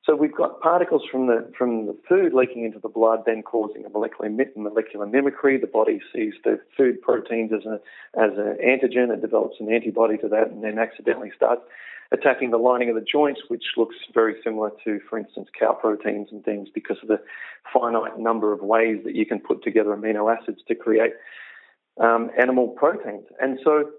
So 0.07 0.16
we've 0.16 0.35
got 0.35 0.61
particles 0.61 1.03
from 1.11 1.26
the 1.26 1.53
from 1.57 1.87
the 1.87 1.96
food 2.09 2.33
leaking 2.33 2.64
into 2.64 2.79
the 2.79 2.88
blood, 2.88 3.24
then 3.26 3.42
causing 3.42 3.85
a 3.85 3.90
molecular 3.90 4.31
molecular 4.57 5.07
mimicry. 5.07 5.59
The 5.59 5.66
body 5.66 6.00
sees 6.12 6.33
the 6.42 6.59
food 6.74 7.03
proteins 7.03 7.53
as 7.53 7.66
a 7.66 7.74
as 8.18 8.31
an 8.38 8.57
antigen, 8.64 9.12
it 9.12 9.20
develops 9.20 9.57
an 9.61 9.70
antibody 9.70 10.16
to 10.18 10.29
that, 10.29 10.48
and 10.50 10.64
then 10.64 10.79
accidentally 10.79 11.31
starts 11.37 11.62
attacking 12.12 12.50
the 12.50 12.57
lining 12.57 12.88
of 12.88 12.94
the 12.94 13.03
joints, 13.03 13.42
which 13.48 13.62
looks 13.76 13.94
very 14.12 14.35
similar 14.42 14.72
to, 14.85 15.00
for 15.09 15.18
instance, 15.18 15.48
cow 15.57 15.72
proteins 15.72 16.29
and 16.33 16.44
things, 16.44 16.68
because 16.74 16.96
of 17.03 17.09
the 17.09 17.20
finite 17.72 18.18
number 18.18 18.53
of 18.53 18.61
ways 18.61 18.98
that 19.05 19.14
you 19.14 19.26
can 19.26 19.38
put 19.38 19.62
together 19.62 19.90
amino 19.90 20.35
acids 20.35 20.61
to 20.66 20.74
create 20.74 21.12
um, 22.00 22.31
animal 22.40 22.68
proteins. 22.68 23.26
And 23.40 23.61
so 23.62 23.90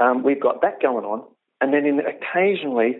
um, 0.00 0.22
we've 0.22 0.40
got 0.40 0.62
that 0.62 0.80
going 0.80 1.04
on, 1.04 1.24
and 1.60 1.72
then 1.72 1.86
in, 1.86 2.00
occasionally 2.00 2.96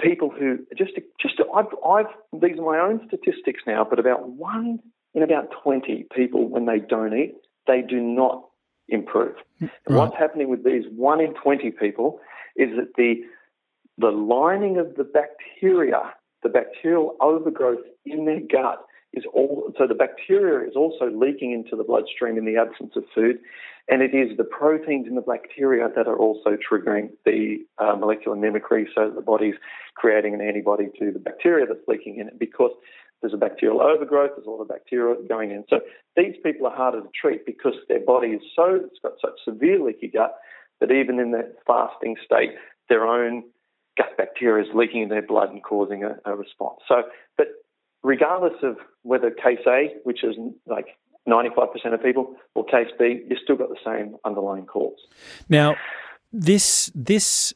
people 0.00 0.30
who 0.30 0.58
just 0.76 0.92
just 1.20 1.34
I've, 1.54 1.66
I've 1.86 2.06
these 2.40 2.58
are 2.58 2.64
my 2.64 2.78
own 2.78 3.00
statistics 3.06 3.62
now, 3.66 3.86
but 3.88 3.98
about 3.98 4.28
one 4.28 4.80
in 5.14 5.22
about 5.22 5.48
twenty 5.62 6.06
people 6.14 6.48
when 6.48 6.66
they 6.66 6.78
don't 6.78 7.16
eat, 7.16 7.34
they 7.66 7.82
do 7.82 8.00
not 8.00 8.44
improve. 8.88 9.34
Right. 9.60 9.70
And 9.86 9.96
what's 9.96 10.16
happening 10.16 10.48
with 10.48 10.64
these 10.64 10.84
one 10.94 11.20
in 11.20 11.34
twenty 11.34 11.70
people 11.70 12.20
is 12.56 12.70
that 12.76 12.94
the 12.96 13.22
the 13.98 14.10
lining 14.10 14.78
of 14.78 14.94
the 14.96 15.04
bacteria, 15.04 16.14
the 16.42 16.48
bacterial 16.48 17.16
overgrowth 17.20 17.84
in 18.04 18.24
their 18.24 18.40
gut 18.40 18.84
is 19.12 19.24
all 19.34 19.72
so 19.76 19.86
the 19.86 19.94
bacteria 19.94 20.68
is 20.68 20.76
also 20.76 21.06
leaking 21.10 21.52
into 21.52 21.76
the 21.76 21.84
bloodstream 21.84 22.38
in 22.38 22.44
the 22.44 22.56
absence 22.56 22.92
of 22.96 23.04
food, 23.14 23.38
and 23.88 24.02
it 24.02 24.14
is 24.14 24.36
the 24.36 24.44
proteins 24.44 25.06
in 25.06 25.16
the 25.16 25.20
bacteria 25.20 25.88
that 25.94 26.06
are 26.06 26.16
also 26.16 26.56
triggering 26.56 27.10
the 27.24 27.58
uh, 27.78 27.96
molecular 27.96 28.36
mimicry, 28.36 28.88
so 28.94 29.10
the 29.10 29.20
body's 29.20 29.56
creating 29.96 30.34
an 30.34 30.40
antibody 30.40 30.88
to 30.98 31.10
the 31.10 31.18
bacteria 31.18 31.66
that's 31.66 31.86
leaking 31.88 32.18
in 32.18 32.28
it 32.28 32.38
because 32.38 32.70
there's 33.20 33.34
a 33.34 33.38
bacterial 33.38 33.82
overgrowth, 33.82 34.30
there's 34.36 34.46
a 34.46 34.50
lot 34.50 34.62
of 34.62 34.68
bacteria 34.68 35.16
going 35.28 35.50
in. 35.50 35.64
So 35.68 35.80
these 36.16 36.36
people 36.42 36.66
are 36.66 36.76
harder 36.76 37.02
to 37.02 37.08
treat 37.20 37.44
because 37.44 37.74
their 37.88 38.00
body 38.00 38.28
is 38.28 38.42
so 38.56 38.80
it's 38.82 38.98
got 39.02 39.12
such 39.20 39.38
severe 39.44 39.82
leaky 39.82 40.08
gut 40.08 40.36
that 40.80 40.90
even 40.90 41.18
in 41.18 41.32
that 41.32 41.56
fasting 41.66 42.16
state, 42.24 42.52
their 42.88 43.06
own 43.06 43.44
gut 43.98 44.16
bacteria 44.16 44.64
is 44.64 44.70
leaking 44.74 45.02
in 45.02 45.08
their 45.10 45.22
blood 45.22 45.50
and 45.50 45.62
causing 45.62 46.04
a, 46.04 46.16
a 46.24 46.34
response. 46.34 46.80
So, 46.88 47.02
but 47.36 47.48
regardless 48.02 48.54
of 48.62 48.76
whether 49.02 49.30
case 49.30 49.60
A, 49.66 49.94
which 50.04 50.24
is 50.24 50.36
like 50.66 50.86
95% 51.28 51.94
of 51.94 52.02
people, 52.02 52.36
or 52.54 52.64
case 52.64 52.88
B, 52.98 53.24
you've 53.28 53.38
still 53.42 53.56
got 53.56 53.68
the 53.68 53.76
same 53.84 54.16
underlying 54.24 54.66
cause. 54.66 54.98
Now, 55.48 55.76
this 56.32 56.90
this 56.94 57.52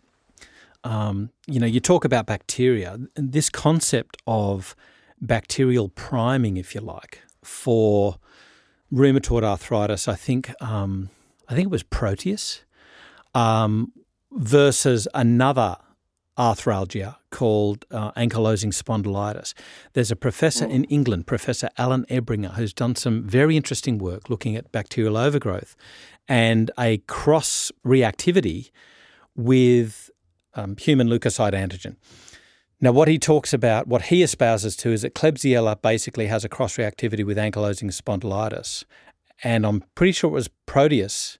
um, 0.85 1.31
you 1.47 1.59
know, 1.59 1.67
you 1.67 1.81
talk 1.81 2.05
about 2.05 2.27
bacteria, 2.27 2.99
this 3.15 3.49
concept 3.49 4.19
of 4.27 4.77
bacterial 5.21 5.89
priming, 5.89 6.59
if 6.59 6.75
you 6.75 6.83
like, 6.83 7.23
for 7.43 8.17
rheumatoid 8.93 9.43
arthritis. 9.43 10.07
I 10.07 10.15
think 10.15 10.53
um, 10.63 11.11
I 11.49 11.55
think 11.55 11.67
it 11.67 11.71
was 11.71 11.83
Proteus 11.83 12.65
um, 13.35 13.93
versus 14.31 15.09
another 15.15 15.77
arthralgia 16.39 17.17
called 17.31 17.85
uh, 17.91 18.13
ankylosing 18.13 18.73
spondylitis. 18.73 19.55
There's 19.93 20.11
a 20.11 20.17
professor 20.17 20.65
in 20.65 20.85
England, 20.85 21.27
Professor 21.27 21.69
Alan 21.79 22.05
Ebringer, 22.07 22.55
who's 22.55 22.73
done 22.73 22.97
some 22.97 23.23
very 23.23 23.57
interesting 23.57 23.99
work 23.99 24.29
looking 24.29 24.57
at 24.57 24.71
bacterial 24.73 25.17
overgrowth 25.17 25.77
and 26.29 26.71
a 26.79 26.99
cross 26.99 27.71
reactivity 27.85 28.71
with 29.37 30.11
um, 30.55 30.77
human 30.77 31.09
leukocyte 31.09 31.53
antigen. 31.53 31.97
Now, 32.81 32.93
what 32.93 33.09
he 33.09 33.19
talks 33.19 33.53
about, 33.53 33.87
what 33.87 34.03
he 34.03 34.23
espouses 34.23 34.77
to, 34.77 34.93
is 34.93 35.03
that 35.03 35.15
Klebsiella 35.15 35.81
basically 35.81 36.27
has 36.27 36.45
a 36.45 36.49
cross 36.49 36.77
reactivity 36.77 37.25
with 37.25 37.39
ankylosing 37.39 37.91
spondylitis. 37.91 38.85
And 39.43 39.65
I'm 39.67 39.85
pretty 39.95 40.13
sure 40.13 40.29
it 40.29 40.35
was 40.35 40.49
Proteus 40.67 41.39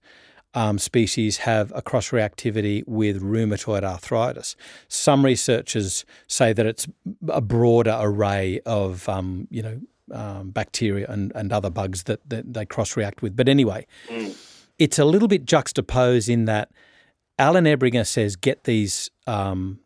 um, 0.55 0.79
species 0.79 1.39
have 1.39 1.73
a 1.75 1.83
cross 1.83 2.11
reactivity 2.11 2.87
with 2.87 3.23
rheumatoid 3.23 3.83
arthritis. 3.83 4.57
Some 4.89 5.25
researchers 5.25 6.05
say 6.27 6.53
that 6.53 6.65
it's 6.65 6.87
a 7.29 7.41
broader 7.41 7.97
array 8.01 8.61
of, 8.65 9.09
um, 9.09 9.49
you 9.51 9.63
know, 9.63 9.81
um, 10.13 10.51
bacteria 10.51 11.07
and, 11.09 11.33
and 11.35 11.53
other 11.53 11.71
bugs 11.71 12.05
that, 12.05 12.29
that 12.29 12.53
they 12.53 12.65
cross 12.67 12.97
react 12.97 13.23
with. 13.23 13.35
But 13.37 13.49
anyway, 13.49 13.87
mm. 14.09 14.37
it's 14.79 14.99
a 14.99 15.05
little 15.05 15.29
bit 15.29 15.45
juxtaposed 15.45 16.29
in 16.29 16.45
that 16.45 16.71
Alan 17.39 17.65
Ebringer 17.65 18.07
says 18.07 18.37
get 18.37 18.65
these 18.65 19.11
um, 19.27 19.81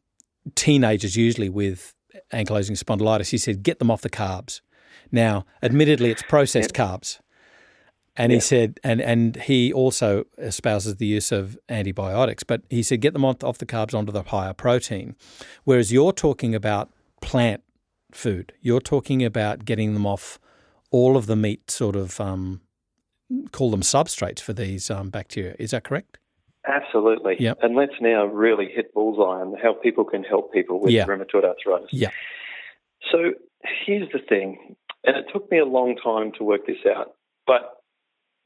teenagers, 0.54 1.16
usually 1.16 1.48
with 1.48 1.94
ankylosing 2.32 2.76
spondylitis, 2.76 3.30
he 3.30 3.38
said 3.38 3.62
get 3.62 3.78
them 3.78 3.90
off 3.90 4.02
the 4.02 4.10
carbs. 4.10 4.60
Now, 5.10 5.46
admittedly, 5.62 6.10
it's 6.10 6.22
processed 6.22 6.74
carbs. 6.74 7.20
And 8.18 8.32
yeah. 8.32 8.36
he 8.36 8.40
said, 8.40 8.80
and, 8.82 9.00
and 9.00 9.36
he 9.36 9.72
also 9.72 10.24
espouses 10.36 10.96
the 10.96 11.06
use 11.06 11.30
of 11.30 11.56
antibiotics, 11.68 12.42
but 12.42 12.62
he 12.68 12.82
said, 12.82 13.00
get 13.00 13.12
them 13.12 13.24
off, 13.24 13.38
the 13.38 13.64
carbs 13.64 13.94
onto 13.94 14.10
the 14.10 14.24
higher 14.24 14.52
protein. 14.52 15.14
Whereas 15.62 15.92
you're 15.92 16.12
talking 16.12 16.52
about 16.52 16.90
plant 17.22 17.62
food, 18.10 18.52
you're 18.60 18.80
talking 18.80 19.24
about 19.24 19.64
getting 19.64 19.94
them 19.94 20.04
off 20.04 20.40
all 20.90 21.16
of 21.16 21.26
the 21.26 21.36
meat, 21.36 21.70
sort 21.70 21.94
of 21.94 22.20
um, 22.20 22.60
call 23.52 23.70
them 23.70 23.82
substrates 23.82 24.40
for 24.40 24.52
these 24.52 24.90
um, 24.90 25.10
bacteria. 25.10 25.54
Is 25.60 25.70
that 25.70 25.84
correct? 25.84 26.18
Absolutely. 26.66 27.36
Yep. 27.38 27.58
And 27.62 27.76
let's 27.76 27.94
now 28.00 28.26
really 28.26 28.68
hit 28.74 28.92
bullseye 28.92 29.40
on 29.40 29.54
how 29.62 29.74
people 29.74 30.04
can 30.04 30.24
help 30.24 30.52
people 30.52 30.80
with 30.80 30.92
rheumatoid 30.92 31.44
arthritis. 31.44 31.88
Yeah. 31.92 32.10
So 33.12 33.32
here's 33.86 34.10
the 34.12 34.18
thing, 34.28 34.76
and 35.04 35.16
it 35.16 35.26
took 35.32 35.50
me 35.50 35.58
a 35.58 35.64
long 35.64 35.96
time 36.02 36.32
to 36.38 36.44
work 36.44 36.66
this 36.66 36.78
out, 36.84 37.14
but 37.46 37.77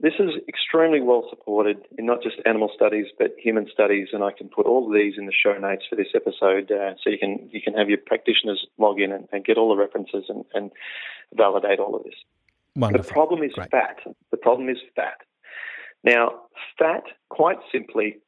this 0.03 0.15
is 0.19 0.31
extremely 0.49 1.01
well 1.01 1.25
supported 1.31 1.79
in 1.97 2.07
not 2.07 2.23
just 2.23 2.37
animal 2.45 2.71
studies 2.75 3.07
but 3.19 3.37
human 3.39 3.69
studies, 3.73 4.09
and 4.13 4.25
I 4.25 4.33
can 4.37 4.49
put 4.49 4.67
all 4.67 4.87
of 4.87 4.93
these 4.93 5.15
in 5.17 5.27
the 5.27 5.33
show 5.33 5.57
notes 5.57 5.85
for 5.89 5.95
this 5.95 6.09
episode, 6.15 6.71
uh, 6.73 6.95
so 7.03 7.09
you 7.09 7.19
can 7.19 7.49
you 7.53 7.63
can 7.63 7.75
have 7.75 7.89
your 7.89 7.99
practitioners 8.05 8.67
log 8.79 9.01
in 9.01 9.13
and, 9.13 9.29
and 9.33 9.45
get 9.45 9.57
all 9.57 9.71
the 9.71 9.81
references 9.81 10.25
and, 10.29 10.45
and, 10.53 10.71
validate 11.35 11.79
all 11.79 11.97
of 11.97 12.05
this. 12.05 12.13
Wonderful. 12.77 13.09
The 13.09 13.13
problem 13.13 13.43
is 13.43 13.53
Great. 13.55 13.71
fat. 13.71 13.97
The 14.31 14.37
problem 14.37 14.69
is 14.69 14.77
fat. 14.95 15.17
Now, 16.05 16.43
fat, 16.79 17.05
quite 17.31 17.57
simply, 17.73 18.19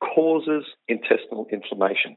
causes 0.00 0.64
intestinal 0.88 1.46
inflammation. 1.52 2.16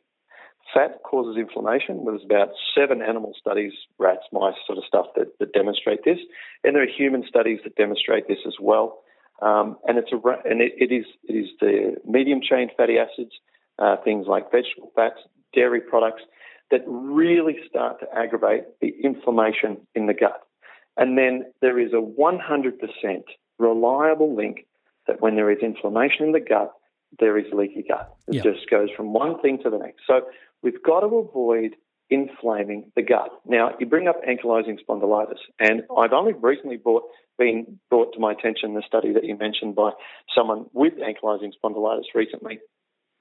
Fat 0.74 1.00
causes 1.04 1.36
inflammation. 1.38 2.06
There's 2.06 2.24
about 2.24 2.50
seven 2.74 3.02
animal 3.02 3.34
studies, 3.38 3.74
rats, 4.00 4.24
mice, 4.32 4.56
sort 4.66 4.78
of 4.78 4.86
stuff 4.86 5.08
that, 5.18 5.38
that 5.40 5.52
demonstrate 5.52 6.06
this, 6.06 6.20
and 6.64 6.74
there 6.74 6.84
are 6.84 6.88
human 6.88 7.26
studies 7.28 7.60
that 7.66 7.76
demonstrate 7.76 8.30
this 8.30 8.40
as 8.48 8.56
well. 8.62 9.00
Um, 9.42 9.78
and 9.88 9.98
it's 9.98 10.12
a 10.12 10.18
and 10.50 10.62
it, 10.62 10.74
it 10.78 10.92
is 10.92 11.06
it 11.24 11.34
is 11.34 11.50
the 11.60 11.96
medium 12.06 12.42
chain 12.42 12.70
fatty 12.76 12.98
acids, 12.98 13.32
uh, 13.80 13.98
things 14.04 14.26
like 14.28 14.52
vegetable 14.52 14.92
fats, 14.96 15.20
dairy 15.54 15.82
products 15.82 16.24
that 16.72 16.82
really 16.88 17.58
start 17.70 18.00
to 18.00 18.08
aggravate 18.16 18.64
the 18.82 18.94
inflammation 19.04 19.78
in 19.96 20.08
the 20.08 20.14
gut. 20.14 20.42
And 20.98 21.18
then 21.18 21.46
there 21.62 21.80
is 21.80 21.94
a 21.94 22.02
100% 22.02 23.24
reliable 23.60 24.36
link 24.36 24.66
that 25.06 25.22
when 25.22 25.36
there 25.36 25.52
is 25.52 25.60
inflammation 25.62 26.26
in 26.26 26.32
the 26.34 26.40
gut, 26.40 26.74
there 27.20 27.38
is 27.38 27.46
leaky 27.54 27.86
gut. 27.88 28.14
It 28.28 28.36
yep. 28.36 28.44
just 28.44 28.70
goes 28.70 28.90
from 28.96 29.14
one 29.14 29.40
thing 29.40 29.60
to 29.64 29.70
the 29.70 29.78
next. 29.78 30.02
So 30.06 30.22
we've 30.62 30.82
got 30.84 31.02
to 31.02 31.08
avoid 31.08 31.76
inflaming 32.10 32.92
the 32.96 33.02
gut. 33.02 33.30
Now, 33.46 33.72
you 33.80 33.86
bring 33.86 34.08
up 34.08 34.22
ankylosing 34.24 34.78
spondylitis, 34.88 35.40
and 35.60 35.84
I've 35.98 36.14
only 36.14 36.34
recently 36.34 36.80
been 37.38 37.80
brought 37.90 38.14
to 38.14 38.20
my 38.20 38.32
attention 38.32 38.74
the 38.74 38.84
study 38.88 39.14
that 39.14 39.26
you 39.26 39.38
mentioned 39.38 39.76
by 39.76 39.92
someone 40.36 40.66
with 40.74 40.94
ankylosing 40.94 41.52
spondylitis 41.62 42.16
recently, 42.16 42.60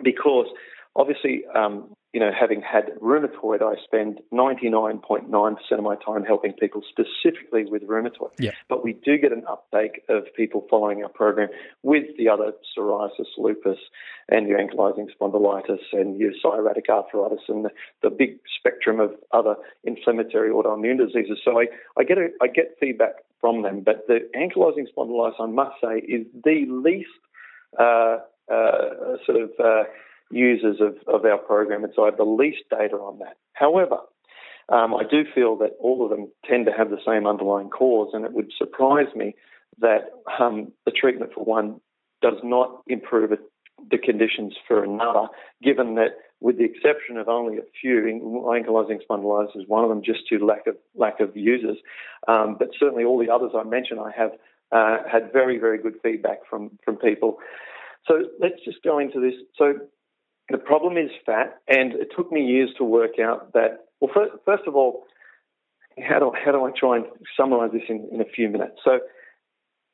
because 0.02 0.46
obviously 0.94 1.42
um, 1.54 1.94
you 2.16 2.20
know, 2.20 2.30
having 2.32 2.62
had 2.62 2.92
rheumatoid, 3.02 3.60
I 3.60 3.74
spend 3.84 4.20
99.9% 4.32 5.58
of 5.70 5.84
my 5.84 5.96
time 5.96 6.24
helping 6.24 6.54
people 6.54 6.80
specifically 6.88 7.66
with 7.66 7.82
rheumatoid. 7.82 8.30
Yeah. 8.38 8.52
But 8.70 8.82
we 8.82 8.94
do 8.94 9.18
get 9.18 9.32
an 9.32 9.42
uptake 9.46 10.00
of 10.08 10.22
people 10.34 10.66
following 10.70 11.02
our 11.02 11.10
program 11.10 11.50
with 11.82 12.04
the 12.16 12.30
other 12.30 12.52
psoriasis, 12.74 13.26
lupus, 13.36 13.76
and 14.30 14.48
your 14.48 14.58
ankylosing 14.58 15.08
spondylitis 15.14 15.82
and 15.92 16.18
your 16.18 16.32
psoriatic 16.42 16.88
arthritis 16.88 17.44
and 17.48 17.66
the, 17.66 17.70
the 18.02 18.08
big 18.08 18.38
spectrum 18.58 18.98
of 18.98 19.10
other 19.32 19.56
inflammatory 19.84 20.48
autoimmune 20.48 20.96
diseases. 20.96 21.38
So 21.44 21.60
I, 21.60 21.66
I, 21.98 22.04
get 22.04 22.16
a, 22.16 22.28
I 22.40 22.46
get 22.46 22.78
feedback 22.80 23.16
from 23.42 23.60
them. 23.60 23.82
But 23.84 24.06
the 24.06 24.26
ankylosing 24.34 24.86
spondylitis, 24.96 25.34
I 25.38 25.48
must 25.48 25.74
say, 25.84 25.98
is 25.98 26.26
the 26.42 26.64
least 26.66 27.10
uh, 27.78 28.20
uh, 28.50 29.16
sort 29.26 29.42
of 29.42 29.50
uh, 29.62 29.82
users 30.30 30.80
of, 30.80 30.96
of 31.06 31.24
our 31.24 31.38
program, 31.38 31.84
and 31.84 31.92
so 31.94 32.02
I 32.02 32.06
have 32.06 32.16
the 32.16 32.24
least 32.24 32.64
data 32.70 32.96
on 32.96 33.18
that. 33.20 33.36
However, 33.52 33.98
um, 34.68 34.94
I 34.94 35.04
do 35.08 35.24
feel 35.34 35.56
that 35.58 35.76
all 35.80 36.04
of 36.04 36.10
them 36.10 36.30
tend 36.44 36.66
to 36.66 36.72
have 36.72 36.90
the 36.90 37.00
same 37.06 37.26
underlying 37.26 37.70
cause, 37.70 38.10
and 38.12 38.24
it 38.24 38.32
would 38.32 38.50
surprise 38.56 39.14
me 39.14 39.34
that 39.78 40.10
um, 40.40 40.72
the 40.84 40.90
treatment 40.90 41.32
for 41.34 41.44
one 41.44 41.80
does 42.22 42.38
not 42.42 42.82
improve 42.88 43.30
the 43.90 43.98
conditions 43.98 44.54
for 44.66 44.82
another, 44.82 45.28
given 45.62 45.94
that, 45.96 46.16
with 46.40 46.58
the 46.58 46.64
exception 46.64 47.16
of 47.18 47.28
only 47.28 47.58
a 47.58 47.62
few, 47.80 48.02
ankylosing 48.46 48.98
spondylitis 49.08 49.56
is 49.56 49.68
one 49.68 49.84
of 49.84 49.90
them, 49.90 50.02
just 50.02 50.26
to 50.28 50.44
lack 50.44 50.66
of 50.66 50.76
lack 50.94 51.20
of 51.20 51.36
users. 51.36 51.76
Um, 52.26 52.56
but 52.58 52.70
certainly, 52.78 53.04
all 53.04 53.18
the 53.18 53.30
others 53.30 53.52
I 53.54 53.64
mentioned, 53.64 54.00
I 54.00 54.10
have 54.16 54.32
uh, 54.72 54.98
had 55.10 55.32
very, 55.32 55.58
very 55.58 55.78
good 55.78 55.94
feedback 56.02 56.38
from 56.48 56.78
from 56.84 56.96
people. 56.96 57.38
So 58.06 58.24
let's 58.40 58.62
just 58.64 58.82
go 58.82 58.98
into 58.98 59.20
this. 59.20 59.34
So 59.56 59.74
the 60.50 60.58
problem 60.58 60.96
is 60.96 61.10
fat, 61.24 61.58
and 61.68 61.92
it 61.94 62.08
took 62.16 62.30
me 62.30 62.42
years 62.42 62.70
to 62.78 62.84
work 62.84 63.18
out 63.18 63.52
that. 63.52 63.86
Well, 64.00 64.10
first, 64.12 64.32
first 64.44 64.64
of 64.66 64.76
all, 64.76 65.04
how 65.98 66.18
do, 66.18 66.32
how 66.44 66.52
do 66.52 66.64
I 66.64 66.70
try 66.78 66.96
and 66.96 67.06
summarize 67.36 67.72
this 67.72 67.82
in, 67.88 68.08
in 68.12 68.20
a 68.20 68.24
few 68.24 68.48
minutes? 68.48 68.76
So, 68.84 69.00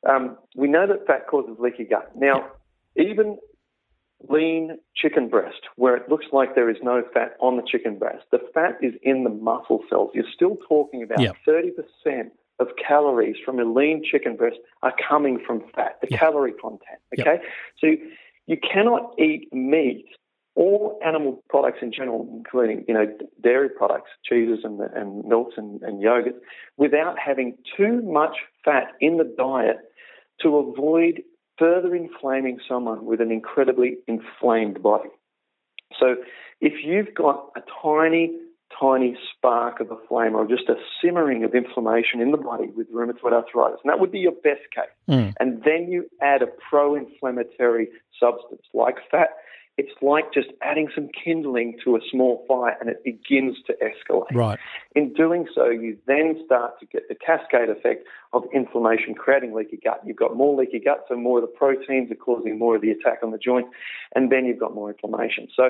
um, 0.07 0.37
we 0.55 0.67
know 0.67 0.85
that 0.85 1.07
fat 1.07 1.27
causes 1.27 1.55
leaky 1.59 1.85
gut. 1.85 2.11
Now, 2.15 2.51
even 2.97 3.37
lean 4.29 4.77
chicken 4.95 5.29
breast, 5.29 5.61
where 5.75 5.95
it 5.95 6.09
looks 6.09 6.25
like 6.31 6.55
there 6.55 6.69
is 6.69 6.77
no 6.81 7.03
fat 7.13 7.35
on 7.39 7.57
the 7.57 7.63
chicken 7.65 7.97
breast, 7.97 8.23
the 8.31 8.39
fat 8.53 8.77
is 8.81 8.93
in 9.01 9.23
the 9.23 9.29
muscle 9.29 9.83
cells. 9.89 10.11
You're 10.13 10.25
still 10.33 10.57
talking 10.67 11.03
about 11.03 11.21
yep. 11.21 11.35
30% 11.47 12.31
of 12.59 12.67
calories 12.85 13.35
from 13.43 13.59
a 13.59 13.65
lean 13.65 14.03
chicken 14.03 14.35
breast 14.35 14.57
are 14.81 14.93
coming 15.07 15.41
from 15.45 15.63
fat, 15.75 15.99
the 16.01 16.07
yep. 16.11 16.19
calorie 16.19 16.53
content. 16.53 16.99
Okay? 17.17 17.39
Yep. 17.41 17.43
So 17.79 17.87
you 18.47 18.57
cannot 18.57 19.13
eat 19.19 19.51
meat 19.53 20.05
all 20.55 20.99
animal 21.05 21.43
products 21.49 21.79
in 21.81 21.91
general, 21.91 22.27
including 22.35 22.85
you 22.87 22.93
know 22.93 23.05
dairy 23.41 23.69
products, 23.69 24.11
cheeses 24.23 24.59
and, 24.63 24.79
and 24.79 25.25
milks 25.25 25.55
and, 25.57 25.81
and 25.81 26.01
yogurt, 26.01 26.35
without 26.77 27.17
having 27.17 27.57
too 27.75 28.01
much 28.03 28.37
fat 28.63 28.89
in 28.99 29.17
the 29.17 29.35
diet 29.37 29.77
to 30.41 30.57
avoid 30.57 31.21
further 31.57 31.95
inflaming 31.95 32.59
someone 32.67 33.05
with 33.05 33.21
an 33.21 33.31
incredibly 33.31 33.97
inflamed 34.07 34.81
body. 34.81 35.09
So 35.99 36.15
if 36.59 36.73
you've 36.83 37.13
got 37.13 37.49
a 37.55 37.61
tiny, 37.81 38.31
tiny 38.79 39.15
spark 39.31 39.79
of 39.79 39.91
a 39.91 39.97
flame 40.07 40.35
or 40.35 40.47
just 40.47 40.67
a 40.69 40.75
simmering 41.01 41.43
of 41.43 41.53
inflammation 41.53 42.21
in 42.21 42.31
the 42.31 42.37
body 42.37 42.69
with 42.75 42.91
rheumatoid 42.91 43.33
arthritis, 43.33 43.79
and 43.83 43.91
that 43.91 43.99
would 43.99 44.11
be 44.11 44.19
your 44.19 44.31
best 44.31 44.61
case, 44.73 44.85
mm. 45.07 45.33
and 45.39 45.63
then 45.63 45.91
you 45.91 46.09
add 46.21 46.41
a 46.41 46.47
pro-inflammatory 46.47 47.89
substance 48.19 48.63
like 48.73 48.95
fat, 49.11 49.29
it's 49.77 49.91
like 50.01 50.31
just 50.33 50.49
adding 50.61 50.87
some 50.93 51.09
kindling 51.23 51.77
to 51.83 51.95
a 51.95 51.99
small 52.11 52.45
fire 52.47 52.77
and 52.79 52.89
it 52.89 53.03
begins 53.03 53.57
to 53.65 53.73
escalate. 53.73 54.33
Right. 54.33 54.59
In 54.95 55.13
doing 55.13 55.47
so, 55.53 55.69
you 55.69 55.97
then 56.05 56.39
start 56.45 56.79
to 56.79 56.85
get 56.85 57.09
the 57.09 57.15
cascade 57.15 57.69
effect 57.69 58.05
of 58.33 58.43
inflammation 58.53 59.15
creating 59.15 59.53
leaky 59.53 59.79
gut. 59.83 60.01
You've 60.05 60.17
got 60.17 60.35
more 60.35 60.55
leaky 60.55 60.79
gut, 60.79 61.05
so 61.07 61.15
more 61.15 61.39
of 61.39 61.43
the 61.43 61.47
proteins 61.47 62.11
are 62.11 62.15
causing 62.15 62.59
more 62.59 62.75
of 62.75 62.81
the 62.81 62.91
attack 62.91 63.19
on 63.23 63.31
the 63.31 63.39
joint, 63.39 63.67
and 64.13 64.31
then 64.31 64.45
you've 64.45 64.59
got 64.59 64.75
more 64.75 64.91
inflammation. 64.91 65.47
So 65.55 65.69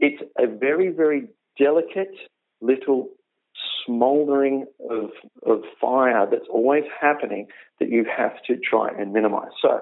it's 0.00 0.22
a 0.38 0.46
very, 0.46 0.88
very 0.88 1.28
delicate 1.58 2.14
little 2.62 3.10
smoldering 3.86 4.66
of, 4.90 5.10
of 5.46 5.62
fire 5.78 6.26
that's 6.30 6.46
always 6.50 6.84
happening 6.98 7.46
that 7.78 7.90
you 7.90 8.06
have 8.16 8.32
to 8.46 8.56
try 8.56 8.88
and 8.88 9.12
minimize. 9.12 9.50
So 9.60 9.80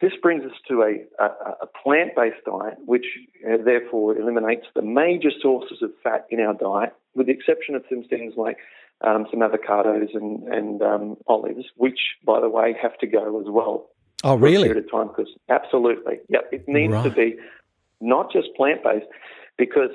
this 0.00 0.12
brings 0.22 0.44
us 0.44 0.52
to 0.68 0.82
a, 0.82 1.22
a, 1.22 1.26
a 1.62 1.66
plant 1.82 2.14
based 2.14 2.44
diet, 2.44 2.76
which 2.84 3.06
uh, 3.48 3.56
therefore 3.64 4.16
eliminates 4.16 4.66
the 4.74 4.82
major 4.82 5.30
sources 5.40 5.78
of 5.82 5.90
fat 6.02 6.26
in 6.30 6.40
our 6.40 6.54
diet, 6.54 6.92
with 7.14 7.26
the 7.26 7.32
exception 7.32 7.74
of 7.74 7.82
some 7.88 8.04
things 8.04 8.34
like 8.36 8.58
um, 9.00 9.26
some 9.30 9.40
avocados 9.40 10.14
and, 10.14 10.42
and 10.48 10.82
um, 10.82 11.16
olives, 11.26 11.64
which, 11.76 11.98
by 12.24 12.40
the 12.40 12.48
way, 12.48 12.74
have 12.80 12.96
to 12.98 13.06
go 13.06 13.40
as 13.40 13.46
well. 13.48 13.88
Oh, 14.24 14.34
really? 14.34 14.56
For 14.56 14.72
a 14.72 14.74
period 14.74 14.84
of 14.84 14.90
time, 14.90 15.08
because 15.08 15.32
absolutely, 15.48 16.20
yeah, 16.28 16.40
it 16.52 16.66
needs 16.66 16.92
Right. 16.92 17.04
to 17.04 17.10
be 17.10 17.36
not 18.00 18.32
just 18.32 18.48
plant 18.56 18.82
based, 18.82 19.06
because 19.56 19.90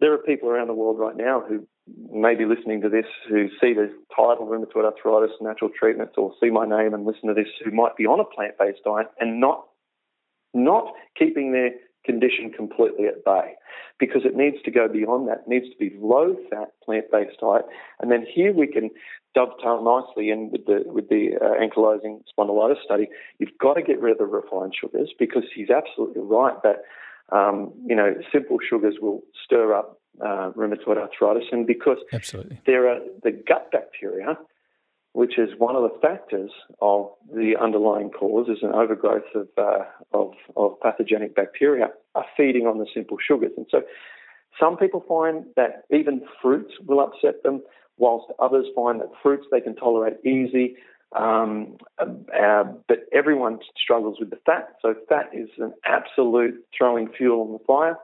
there 0.00 0.12
are 0.12 0.18
people 0.18 0.48
around 0.48 0.68
the 0.68 0.74
world 0.74 0.98
right 0.98 1.16
now 1.16 1.40
who 1.46 1.66
may 2.12 2.34
be 2.34 2.44
listening 2.44 2.80
to 2.82 2.88
this 2.88 3.06
who 3.28 3.48
see 3.60 3.72
the 3.72 3.92
title 4.14 4.46
rheumatoid 4.46 4.84
arthritis 4.84 5.36
natural 5.40 5.70
treatments 5.78 6.14
or 6.16 6.32
see 6.40 6.50
my 6.50 6.66
name 6.66 6.94
and 6.94 7.06
listen 7.06 7.28
to 7.28 7.34
this 7.34 7.48
who 7.64 7.70
might 7.70 7.96
be 7.96 8.06
on 8.06 8.20
a 8.20 8.24
plant 8.24 8.54
based 8.58 8.80
diet 8.84 9.06
and 9.18 9.40
not 9.40 9.66
not 10.52 10.92
keeping 11.16 11.52
their 11.52 11.70
condition 12.04 12.50
completely 12.50 13.06
at 13.06 13.24
bay 13.24 13.54
because 13.98 14.22
it 14.24 14.34
needs 14.34 14.56
to 14.64 14.70
go 14.70 14.88
beyond 14.88 15.28
that. 15.28 15.42
It 15.46 15.48
needs 15.48 15.66
to 15.70 15.76
be 15.78 15.94
low 15.98 16.34
fat 16.50 16.72
plant 16.84 17.10
based 17.12 17.38
diet. 17.40 17.66
And 18.00 18.10
then 18.10 18.26
here 18.26 18.52
we 18.52 18.66
can 18.66 18.90
dovetail 19.34 19.82
nicely 19.84 20.30
in 20.30 20.50
with 20.50 20.66
the 20.66 20.82
with 20.86 21.08
the 21.08 21.32
uh, 21.40 21.60
ankylosing 21.62 22.22
spondylitis 22.26 22.82
study. 22.84 23.08
You've 23.38 23.56
got 23.60 23.74
to 23.74 23.82
get 23.82 24.00
rid 24.00 24.12
of 24.12 24.18
the 24.18 24.26
refined 24.26 24.74
sugars 24.78 25.12
because 25.18 25.44
he's 25.54 25.70
absolutely 25.70 26.22
right 26.22 26.56
that 26.62 26.82
um, 27.32 27.72
you 27.86 27.94
know 27.94 28.14
simple 28.32 28.58
sugars 28.68 28.96
will 29.00 29.22
stir 29.44 29.74
up 29.74 29.99
uh, 30.20 30.50
rheumatoid 30.56 30.98
arthritis, 30.98 31.48
and 31.52 31.66
because 31.66 31.98
Absolutely. 32.12 32.60
there 32.66 32.88
are 32.88 33.00
the 33.22 33.30
gut 33.30 33.70
bacteria, 33.72 34.38
which 35.12 35.38
is 35.38 35.50
one 35.58 35.74
of 35.76 35.82
the 35.82 35.98
factors 36.00 36.50
of 36.80 37.10
the 37.34 37.56
underlying 37.60 38.10
cause, 38.10 38.48
is 38.48 38.62
an 38.62 38.72
overgrowth 38.72 39.24
of, 39.34 39.48
uh, 39.58 39.84
of, 40.12 40.32
of 40.56 40.78
pathogenic 40.80 41.34
bacteria, 41.34 41.88
are 42.14 42.26
feeding 42.36 42.66
on 42.66 42.78
the 42.78 42.86
simple 42.94 43.16
sugars. 43.26 43.52
And 43.56 43.66
so 43.70 43.82
some 44.58 44.76
people 44.76 45.04
find 45.08 45.46
that 45.56 45.84
even 45.90 46.22
fruits 46.40 46.72
will 46.86 47.00
upset 47.00 47.42
them, 47.42 47.62
whilst 47.96 48.26
others 48.38 48.66
find 48.74 49.00
that 49.00 49.10
fruits 49.22 49.46
they 49.50 49.60
can 49.60 49.74
tolerate 49.74 50.14
easy. 50.24 50.76
Um, 51.12 51.76
uh, 51.98 52.64
but 52.86 52.98
everyone 53.12 53.58
struggles 53.82 54.18
with 54.20 54.30
the 54.30 54.38
fat. 54.46 54.76
So 54.80 54.94
fat 55.08 55.30
is 55.32 55.48
an 55.58 55.74
absolute 55.84 56.64
throwing 56.76 57.08
fuel 57.16 57.40
on 57.42 57.52
the 57.52 57.58
fire. 57.66 57.96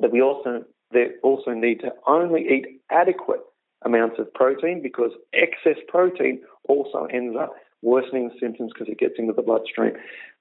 But 0.00 0.10
we 0.10 0.22
also 0.22 0.64
they 0.92 1.08
also 1.22 1.52
need 1.52 1.80
to 1.80 1.92
only 2.06 2.42
eat 2.42 2.80
adequate 2.90 3.40
amounts 3.82 4.18
of 4.18 4.32
protein 4.34 4.82
because 4.82 5.10
excess 5.32 5.80
protein 5.88 6.42
also 6.68 7.06
ends 7.12 7.36
up 7.38 7.54
worsening 7.82 8.28
the 8.28 8.34
symptoms 8.38 8.72
because 8.74 8.90
it 8.90 8.98
gets 8.98 9.14
into 9.18 9.32
the 9.32 9.42
bloodstream 9.42 9.92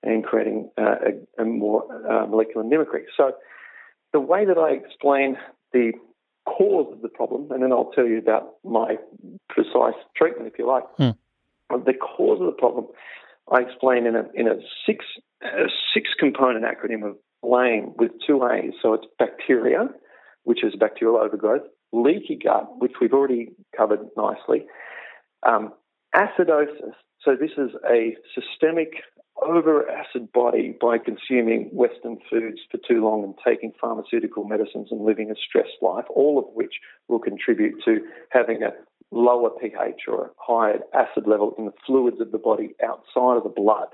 and 0.03 0.23
creating 0.23 0.69
uh, 0.77 0.95
a, 1.37 1.41
a, 1.41 1.45
more 1.45 1.83
uh, 2.09 2.25
molecular 2.25 2.65
mimicry. 2.65 3.03
So 3.15 3.33
the 4.11 4.19
way 4.19 4.45
that 4.45 4.57
I 4.57 4.71
explain 4.71 5.37
the 5.71 5.93
cause 6.45 6.91
of 6.91 7.01
the 7.01 7.09
problem, 7.09 7.51
and 7.51 7.63
then 7.63 7.71
I'll 7.71 7.91
tell 7.91 8.07
you 8.07 8.17
about 8.17 8.55
my 8.63 8.97
precise 9.49 9.99
treatment, 10.15 10.51
if 10.51 10.59
you 10.59 10.67
like. 10.67 10.83
Hmm. 10.97 11.11
The 11.69 11.93
cause 11.93 12.39
of 12.39 12.47
the 12.47 12.57
problem, 12.57 12.87
I 13.51 13.61
explain 13.61 14.07
in 14.07 14.15
a 14.15 14.23
in 14.33 14.47
a 14.47 14.55
six 14.87 15.05
a 15.43 15.67
six 15.93 16.09
component 16.19 16.65
acronym 16.65 17.07
of 17.07 17.15
BLAME 17.43 17.93
with 17.97 18.11
two 18.25 18.43
A's. 18.43 18.73
So 18.81 18.93
it's 18.93 19.05
bacteria, 19.19 19.87
which 20.43 20.63
is 20.63 20.75
bacterial 20.79 21.17
overgrowth, 21.17 21.63
leaky 21.91 22.39
gut, 22.41 22.79
which 22.79 22.93
we've 23.01 23.13
already 23.13 23.53
covered 23.75 24.01
nicely, 24.17 24.65
um, 25.45 25.73
acidosis. 26.15 26.93
So 27.23 27.35
this 27.35 27.51
is 27.57 27.71
a 27.89 28.15
systemic 28.33 28.93
over 29.41 29.89
acid 29.89 30.31
body 30.33 30.77
by 30.81 30.97
consuming 30.97 31.69
Western 31.71 32.17
foods 32.29 32.59
for 32.69 32.77
too 32.77 33.03
long 33.03 33.23
and 33.23 33.33
taking 33.45 33.71
pharmaceutical 33.79 34.43
medicines 34.43 34.89
and 34.91 35.01
living 35.01 35.31
a 35.31 35.35
stressed 35.35 35.81
life, 35.81 36.05
all 36.09 36.37
of 36.37 36.45
which 36.53 36.75
will 37.07 37.19
contribute 37.19 37.75
to 37.85 37.99
having 38.31 38.63
a 38.63 38.71
lower 39.11 39.49
pH 39.49 40.01
or 40.07 40.25
a 40.25 40.29
higher 40.37 40.79
acid 40.93 41.25
level 41.25 41.55
in 41.57 41.65
the 41.65 41.73
fluids 41.85 42.19
of 42.19 42.31
the 42.31 42.37
body 42.37 42.75
outside 42.83 43.37
of 43.37 43.43
the 43.43 43.49
blood. 43.49 43.87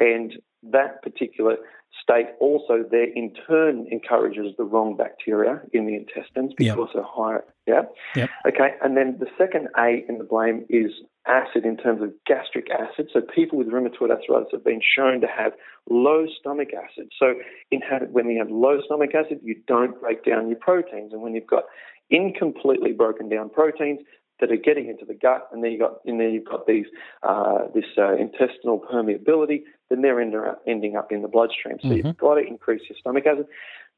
And 0.00 0.34
that 0.62 1.02
particular 1.02 1.56
state 2.02 2.26
also 2.40 2.84
there 2.90 3.08
in 3.14 3.32
turn 3.46 3.86
encourages 3.90 4.54
the 4.56 4.64
wrong 4.64 4.96
bacteria 4.96 5.60
in 5.72 5.86
the 5.86 5.94
intestines 5.94 6.52
Yep. 6.58 6.76
because 6.76 6.94
of 6.94 7.04
higher 7.06 7.44
yeah. 7.66 7.82
Yep. 8.16 8.30
Okay, 8.48 8.70
and 8.82 8.96
then 8.96 9.18
the 9.20 9.26
second 9.36 9.68
A 9.76 10.02
in 10.08 10.16
the 10.16 10.24
blame 10.24 10.64
is 10.70 10.90
acid 11.26 11.66
in 11.66 11.76
terms 11.76 12.02
of 12.02 12.10
gastric 12.26 12.68
acid. 12.70 13.10
So 13.12 13.20
people 13.20 13.58
with 13.58 13.68
rheumatoid 13.68 14.10
arthritis 14.10 14.48
have 14.52 14.64
been 14.64 14.80
shown 14.80 15.20
to 15.20 15.26
have 15.26 15.52
low 15.90 16.26
stomach 16.40 16.70
acid. 16.72 17.12
So 17.18 17.34
in 17.70 17.82
when 18.10 18.30
you 18.30 18.38
have 18.38 18.50
low 18.50 18.80
stomach 18.86 19.10
acid, 19.14 19.40
you 19.42 19.56
don't 19.66 20.00
break 20.00 20.24
down 20.24 20.48
your 20.48 20.58
proteins, 20.58 21.12
and 21.12 21.20
when 21.20 21.34
you've 21.34 21.46
got 21.46 21.64
incompletely 22.10 22.92
broken 22.92 23.28
down 23.28 23.50
proteins 23.50 24.00
that 24.40 24.52
are 24.52 24.56
getting 24.56 24.88
into 24.88 25.04
the 25.04 25.14
gut, 25.14 25.48
and 25.52 25.62
then 25.62 25.72
you 25.72 25.78
got 25.78 25.98
in 26.04 26.18
there 26.18 26.28
you've 26.28 26.44
got 26.44 26.66
these 26.66 26.86
uh, 27.22 27.66
this 27.74 27.84
uh, 27.96 28.14
intestinal 28.16 28.80
permeability, 28.80 29.62
then 29.90 30.02
they're 30.02 30.48
up, 30.48 30.62
ending 30.66 30.96
up 30.96 31.10
in 31.10 31.22
the 31.22 31.28
bloodstream. 31.28 31.78
So 31.80 31.88
Mhm. 31.88 31.96
you've 31.96 32.16
got 32.16 32.34
to 32.34 32.46
increase 32.46 32.82
your 32.88 32.96
stomach 32.98 33.26
acid. 33.26 33.46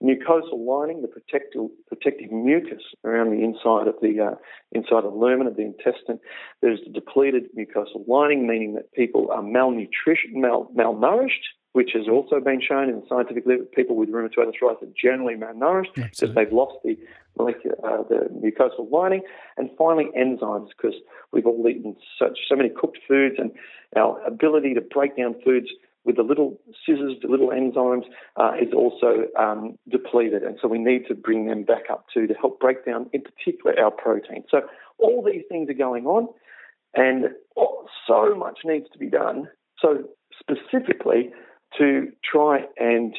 Mucosal 0.03 0.65
lining, 0.65 1.03
the 1.03 1.09
protective 1.09 1.69
protective 1.87 2.33
mucus 2.33 2.83
around 3.05 3.31
the 3.31 3.45
inside 3.45 3.87
of 3.87 3.97
the 4.01 4.19
uh, 4.19 4.35
inside 4.73 5.05
of 5.05 5.13
the 5.13 5.19
lumen 5.19 5.47
of 5.47 5.57
the 5.57 5.63
intestine. 5.63 6.19
There's 6.63 6.81
the 6.85 6.91
depleted 6.91 7.55
mucosal 7.55 8.09
lining, 8.09 8.47
meaning 8.47 8.75
that 8.75 8.91
people 8.93 9.31
are 9.31 9.43
malnutrition, 9.43 10.41
mal, 10.41 10.71
malnourished, 10.75 11.45
which 11.73 11.91
has 11.95 12.09
also 12.09 12.41
been 12.41 12.61
shown 12.61 12.89
in 12.89 13.03
scientific 13.09 13.47
literature. 13.47 13.71
People 13.75 13.97
with 13.97 14.09
rheumatoid 14.09 14.47
arthritis 14.47 14.83
are 14.83 14.93
generally 15.01 15.35
malnourished 15.35 15.95
because 15.95 16.35
they've 16.35 16.53
lost 16.53 16.75
the 16.85 16.99
molecular, 17.39 17.77
uh, 17.85 18.03
the 18.09 18.29
mucosal 18.43 18.91
lining, 18.91 19.23
and 19.57 19.71
finally 19.79 20.09
enzymes 20.19 20.69
because 20.77 20.99
we've 21.33 21.47
all 21.47 21.67
eaten 21.69 21.97
such 22.19 22.39
so 22.49 22.57
many 22.57 22.69
cooked 22.69 22.99
foods, 23.07 23.37
and 23.39 23.53
our 23.97 24.21
ability 24.27 24.75
to 24.75 24.81
break 24.81 25.17
down 25.17 25.35
foods 25.45 25.69
with 26.05 26.17
the 26.17 26.23
little 26.23 26.59
scissors, 26.85 27.15
the 27.23 27.29
little 27.29 27.51
enzymes, 27.51 28.05
uh, 28.37 28.53
is 28.61 28.73
also 28.75 29.27
um, 29.39 29.79
depleted, 29.89 30.43
and 30.43 30.59
so 30.61 30.67
we 30.67 30.79
need 30.79 31.07
to 31.07 31.15
bring 31.15 31.47
them 31.47 31.63
back 31.63 31.85
up 31.91 32.07
too 32.13 32.27
to 32.27 32.35
help 32.35 32.59
break 32.59 32.85
down, 32.85 33.09
in 33.13 33.23
particular, 33.23 33.79
our 33.79 33.91
protein. 33.91 34.43
So 34.51 34.63
all 34.99 35.23
these 35.23 35.43
things 35.49 35.69
are 35.71 35.75
going 35.75 36.07
on, 36.07 36.29
and 36.95 37.27
oh, 37.57 37.87
so 38.09 38.35
much 38.35 38.61
needs 38.65 38.87
to 38.93 38.99
be 38.99 39.09
done. 39.09 39.49
So 39.79 40.09
specifically 40.41 41.31
to 41.79 42.09
try 42.31 42.65
and 42.79 43.17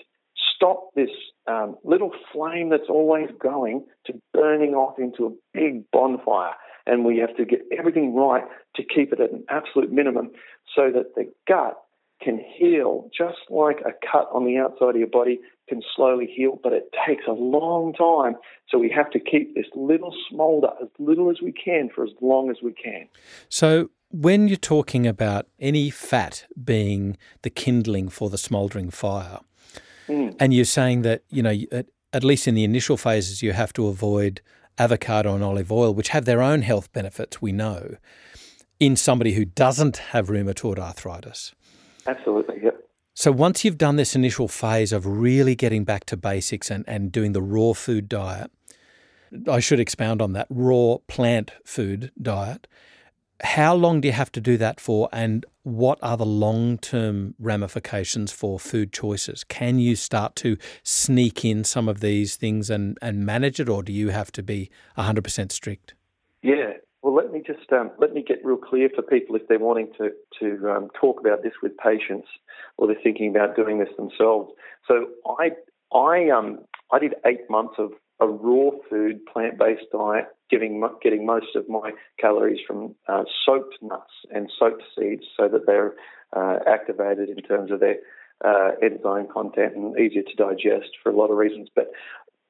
stop 0.55 0.89
this 0.95 1.09
um, 1.47 1.75
little 1.83 2.11
flame 2.31 2.69
that's 2.69 2.89
always 2.89 3.29
going 3.41 3.85
to 4.05 4.13
burning 4.33 4.73
off 4.73 4.99
into 4.99 5.25
a 5.25 5.31
big 5.53 5.89
bonfire. 5.91 6.53
And 6.85 7.05
we 7.05 7.17
have 7.19 7.35
to 7.37 7.45
get 7.45 7.61
everything 7.77 8.15
right 8.15 8.43
to 8.75 8.83
keep 8.83 9.13
it 9.13 9.19
at 9.19 9.31
an 9.31 9.43
absolute 9.49 9.91
minimum 9.91 10.31
so 10.75 10.91
that 10.91 11.15
the 11.15 11.31
gut 11.47 11.77
can 12.21 12.39
heal 12.57 13.09
just 13.17 13.39
like 13.49 13.79
a 13.81 13.91
cut 14.11 14.29
on 14.33 14.45
the 14.45 14.57
outside 14.57 14.91
of 14.91 14.95
your 14.95 15.07
body 15.07 15.39
can 15.67 15.81
slowly 15.95 16.27
heal, 16.27 16.59
but 16.61 16.73
it 16.73 16.93
takes 17.07 17.23
a 17.27 17.31
long 17.31 17.93
time. 17.93 18.35
So 18.69 18.77
we 18.77 18.89
have 18.95 19.09
to 19.11 19.19
keep 19.19 19.55
this 19.55 19.65
little 19.75 20.13
smolder 20.29 20.69
as 20.81 20.89
little 20.99 21.29
as 21.29 21.37
we 21.41 21.51
can 21.51 21.89
for 21.93 22.03
as 22.03 22.11
long 22.21 22.49
as 22.49 22.57
we 22.61 22.73
can. 22.73 23.07
So, 23.49 23.89
when 24.11 24.47
you're 24.47 24.57
talking 24.57 25.07
about 25.07 25.47
any 25.59 25.89
fat 25.89 26.45
being 26.63 27.17
the 27.41 27.49
kindling 27.49 28.09
for 28.09 28.29
the 28.29 28.37
smouldering 28.37 28.89
fire, 28.89 29.39
Mm. 30.07 30.35
and 30.39 30.53
you're 30.53 30.65
saying 30.65 31.03
that, 31.03 31.23
you 31.29 31.41
know, 31.41 31.55
at, 31.71 31.85
at 32.11 32.23
least 32.23 32.47
in 32.47 32.55
the 32.55 32.63
initial 32.63 32.97
phases, 32.97 33.41
you 33.41 33.53
have 33.53 33.71
to 33.73 33.87
avoid 33.87 34.41
avocado 34.77 35.33
and 35.35 35.43
olive 35.43 35.71
oil, 35.71 35.93
which 35.93 36.09
have 36.09 36.25
their 36.25 36.41
own 36.41 36.63
health 36.63 36.91
benefits, 36.91 37.41
we 37.41 37.51
know, 37.51 37.95
in 38.79 38.95
somebody 38.95 39.33
who 39.33 39.45
doesn't 39.45 39.97
have 39.97 40.27
rheumatoid 40.27 40.79
arthritis. 40.79 41.53
Absolutely, 42.07 42.61
yep. 42.63 42.89
So 43.13 43.31
once 43.31 43.63
you've 43.63 43.77
done 43.77 43.95
this 43.95 44.15
initial 44.15 44.47
phase 44.47 44.91
of 44.91 45.05
really 45.05 45.55
getting 45.55 45.83
back 45.83 46.05
to 46.05 46.17
basics 46.17 46.71
and, 46.71 46.83
and 46.87 47.11
doing 47.11 47.33
the 47.33 47.41
raw 47.41 47.73
food 47.73 48.09
diet, 48.09 48.51
I 49.47 49.59
should 49.59 49.79
expound 49.79 50.21
on 50.21 50.33
that 50.33 50.47
raw 50.49 50.97
plant 51.07 51.51
food 51.63 52.11
diet. 52.21 52.67
How 53.43 53.73
long 53.73 54.01
do 54.01 54.07
you 54.07 54.13
have 54.13 54.31
to 54.33 54.41
do 54.41 54.57
that 54.57 54.79
for, 54.79 55.09
and 55.11 55.45
what 55.63 55.99
are 56.01 56.17
the 56.17 56.25
long 56.25 56.77
term 56.77 57.35
ramifications 57.39 58.31
for 58.31 58.59
food 58.59 58.91
choices? 58.91 59.43
Can 59.43 59.79
you 59.79 59.95
start 59.95 60.35
to 60.37 60.57
sneak 60.83 61.43
in 61.43 61.63
some 61.63 61.89
of 61.89 61.99
these 62.01 62.35
things 62.35 62.69
and, 62.69 62.97
and 63.01 63.25
manage 63.25 63.59
it, 63.59 63.69
or 63.69 63.83
do 63.83 63.91
you 63.93 64.09
have 64.09 64.31
to 64.33 64.43
be 64.43 64.69
100% 64.97 65.51
strict? 65.51 65.93
Yeah. 66.41 66.73
Well, 67.01 67.15
let 67.15 67.31
me 67.31 67.41
just 67.45 67.71
um, 67.73 67.89
let 67.97 68.13
me 68.13 68.23
get 68.23 68.45
real 68.45 68.57
clear 68.57 68.89
for 68.93 69.01
people 69.01 69.35
if 69.35 69.47
they're 69.47 69.57
wanting 69.57 69.91
to 69.97 70.11
to 70.39 70.69
um, 70.69 70.89
talk 70.99 71.19
about 71.19 71.41
this 71.41 71.53
with 71.63 71.75
patients 71.77 72.27
or 72.77 72.85
they're 72.87 72.95
thinking 73.01 73.29
about 73.29 73.55
doing 73.55 73.79
this 73.79 73.89
themselves. 73.97 74.51
So 74.87 75.07
I 75.39 75.51
I 75.95 76.29
um 76.29 76.59
I 76.91 76.99
did 76.99 77.15
eight 77.25 77.49
months 77.49 77.75
of 77.79 77.91
a 78.21 78.27
raw 78.27 78.69
food 78.89 79.25
plant 79.25 79.57
based 79.57 79.85
diet, 79.91 80.27
giving 80.49 80.83
getting 81.01 81.25
most 81.25 81.55
of 81.55 81.67
my 81.67 81.91
calories 82.19 82.59
from 82.65 82.95
uh, 83.07 83.23
soaked 83.45 83.75
nuts 83.81 84.13
and 84.29 84.49
soaked 84.57 84.83
seeds, 84.97 85.23
so 85.35 85.47
that 85.47 85.65
they're 85.65 85.95
uh, 86.35 86.59
activated 86.67 87.29
in 87.29 87.37
terms 87.43 87.71
of 87.71 87.79
their 87.79 87.97
uh, 88.45 88.71
enzyme 88.81 89.27
content 89.31 89.75
and 89.75 89.99
easier 89.99 90.21
to 90.21 90.35
digest 90.35 90.91
for 91.01 91.11
a 91.11 91.15
lot 91.15 91.31
of 91.31 91.37
reasons. 91.37 91.67
But 91.75 91.91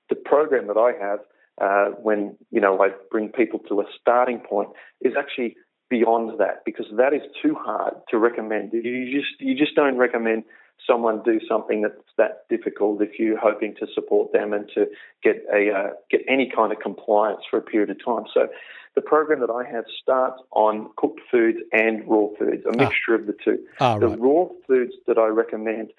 the 0.10 0.16
program 0.16 0.68
that 0.68 0.78
I 0.78 0.92
have, 1.04 1.20
uh, 1.62 1.96
when 2.02 2.38
you 2.52 2.60
know 2.62 2.82
I 2.82 2.90
bring 3.10 3.30
people 3.30 3.60
to 3.70 3.80
a 3.80 3.86
starting 4.00 4.40
point, 4.40 4.70
is 5.00 5.14
actually 5.18 5.56
beyond 5.90 6.40
that 6.40 6.64
because 6.66 6.88
that 6.98 7.14
is 7.14 7.22
too 7.42 7.56
hard 7.56 7.94
to 8.10 8.18
recommend. 8.18 8.74
You 8.74 9.12
just 9.12 9.40
you 9.40 9.56
just 9.56 9.76
don't 9.76 9.98
recommend 9.98 10.44
someone 10.88 11.22
do 11.24 11.40
something 11.48 11.82
that's 11.82 11.96
that 12.18 12.46
difficult 12.50 13.02
if 13.02 13.20
you're 13.20 13.38
hoping 13.38 13.76
to 13.80 13.88
support 13.94 14.32
them 14.34 14.54
and 14.54 14.70
to 14.76 14.88
get 15.24 15.44
a 15.54 15.72
uh, 15.72 15.90
get 16.10 16.22
any 16.28 16.52
kind 16.54 16.72
of 16.72 16.80
compliance 16.80 17.42
for 17.50 17.58
a 17.58 17.62
period 17.62 17.90
of 17.90 18.04
time. 18.04 18.24
So 18.34 18.48
the 18.96 19.02
program 19.02 19.40
that 19.40 19.50
I 19.50 19.70
have 19.70 19.86
starts 20.02 20.42
on 20.52 20.90
cooked 20.98 21.22
foods 21.30 21.60
and 21.72 22.08
raw 22.08 22.28
foods, 22.38 22.64
a 22.66 22.70
ah. 22.70 22.76
mixture 22.78 23.14
ah. 23.14 23.16
of 23.16 23.28
the 23.28 23.36
two. 23.44 23.60
Ah, 23.80 23.98
the 23.98 24.10
right. 24.10 24.20
raw 24.20 24.46
foods 24.68 24.94
that 25.08 25.18
I 25.18 25.28
recommend, 25.28 25.92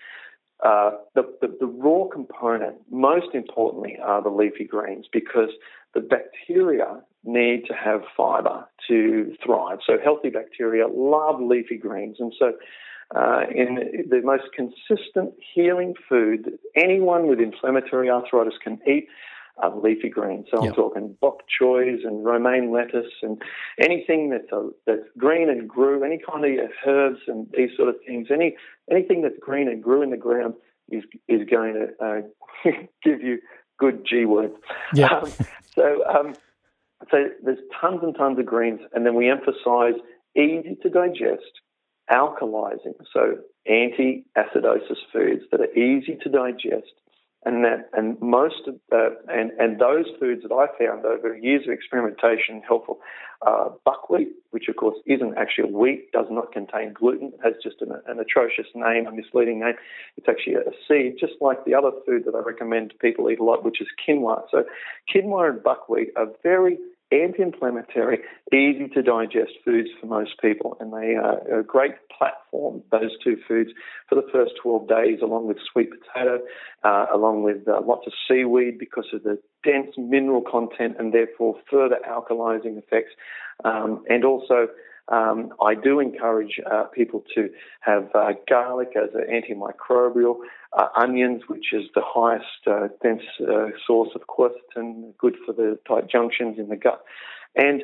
uh, 0.64 0.92
the, 1.14 1.22
the, 1.40 1.56
the 1.58 1.66
raw 1.66 2.06
component, 2.06 2.76
most 2.90 3.34
importantly, 3.34 3.98
are 4.02 4.22
the 4.22 4.28
leafy 4.28 4.64
greens 4.64 5.06
because 5.12 5.50
the 5.94 6.00
bacteria 6.00 7.02
need 7.24 7.64
to 7.68 7.74
have 7.74 8.02
fiber 8.16 8.66
to 8.88 9.34
thrive. 9.44 9.78
So 9.86 9.94
healthy 10.02 10.30
bacteria 10.30 10.86
love 10.88 11.40
leafy 11.40 11.76
greens, 11.76 12.16
and 12.18 12.32
so 12.38 12.52
uh, 13.14 13.42
in 13.54 14.06
the 14.08 14.20
most 14.22 14.44
consistent 14.54 15.34
healing 15.54 15.94
food 16.08 16.44
that 16.44 16.58
anyone 16.76 17.28
with 17.28 17.40
inflammatory 17.40 18.10
arthritis 18.10 18.54
can 18.62 18.78
eat 18.86 19.08
are 19.58 19.76
leafy 19.76 20.08
greens. 20.08 20.46
So 20.50 20.64
I'm 20.64 20.72
talking 20.72 21.16
bok 21.20 21.42
choys 21.60 22.00
and 22.04 22.24
romaine 22.24 22.72
lettuce 22.72 23.12
and 23.22 23.40
anything 23.78 24.30
that's 24.30 24.50
a, 24.50 24.70
that's 24.86 25.06
green 25.18 25.50
and 25.50 25.68
grew, 25.68 26.02
any 26.04 26.18
kind 26.18 26.44
of 26.44 26.70
herbs 26.86 27.20
and 27.26 27.46
these 27.56 27.70
sort 27.76 27.88
of 27.88 27.96
things. 28.06 28.28
Any 28.32 28.56
anything 28.90 29.20
that's 29.22 29.38
green 29.40 29.68
and 29.68 29.82
grew 29.82 30.02
in 30.02 30.10
the 30.10 30.16
ground 30.16 30.54
is 30.90 31.04
is 31.28 31.46
going 31.50 31.74
to 31.74 32.04
uh, 32.04 32.70
give 33.04 33.20
you 33.20 33.38
good 33.78 34.06
G 34.08 34.24
words. 34.24 34.54
Yeah. 34.94 35.08
Um, 35.08 35.32
so 35.74 36.04
um, 36.06 36.34
so 37.10 37.28
there's 37.42 37.58
tons 37.80 38.00
and 38.02 38.14
tons 38.16 38.38
of 38.38 38.46
greens, 38.46 38.80
and 38.92 39.04
then 39.04 39.14
we 39.14 39.30
emphasise 39.30 40.00
easy 40.36 40.76
to 40.82 40.90
digest 40.90 41.60
alkalizing, 42.10 42.94
so 43.12 43.36
anti-acidosis 43.66 44.98
foods 45.12 45.42
that 45.50 45.60
are 45.60 45.72
easy 45.78 46.18
to 46.22 46.28
digest, 46.28 46.92
and 47.44 47.64
that 47.64 47.88
and 47.92 48.20
most 48.20 48.68
of 48.68 48.76
and 49.28 49.50
and 49.58 49.80
those 49.80 50.06
foods 50.20 50.42
that 50.42 50.52
I 50.52 50.66
found 50.78 51.04
over 51.04 51.36
years 51.36 51.62
of 51.66 51.72
experimentation 51.72 52.62
helpful. 52.66 53.00
Uh, 53.44 53.70
buckwheat, 53.84 54.28
which 54.52 54.68
of 54.68 54.76
course 54.76 54.96
isn't 55.04 55.36
actually 55.36 55.68
a 55.68 55.72
wheat, 55.76 56.12
does 56.12 56.26
not 56.30 56.52
contain 56.52 56.92
gluten. 56.92 57.32
Has 57.42 57.54
just 57.60 57.82
an, 57.82 57.90
an 58.06 58.20
atrocious 58.20 58.68
name, 58.72 59.08
a 59.08 59.10
misleading 59.10 59.58
name. 59.58 59.74
It's 60.16 60.28
actually 60.28 60.54
a 60.54 60.70
seed, 60.86 61.16
just 61.18 61.32
like 61.40 61.64
the 61.64 61.74
other 61.74 61.90
food 62.06 62.22
that 62.26 62.36
I 62.36 62.38
recommend 62.38 62.94
people 63.00 63.28
eat 63.28 63.40
a 63.40 63.42
lot, 63.42 63.64
which 63.64 63.80
is 63.80 63.88
quinoa. 64.06 64.42
So 64.52 64.62
quinoa 65.12 65.50
and 65.50 65.62
buckwheat 65.62 66.10
are 66.14 66.28
very 66.44 66.78
anti-inflammatory, 67.12 68.20
easy 68.52 68.88
to 68.94 69.02
digest 69.02 69.52
foods 69.64 69.88
for 70.00 70.06
most 70.06 70.40
people, 70.40 70.76
and 70.80 70.92
they 70.92 71.14
are 71.14 71.60
a 71.60 71.62
great 71.62 71.92
platform. 72.16 72.82
Those 72.90 73.10
two 73.22 73.36
foods 73.46 73.70
for 74.08 74.14
the 74.14 74.26
first 74.32 74.52
12 74.62 74.88
days, 74.88 75.18
along 75.22 75.48
with 75.48 75.58
sweet 75.70 75.90
potato, 75.90 76.40
uh, 76.82 77.06
along 77.12 77.42
with 77.42 77.68
uh, 77.68 77.80
lots 77.86 78.06
of 78.06 78.12
seaweed 78.26 78.78
because 78.78 79.06
of 79.12 79.22
the 79.22 79.38
dense 79.62 79.90
mineral 79.96 80.42
content 80.42 80.96
and 80.98 81.12
therefore 81.12 81.56
further 81.70 81.98
alkalizing 82.08 82.78
effects, 82.78 83.12
um, 83.64 84.02
and 84.08 84.24
also 84.24 84.68
um, 85.08 85.52
I 85.60 85.74
do 85.74 86.00
encourage 86.00 86.60
uh, 86.70 86.84
people 86.84 87.24
to 87.34 87.50
have 87.80 88.08
uh, 88.14 88.32
garlic 88.48 88.90
as 88.96 89.10
an 89.14 89.26
antimicrobial, 89.30 90.36
uh, 90.78 90.86
onions, 90.96 91.42
which 91.48 91.72
is 91.72 91.84
the 91.94 92.02
highest 92.04 92.46
uh, 92.66 92.88
dense 93.02 93.22
uh, 93.40 93.68
source 93.86 94.10
of 94.14 94.22
quercetin, 94.26 95.16
good 95.18 95.36
for 95.44 95.52
the 95.52 95.78
tight 95.86 96.08
junctions 96.08 96.58
in 96.58 96.68
the 96.68 96.76
gut, 96.76 97.02
and 97.54 97.82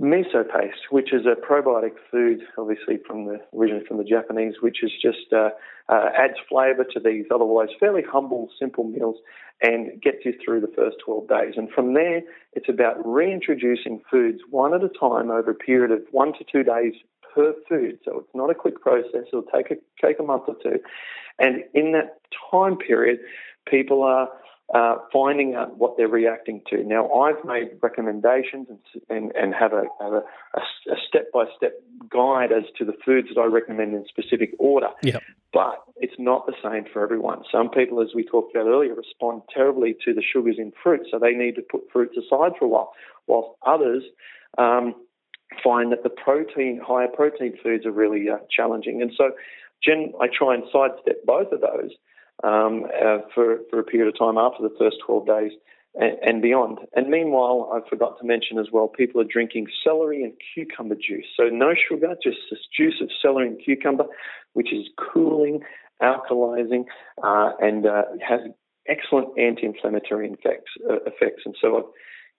miso 0.00 0.44
paste, 0.44 0.90
which 0.90 1.12
is 1.12 1.26
a 1.26 1.34
probiotic 1.34 1.94
food, 2.10 2.40
obviously 2.56 2.98
from 3.06 3.26
the 3.26 3.40
originally 3.56 3.84
from 3.84 3.98
the 3.98 4.04
Japanese, 4.04 4.54
which 4.60 4.82
is 4.82 4.92
just 5.02 5.32
uh, 5.32 5.50
uh, 5.88 6.10
adds 6.16 6.34
flavour 6.48 6.84
to 6.84 7.00
these 7.00 7.24
otherwise 7.34 7.68
fairly 7.80 8.02
humble, 8.08 8.48
simple 8.58 8.84
meals, 8.84 9.16
and 9.62 10.00
gets 10.00 10.18
you 10.24 10.34
through 10.44 10.60
the 10.60 10.72
first 10.76 10.98
12 11.04 11.28
days. 11.28 11.54
And 11.56 11.68
from 11.70 11.94
there, 11.94 12.20
it's 12.52 12.68
about 12.68 13.04
reintroducing 13.04 14.00
foods 14.08 14.38
one 14.50 14.72
at 14.72 14.84
a 14.84 14.88
time 14.88 15.30
over 15.30 15.50
a 15.50 15.54
period 15.54 15.90
of 15.90 16.02
one 16.12 16.32
to 16.34 16.44
two 16.50 16.62
days 16.62 16.94
per 17.34 17.54
food. 17.68 17.98
So 18.04 18.18
it's 18.20 18.34
not 18.34 18.50
a 18.50 18.54
quick 18.54 18.80
process. 18.80 19.24
It'll 19.28 19.42
take 19.42 19.70
a 19.70 19.76
take 20.04 20.18
a 20.18 20.22
month 20.22 20.44
or 20.48 20.56
two, 20.62 20.78
and 21.38 21.64
in 21.74 21.92
that 21.92 22.20
time 22.50 22.76
period, 22.76 23.20
people 23.66 24.02
are 24.02 24.28
uh, 24.74 24.96
finding 25.12 25.54
out 25.54 25.78
what 25.78 25.96
they're 25.96 26.08
reacting 26.08 26.60
to. 26.68 26.84
Now, 26.84 27.10
I've 27.10 27.42
made 27.44 27.70
recommendations 27.80 28.66
and, 28.68 28.78
and, 29.08 29.32
and 29.34 29.54
have, 29.54 29.72
a, 29.72 29.84
have 29.98 30.12
a, 30.12 30.22
a, 30.54 30.96
step-by-step 31.08 31.72
guide 32.10 32.52
as 32.52 32.64
to 32.76 32.84
the 32.84 32.92
foods 33.04 33.28
that 33.34 33.40
I 33.40 33.46
recommend 33.46 33.94
in 33.94 34.04
specific 34.06 34.50
order. 34.58 34.88
Yep. 35.02 35.22
But 35.54 35.82
it's 35.96 36.16
not 36.18 36.44
the 36.44 36.52
same 36.62 36.84
for 36.92 37.02
everyone. 37.02 37.44
Some 37.50 37.70
people, 37.70 38.02
as 38.02 38.08
we 38.14 38.22
talked 38.22 38.54
about 38.54 38.66
earlier, 38.66 38.94
respond 38.94 39.40
terribly 39.54 39.96
to 40.04 40.12
the 40.12 40.22
sugars 40.22 40.56
in 40.58 40.72
fruit, 40.82 41.06
so 41.10 41.18
they 41.18 41.32
need 41.32 41.54
to 41.54 41.62
put 41.62 41.90
fruits 41.90 42.18
aside 42.18 42.52
for 42.58 42.66
a 42.66 42.68
while, 42.68 42.92
whilst 43.26 43.56
others 43.66 44.02
um, 44.58 44.94
find 45.62 45.92
that 45.92 46.02
the 46.02 46.10
protein, 46.10 46.80
higher 46.84 47.08
protein 47.08 47.54
foods 47.62 47.86
are 47.86 47.92
really 47.92 48.28
uh, 48.28 48.38
challenging. 48.50 49.02
And 49.02 49.12
so, 49.16 49.30
Jen, 49.82 50.12
I 50.20 50.26
try 50.26 50.54
and 50.54 50.64
sidestep 50.72 51.24
both 51.24 51.52
of 51.52 51.60
those 51.60 51.90
um, 52.44 52.84
uh, 52.84 53.18
for, 53.34 53.58
for 53.70 53.78
a 53.78 53.84
period 53.84 54.08
of 54.08 54.18
time 54.18 54.38
after 54.38 54.62
the 54.62 54.74
first 54.78 54.96
12 55.06 55.26
days 55.26 55.52
and, 55.94 56.16
and, 56.22 56.42
beyond. 56.42 56.78
And 56.94 57.08
meanwhile, 57.08 57.70
I 57.72 57.88
forgot 57.88 58.18
to 58.20 58.26
mention 58.26 58.58
as 58.58 58.66
well, 58.72 58.88
people 58.88 59.20
are 59.20 59.24
drinking 59.24 59.66
celery 59.84 60.22
and 60.22 60.32
cucumber 60.54 60.94
juice. 60.94 61.26
So 61.36 61.44
no 61.48 61.74
sugar, 61.74 62.14
just 62.22 62.38
this 62.50 62.60
juice 62.76 63.00
of 63.00 63.10
celery 63.20 63.48
and 63.48 63.60
cucumber, 63.62 64.04
which 64.52 64.72
is 64.72 64.86
cooling, 65.12 65.60
alkalizing, 66.02 66.84
uh, 67.22 67.52
and 67.60 67.86
uh, 67.86 68.02
has 68.26 68.40
excellent 68.86 69.38
anti-inflammatory 69.38 70.30
effects. 70.30 70.70
Uh, 70.88 70.96
effects. 71.06 71.42
And 71.44 71.54
so 71.60 71.76
I 71.76 71.80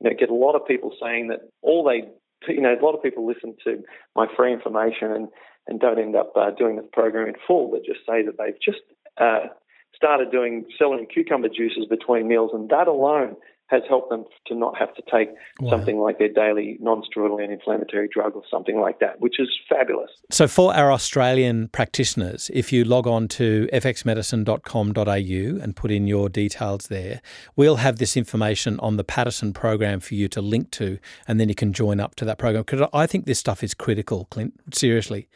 you 0.01 0.09
know, 0.09 0.15
get 0.17 0.29
a 0.29 0.33
lot 0.33 0.55
of 0.55 0.65
people 0.65 0.93
saying 1.01 1.27
that 1.27 1.41
all 1.61 1.83
they 1.83 2.09
you 2.47 2.61
know, 2.61 2.73
a 2.73 2.83
lot 2.83 2.95
of 2.95 3.03
people 3.03 3.27
listen 3.27 3.55
to 3.65 3.83
my 4.15 4.27
free 4.35 4.53
information 4.53 5.11
and, 5.11 5.27
and 5.67 5.79
don't 5.79 5.99
end 5.99 6.15
up 6.15 6.33
uh, 6.35 6.51
doing 6.51 6.75
the 6.75 6.81
program 6.81 7.27
in 7.27 7.35
full, 7.45 7.69
but 7.69 7.83
just 7.85 7.99
say 8.07 8.23
that 8.23 8.37
they've 8.37 8.59
just 8.63 8.79
uh, 9.17 9.47
started 9.95 10.31
doing 10.31 10.65
selling 10.77 11.05
cucumber 11.13 11.49
juices 11.49 11.85
between 11.89 12.27
meals, 12.27 12.51
and 12.53 12.69
that 12.69 12.87
alone 12.87 13.35
has 13.69 13.83
helped 13.87 14.09
them 14.09 14.25
to 14.47 14.55
not 14.55 14.77
have 14.77 14.93
to 14.95 15.03
take 15.11 15.29
wow. 15.59 15.69
something 15.69 15.99
like 15.99 16.17
their 16.17 16.29
daily 16.29 16.77
non-steroidal 16.81 17.41
anti-inflammatory 17.41 18.09
drug 18.11 18.35
or 18.35 18.41
something 18.49 18.79
like 18.79 18.99
that, 18.99 19.21
which 19.21 19.39
is 19.39 19.47
fabulous. 19.69 20.09
So 20.31 20.47
for 20.47 20.73
our 20.73 20.91
Australian 20.91 21.67
practitioners, 21.69 22.49
if 22.53 22.73
you 22.73 22.83
log 22.83 23.05
on 23.07 23.27
to 23.29 23.69
fxmedicine.com.au 23.71 25.63
and 25.63 25.75
put 25.75 25.91
in 25.91 26.07
your 26.07 26.29
details 26.29 26.87
there, 26.87 27.21
we'll 27.55 27.77
have 27.77 27.97
this 27.97 28.17
information 28.17 28.79
on 28.79 28.97
the 28.97 29.03
Paddison 29.03 29.53
program 29.53 29.99
for 29.99 30.15
you 30.15 30.27
to 30.29 30.41
link 30.41 30.71
to, 30.71 30.97
and 31.27 31.39
then 31.39 31.47
you 31.47 31.55
can 31.55 31.71
join 31.71 31.99
up 31.99 32.15
to 32.15 32.25
that 32.25 32.39
program. 32.39 32.63
Because 32.63 32.89
I 32.91 33.05
think 33.05 33.25
this 33.25 33.39
stuff 33.39 33.63
is 33.63 33.73
critical, 33.75 34.25
Clint. 34.31 34.59
Seriously, 34.73 35.29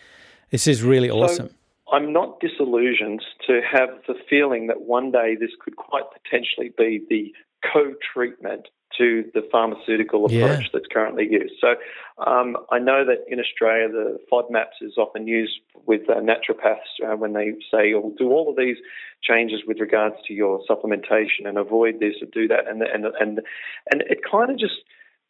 this 0.50 0.66
is 0.68 0.82
really 0.82 1.10
awesome. 1.10 1.50
So, 1.50 1.54
I'm 1.94 2.12
not 2.12 2.40
disillusioned 2.40 3.22
to 3.46 3.62
have 3.72 3.90
the 4.08 4.16
feeling 4.28 4.66
that 4.68 4.82
one 4.82 5.12
day 5.12 5.36
this 5.40 5.52
could 5.64 5.76
quite 5.76 6.06
potentially 6.12 6.74
be 6.76 7.04
the 7.08 7.32
co 7.72 7.94
treatment 8.14 8.68
to 8.98 9.24
the 9.34 9.42
pharmaceutical 9.52 10.26
approach 10.26 10.62
yeah. 10.62 10.68
that's 10.72 10.86
currently 10.92 11.28
used. 11.30 11.56
So 11.60 11.76
um, 12.24 12.58
I 12.72 12.80
know 12.80 13.04
that 13.06 13.26
in 13.28 13.40
Australia, 13.40 13.90
the 13.90 14.20
FODMAPs 14.32 14.82
is 14.82 14.94
often 14.98 15.28
used 15.28 15.54
with 15.86 16.02
uh, 16.10 16.16
naturopaths 16.16 17.02
uh, 17.04 17.16
when 17.16 17.34
they 17.34 17.54
say, 17.72 17.94
"Oh, 17.94 18.14
do 18.18 18.30
all 18.30 18.50
of 18.50 18.56
these 18.56 18.78
changes 19.24 19.62
with 19.68 19.80
regards 19.80 20.16
to 20.28 20.34
your 20.34 20.62
supplementation 20.70 21.46
and 21.46 21.58
avoid 21.58 22.00
this 22.00 22.16
or 22.22 22.28
do 22.32 22.48
that," 22.48 22.68
and 22.68 22.82
and 22.82 23.06
and 23.20 23.42
and 23.92 24.02
it 24.10 24.20
kind 24.30 24.52
of 24.52 24.60
just 24.60 24.76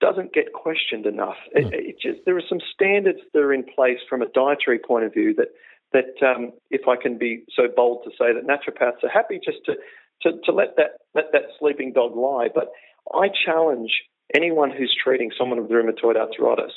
doesn't 0.01 0.33
get 0.33 0.51
questioned 0.53 1.05
enough. 1.05 1.37
Mm. 1.55 1.59
It, 1.59 1.63
hmm. 1.65 1.73
it 1.73 1.95
just 2.01 2.25
there 2.25 2.37
are 2.37 2.47
some 2.47 2.59
standards 2.73 3.19
that 3.33 3.39
are 3.39 3.53
in 3.53 3.63
place 3.63 3.99
from 4.09 4.21
a 4.21 4.27
dietary 4.27 4.79
point 4.79 5.05
of 5.05 5.13
view 5.13 5.33
that 5.35 5.49
that 5.93 6.25
um, 6.25 6.51
if 6.71 6.87
I 6.87 6.95
can 7.01 7.17
be 7.17 7.43
so 7.55 7.63
bold 7.73 8.03
to 8.03 8.09
say 8.11 8.33
that 8.33 8.45
naturopaths 8.45 9.03
are 9.03 9.09
happy 9.09 9.39
just 9.43 9.59
to, 9.65 9.73
to, 10.23 10.31
to 10.45 10.51
let 10.51 10.75
that 10.77 10.99
let 11.13 11.25
that 11.33 11.43
sleeping 11.59 11.93
dog 11.93 12.15
lie. 12.15 12.49
But 12.53 12.71
I 13.13 13.27
challenge 13.45 13.91
anyone 14.33 14.71
who's 14.71 14.95
treating 15.03 15.31
someone 15.37 15.61
with 15.61 15.71
rheumatoid 15.71 16.15
arthritis 16.15 16.73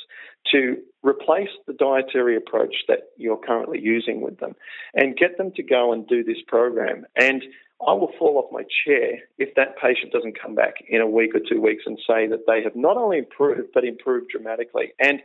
to 0.51 0.77
replace 1.03 1.49
the 1.65 1.73
dietary 1.73 2.35
approach 2.35 2.75
that 2.87 3.09
you're 3.17 3.37
currently 3.37 3.79
using 3.81 4.21
with 4.21 4.39
them 4.39 4.53
and 4.93 5.17
get 5.17 5.37
them 5.37 5.51
to 5.55 5.63
go 5.63 5.91
and 5.91 6.07
do 6.07 6.23
this 6.23 6.37
program. 6.47 7.05
And 7.15 7.43
I 7.85 7.93
will 7.93 8.11
fall 8.17 8.37
off 8.37 8.51
my 8.51 8.63
chair 8.85 9.19
if 9.37 9.53
that 9.55 9.77
patient 9.81 10.11
doesn't 10.11 10.39
come 10.39 10.55
back 10.55 10.75
in 10.87 11.01
a 11.01 11.07
week 11.07 11.35
or 11.35 11.39
two 11.39 11.61
weeks 11.61 11.83
and 11.85 11.97
say 12.07 12.27
that 12.27 12.45
they 12.47 12.63
have 12.63 12.75
not 12.75 12.97
only 12.97 13.19
improved, 13.19 13.69
but 13.73 13.83
improved 13.83 14.29
dramatically. 14.29 14.93
And 14.99 15.21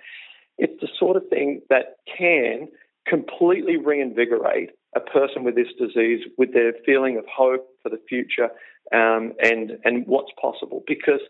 it's 0.59 0.79
the 0.81 0.89
sort 0.99 1.17
of 1.17 1.29
thing 1.29 1.63
that 1.71 1.97
can 2.19 2.69
completely 3.07 3.77
reinvigorate 3.77 4.71
a 4.95 5.01
person 5.01 5.45
with 5.45 5.55
this 5.55 5.69
disease 5.79 6.21
with 6.39 6.53
their 6.53 6.73
feeling 6.85 7.17
of 7.19 7.25
hope 7.27 7.67
for 7.83 7.89
the 7.89 8.01
future 8.09 8.49
um, 8.93 9.33
and 9.43 9.73
and 9.85 10.07
what's 10.07 10.33
possible 10.41 10.83
because 10.87 11.21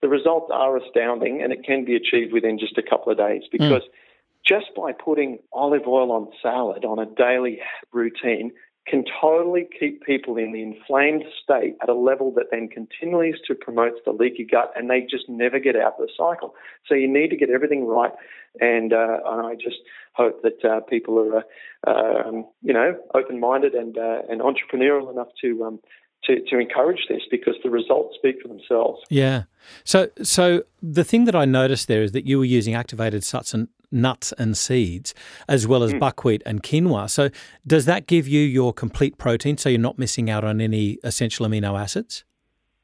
the 0.00 0.08
results 0.08 0.50
are 0.52 0.76
astounding 0.76 1.42
and 1.42 1.52
it 1.52 1.62
can 1.64 1.84
be 1.84 1.94
achieved 1.94 2.32
within 2.32 2.58
just 2.58 2.78
a 2.78 2.82
couple 2.82 3.12
of 3.12 3.18
days 3.18 3.42
because 3.52 3.82
mm. 3.82 4.46
just 4.46 4.66
by 4.76 4.92
putting 4.92 5.38
olive 5.52 5.86
oil 5.86 6.10
on 6.10 6.28
salad 6.42 6.84
on 6.84 6.98
a 6.98 7.06
daily 7.06 7.60
routine 7.92 8.50
can 8.86 9.04
totally 9.20 9.66
keep 9.78 10.02
people 10.02 10.36
in 10.36 10.52
the 10.52 10.62
inflamed 10.62 11.24
state 11.42 11.76
at 11.82 11.88
a 11.88 11.94
level 11.94 12.32
that 12.32 12.46
then 12.50 12.68
continues 12.68 13.40
to 13.46 13.54
promote 13.54 13.92
the 14.04 14.10
leaky 14.12 14.44
gut 14.44 14.72
and 14.76 14.90
they 14.90 15.00
just 15.00 15.28
never 15.28 15.58
get 15.58 15.76
out 15.76 15.94
of 15.98 16.06
the 16.06 16.08
cycle. 16.16 16.54
So 16.88 16.94
you 16.94 17.06
need 17.06 17.28
to 17.28 17.36
get 17.36 17.50
everything 17.50 17.86
right. 17.86 18.12
And, 18.60 18.92
uh, 18.92 19.18
I 19.24 19.54
just 19.54 19.78
hope 20.14 20.42
that 20.42 20.64
uh, 20.64 20.80
people 20.80 21.18
are, 21.18 21.44
uh, 21.86 22.28
um, 22.28 22.46
you 22.60 22.74
know, 22.74 22.98
open-minded 23.14 23.74
and, 23.74 23.96
uh, 23.96 24.22
and 24.28 24.40
entrepreneurial 24.40 25.10
enough 25.10 25.28
to, 25.42 25.64
um, 25.64 25.80
to, 26.24 26.40
to 26.50 26.58
encourage 26.58 27.06
this 27.08 27.22
because 27.30 27.54
the 27.62 27.70
results 27.70 28.16
speak 28.16 28.36
for 28.42 28.48
themselves. 28.48 29.00
Yeah. 29.10 29.44
So 29.84 30.10
so 30.22 30.62
the 30.82 31.04
thing 31.04 31.24
that 31.24 31.34
I 31.34 31.44
noticed 31.44 31.88
there 31.88 32.02
is 32.02 32.12
that 32.12 32.26
you 32.26 32.38
were 32.38 32.44
using 32.44 32.74
activated 32.74 33.24
and 33.54 33.68
nuts 33.92 34.32
and 34.38 34.56
seeds 34.56 35.14
as 35.48 35.66
well 35.66 35.82
as 35.82 35.92
mm. 35.92 36.00
buckwheat 36.00 36.42
and 36.46 36.62
quinoa. 36.62 37.08
So 37.10 37.30
does 37.66 37.84
that 37.86 38.06
give 38.06 38.26
you 38.26 38.40
your 38.40 38.72
complete 38.72 39.18
protein 39.18 39.58
so 39.58 39.68
you're 39.68 39.78
not 39.78 39.98
missing 39.98 40.30
out 40.30 40.44
on 40.44 40.60
any 40.60 40.98
essential 41.04 41.46
amino 41.46 41.80
acids? 41.80 42.24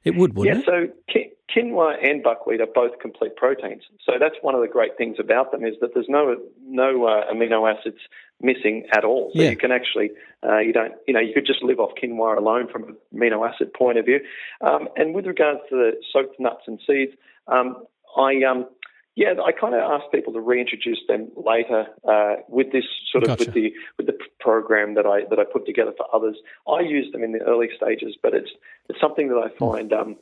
It 0.05 0.15
would, 0.15 0.37
wouldn't 0.37 0.65
yeah, 0.67 0.75
it? 0.75 0.93
Yeah, 1.09 1.15
so 1.15 1.29
quinoa 1.55 1.95
and 2.03 2.23
buckwheat 2.23 2.61
are 2.61 2.67
both 2.67 2.99
complete 3.01 3.37
proteins. 3.37 3.83
So 4.05 4.13
that's 4.21 4.35
one 4.43 4.55
of 4.55 4.61
the 4.61 4.69
great 4.69 4.97
things 4.97 5.17
about 5.19 5.51
them 5.51 5.65
is 5.65 5.75
that 5.81 5.95
there's 5.95 6.09
no 6.09 6.37
no 6.67 7.07
uh, 7.07 7.33
amino 7.33 7.73
acids 7.73 7.99
missing 8.41 8.85
at 8.95 9.05
all. 9.05 9.33
So 9.35 9.43
yeah. 9.43 9.51
you 9.51 9.57
can 9.57 9.73
actually 9.73 10.11
uh, 10.47 10.59
you 10.59 10.73
don't 10.73 10.95
you 11.07 11.15
know 11.15 11.21
you 11.21 11.33
could 11.33 11.47
just 11.47 11.63
live 11.63 11.81
off 11.81 11.91
quinoa 12.03 12.37
alone 12.37 12.69
from 12.71 12.85
an 12.85 12.97
amino 13.15 13.49
acid 13.49 13.73
point 13.73 13.99
of 13.99 14.05
view. 14.05 14.21
Um, 14.61 14.89
and 14.97 15.15
with 15.15 15.27
regards 15.27 15.61
to 15.71 15.77
the 15.77 15.93
soaked 16.13 16.39
nuts 16.39 16.63
and 16.67 16.79
seeds, 16.87 17.13
um, 17.47 17.85
I 18.17 18.43
um, 18.49 18.67
yeah, 19.19 19.35
I 19.45 19.51
kind 19.51 19.75
of 19.75 19.81
ask 19.81 20.05
people 20.13 20.33
to 20.33 20.41
reintroduce 20.41 21.01
them 21.09 21.33
later 21.35 21.87
uh, 22.09 22.37
with 22.49 22.71
this 22.71 22.85
sort 23.11 23.25
of 23.25 23.31
gotcha. 23.31 23.47
with 23.47 23.55
the 23.55 23.73
with 23.97 24.07
the 24.07 24.17
program 24.39 24.95
that 24.95 25.07
I 25.07 25.29
that 25.29 25.41
I 25.41 25.45
put 25.45 25.67
together 25.67 25.93
for 25.97 26.07
others. 26.15 26.37
I 26.69 26.83
use 26.83 27.11
them 27.11 27.25
in 27.25 27.33
the 27.33 27.41
early 27.41 27.67
stages, 27.77 28.17
but 28.23 28.33
it's 28.33 28.51
it's 28.89 29.01
something 29.01 29.27
that 29.27 29.35
I 29.35 29.49
hmm. 29.49 29.59
find 29.59 29.93
um, 29.93 30.17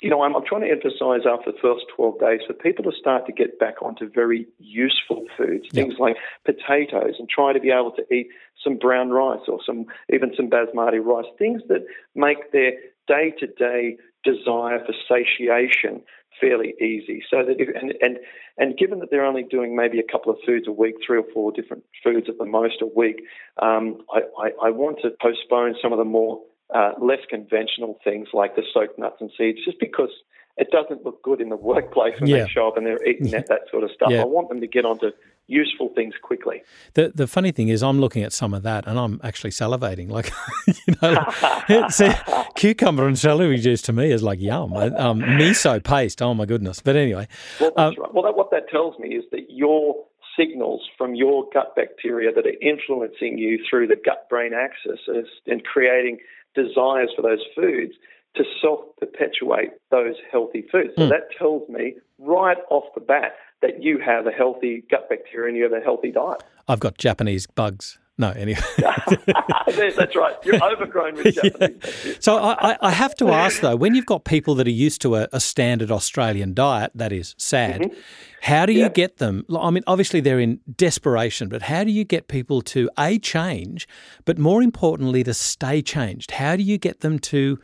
you 0.00 0.10
know, 0.10 0.24
I'm, 0.24 0.34
I'm, 0.34 0.44
trying 0.44 0.62
to 0.62 0.70
emphasize 0.70 1.20
after 1.24 1.52
the 1.52 1.58
first 1.62 1.84
12 1.94 2.18
days 2.18 2.40
for 2.44 2.54
people 2.54 2.82
to 2.90 2.98
start 2.98 3.24
to 3.26 3.32
get 3.32 3.60
back 3.60 3.80
onto 3.80 4.10
very 4.10 4.48
useful 4.58 5.24
foods, 5.36 5.66
yep. 5.70 5.74
things 5.74 5.94
like 6.00 6.16
potatoes, 6.44 7.14
and 7.20 7.28
try 7.28 7.52
to 7.52 7.60
be 7.60 7.70
able 7.70 7.92
to 7.92 8.12
eat 8.12 8.26
some 8.64 8.76
brown 8.76 9.10
rice 9.10 9.46
or 9.46 9.60
some 9.64 9.86
even 10.12 10.32
some 10.36 10.50
basmati 10.50 10.98
rice, 11.00 11.30
things 11.38 11.62
that 11.68 11.86
make 12.16 12.50
their 12.50 12.72
day 13.06 13.32
to 13.38 13.46
day 13.46 13.96
desire 14.24 14.80
for 14.84 14.94
satiation 15.08 16.02
fairly 16.40 16.74
easy. 16.80 17.22
So 17.30 17.44
that 17.44 17.56
if, 17.58 17.68
and, 17.74 17.94
and 18.00 18.18
and 18.58 18.76
given 18.76 18.98
that 18.98 19.10
they're 19.10 19.24
only 19.24 19.44
doing 19.44 19.76
maybe 19.76 19.98
a 19.98 20.12
couple 20.12 20.32
of 20.32 20.38
foods 20.44 20.66
a 20.68 20.72
week, 20.72 20.96
three 21.06 21.18
or 21.18 21.24
four 21.32 21.52
different 21.52 21.84
foods 22.02 22.26
at 22.28 22.38
the 22.38 22.44
most 22.44 22.82
a 22.82 22.86
week, 22.86 23.22
um, 23.60 23.98
I, 24.12 24.20
I, 24.38 24.68
I 24.68 24.70
want 24.70 24.98
to 25.02 25.10
postpone 25.22 25.76
some 25.80 25.92
of 25.92 25.98
the 25.98 26.04
more 26.04 26.40
uh, 26.74 26.92
less 27.00 27.20
conventional 27.28 27.98
things 28.04 28.28
like 28.32 28.56
the 28.56 28.62
soaked 28.74 28.98
nuts 28.98 29.16
and 29.20 29.30
seeds, 29.38 29.58
just 29.64 29.78
because 29.80 30.10
it 30.56 30.68
doesn't 30.70 31.04
look 31.04 31.22
good 31.22 31.40
in 31.40 31.48
the 31.48 31.56
workplace 31.56 32.14
when 32.20 32.28
yeah. 32.28 32.44
they 32.44 32.48
show 32.48 32.68
up 32.68 32.76
and 32.76 32.86
they're 32.86 33.02
eating 33.06 33.30
that, 33.30 33.48
that 33.48 33.62
sort 33.70 33.84
of 33.84 33.90
stuff. 33.94 34.10
Yeah. 34.10 34.22
I 34.22 34.24
want 34.24 34.48
them 34.50 34.60
to 34.60 34.66
get 34.66 34.84
onto 34.84 35.10
useful 35.46 35.90
things 35.94 36.14
quickly. 36.22 36.62
The 36.94 37.12
the 37.14 37.26
funny 37.26 37.52
thing 37.52 37.68
is, 37.68 37.82
I'm 37.82 38.00
looking 38.00 38.22
at 38.22 38.32
some 38.32 38.52
of 38.54 38.62
that 38.62 38.86
and 38.86 38.98
I'm 38.98 39.20
actually 39.24 39.50
salivating. 39.50 40.10
Like, 40.10 40.30
you 40.66 40.94
know, 41.00 41.88
see, 41.88 42.10
cucumber 42.54 43.06
and 43.06 43.18
celery 43.18 43.58
juice 43.58 43.82
to 43.82 43.92
me 43.92 44.12
is 44.12 44.22
like 44.22 44.40
yum. 44.40 44.74
Um, 44.74 45.20
miso 45.20 45.82
paste, 45.82 46.20
oh 46.20 46.34
my 46.34 46.44
goodness. 46.44 46.80
But 46.80 46.96
anyway, 46.96 47.28
well, 47.60 47.72
um, 47.76 47.94
right. 47.98 48.14
well 48.14 48.24
that, 48.24 48.36
what 48.36 48.50
that 48.50 48.68
tells 48.68 48.98
me 48.98 49.14
is 49.14 49.24
that 49.32 49.46
your 49.48 49.96
signals 50.38 50.82
from 50.96 51.14
your 51.14 51.44
gut 51.52 51.74
bacteria 51.76 52.32
that 52.32 52.46
are 52.46 52.58
influencing 52.62 53.38
you 53.38 53.58
through 53.68 53.86
the 53.86 53.96
gut 53.96 54.28
brain 54.30 54.52
axis 54.54 55.00
and 55.46 55.64
creating 55.64 56.18
desires 56.54 57.10
for 57.16 57.22
those 57.22 57.42
foods 57.54 57.94
to 58.36 58.44
self 58.60 58.80
perpetuate 58.98 59.70
those 59.90 60.14
healthy 60.30 60.64
foods. 60.70 60.90
So 60.96 61.04
mm. 61.04 61.08
that 61.10 61.28
tells 61.38 61.68
me 61.68 61.94
right 62.18 62.58
off 62.70 62.84
the 62.94 63.00
bat 63.00 63.32
that 63.60 63.82
you 63.82 63.98
have 64.04 64.26
a 64.26 64.30
healthy 64.30 64.84
gut 64.90 65.08
bacteria 65.08 65.48
and 65.48 65.56
you 65.56 65.64
have 65.64 65.72
a 65.72 65.80
healthy 65.80 66.10
diet. 66.10 66.42
I've 66.68 66.80
got 66.80 66.98
Japanese 66.98 67.46
bugs. 67.46 67.98
No, 68.18 68.30
anyway. 68.30 68.60
That's 68.76 70.14
right. 70.14 70.36
You're 70.44 70.62
overgrown 70.62 71.14
with 71.14 71.34
Japanese. 71.42 72.04
Yeah. 72.04 72.12
So 72.20 72.36
I, 72.36 72.76
I, 72.80 72.90
have 72.90 73.14
to 73.16 73.30
ask 73.30 73.60
though, 73.60 73.74
when 73.74 73.94
you've 73.94 74.06
got 74.06 74.24
people 74.24 74.54
that 74.56 74.66
are 74.66 74.70
used 74.70 75.00
to 75.02 75.16
a, 75.16 75.28
a 75.32 75.40
standard 75.40 75.90
Australian 75.90 76.52
diet 76.52 76.92
that 76.94 77.10
is 77.10 77.34
sad, 77.38 77.80
mm-hmm. 77.80 77.98
how 78.42 78.66
do 78.66 78.74
you 78.74 78.80
yeah. 78.80 78.88
get 78.90 79.16
them? 79.16 79.46
I 79.58 79.70
mean, 79.70 79.82
obviously 79.86 80.20
they're 80.20 80.38
in 80.38 80.60
desperation, 80.76 81.48
but 81.48 81.62
how 81.62 81.84
do 81.84 81.90
you 81.90 82.04
get 82.04 82.28
people 82.28 82.60
to 82.62 82.90
a 82.98 83.18
change, 83.18 83.88
but 84.26 84.38
more 84.38 84.62
importantly 84.62 85.24
to 85.24 85.32
stay 85.32 85.80
changed? 85.80 86.32
How 86.32 86.54
do 86.54 86.62
you 86.62 86.76
get 86.76 87.00
them 87.00 87.18
to 87.20 87.58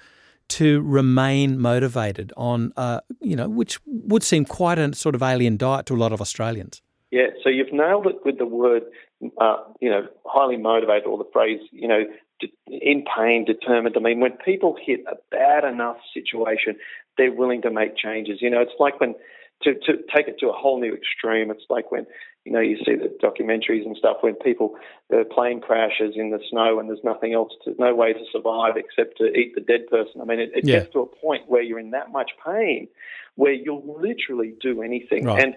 to 0.49 0.80
remain 0.82 1.59
motivated 1.59 2.32
on, 2.36 2.72
uh, 2.76 3.01
you 3.20 3.36
know, 3.36 3.49
which 3.49 3.78
would 3.86 4.22
seem 4.22 4.44
quite 4.44 4.78
a 4.78 4.94
sort 4.94 5.14
of 5.14 5.22
alien 5.22 5.57
diet 5.57 5.86
to 5.86 5.94
a 5.94 5.96
lot 5.96 6.12
of 6.12 6.20
Australians? 6.20 6.82
Yeah, 7.11 7.28
so 7.42 7.49
you've 7.49 7.72
nailed 7.72 8.07
it 8.07 8.16
with 8.24 8.38
the 8.38 8.46
word 8.46 8.82
uh, 9.40 9.57
you 9.80 9.90
know, 9.90 10.07
highly 10.24 10.57
motivated, 10.57 11.07
or 11.07 11.18
the 11.18 11.28
phrase, 11.32 11.61
you 11.72 11.88
know, 11.88 12.05
in 12.68 13.05
pain, 13.16 13.44
determined. 13.44 13.96
I 13.96 14.01
mean, 14.01 14.20
when 14.20 14.32
people 14.44 14.76
hit 14.80 15.01
a 15.11 15.16
bad 15.30 15.64
enough 15.64 15.96
situation, 16.14 16.76
they're 17.16 17.32
willing 17.32 17.62
to 17.62 17.70
make 17.70 17.96
changes. 17.96 18.38
You 18.40 18.51
know, 18.51 18.61
it's 18.61 18.78
like 18.78 19.01
when 19.01 19.14
to, 19.62 19.74
to 19.74 19.98
take 20.14 20.28
it 20.28 20.36
to 20.40 20.48
a 20.48 20.52
whole 20.52 20.80
new 20.80 20.94
extreme. 20.94 21.50
It's 21.50 21.64
like 21.68 21.90
when 21.90 22.06
you 22.44 22.52
know 22.52 22.61
you 22.61 22.76
see 22.78 22.94
the 22.94 23.14
documentaries 23.22 23.84
and 23.84 23.96
stuff 23.96 24.18
when 24.20 24.34
people 24.34 24.76
the 25.11 25.24
plane 25.30 25.61
crashes 25.61 26.14
in 26.16 26.30
the 26.30 26.40
snow 26.50 26.78
and 26.78 26.88
there's 26.88 27.04
nothing 27.04 27.34
else, 27.34 27.52
to, 27.64 27.74
no 27.78 27.94
way 27.94 28.12
to 28.12 28.24
survive 28.32 28.76
except 28.76 29.18
to 29.18 29.24
eat 29.24 29.54
the 29.54 29.61
dead 29.61 29.86
person. 29.90 30.20
I 30.20 30.24
mean, 30.24 30.40
it, 30.40 30.50
it 30.54 30.64
yeah. 30.64 30.80
gets 30.80 30.92
to 30.92 31.00
a 31.00 31.06
point 31.06 31.48
where 31.48 31.62
you're 31.62 31.80
in 31.80 31.90
that 31.90 32.12
much 32.12 32.30
pain 32.44 32.88
where 33.34 33.52
you'll 33.52 34.00
literally 34.00 34.54
do 34.61 34.82
anything. 34.82 35.24
Right. 35.24 35.44
And 35.44 35.54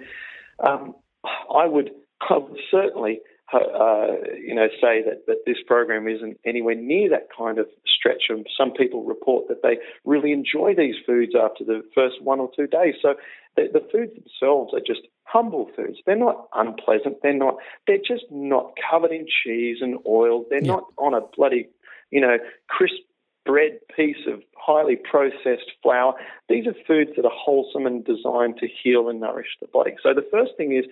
um, 0.63 0.95
I 1.23 1.65
would, 1.65 1.91
I 2.29 2.37
would 2.37 2.59
certainly 2.69 3.21
uh, 3.53 4.07
you 4.37 4.55
know, 4.55 4.67
say 4.81 5.03
that, 5.03 5.25
that 5.27 5.43
this 5.45 5.57
program 5.67 6.07
isn't 6.07 6.39
anywhere 6.45 6.75
near 6.75 7.09
that 7.09 7.27
kind 7.37 7.57
of 7.57 7.67
stretch. 7.85 8.23
And 8.29 8.47
some 8.57 8.71
people 8.71 9.03
report 9.03 9.49
that 9.49 9.61
they 9.61 9.77
really 10.05 10.31
enjoy 10.31 10.73
these 10.75 10.95
foods 11.05 11.33
after 11.35 11.65
the 11.65 11.83
first 11.93 12.21
one 12.21 12.39
or 12.39 12.49
two 12.55 12.67
days. 12.67 12.95
So 13.01 13.15
the, 13.55 13.63
the 13.73 13.87
foods 13.91 14.13
themselves 14.13 14.73
are 14.73 14.79
just 14.79 15.07
humble 15.23 15.69
foods. 15.75 15.97
They're 16.05 16.15
not 16.15 16.47
unpleasant. 16.53 17.17
They're 17.21 17.33
not. 17.33 17.57
They're 17.87 17.97
just 17.97 18.25
not 18.31 18.73
covered 18.89 19.11
in 19.11 19.25
cheese 19.43 19.77
and 19.81 19.97
oil. 20.07 20.45
They're 20.49 20.63
yeah. 20.63 20.73
not 20.73 20.85
on 20.97 21.13
a 21.13 21.21
bloody, 21.35 21.69
you 22.09 22.21
know, 22.21 22.37
crisp 22.67 23.03
bread 23.45 23.79
piece 23.95 24.27
of 24.27 24.41
highly 24.55 24.95
processed 24.95 25.71
flour. 25.81 26.13
These 26.47 26.67
are 26.67 26.75
foods 26.87 27.11
that 27.15 27.25
are 27.25 27.31
wholesome 27.33 27.85
and 27.85 28.05
designed 28.05 28.57
to 28.59 28.67
heal 28.67 29.09
and 29.09 29.19
nourish 29.19 29.57
the 29.59 29.67
body. 29.67 29.95
So 30.03 30.13
the 30.13 30.27
first 30.31 30.51
thing 30.57 30.73
is 30.73 30.85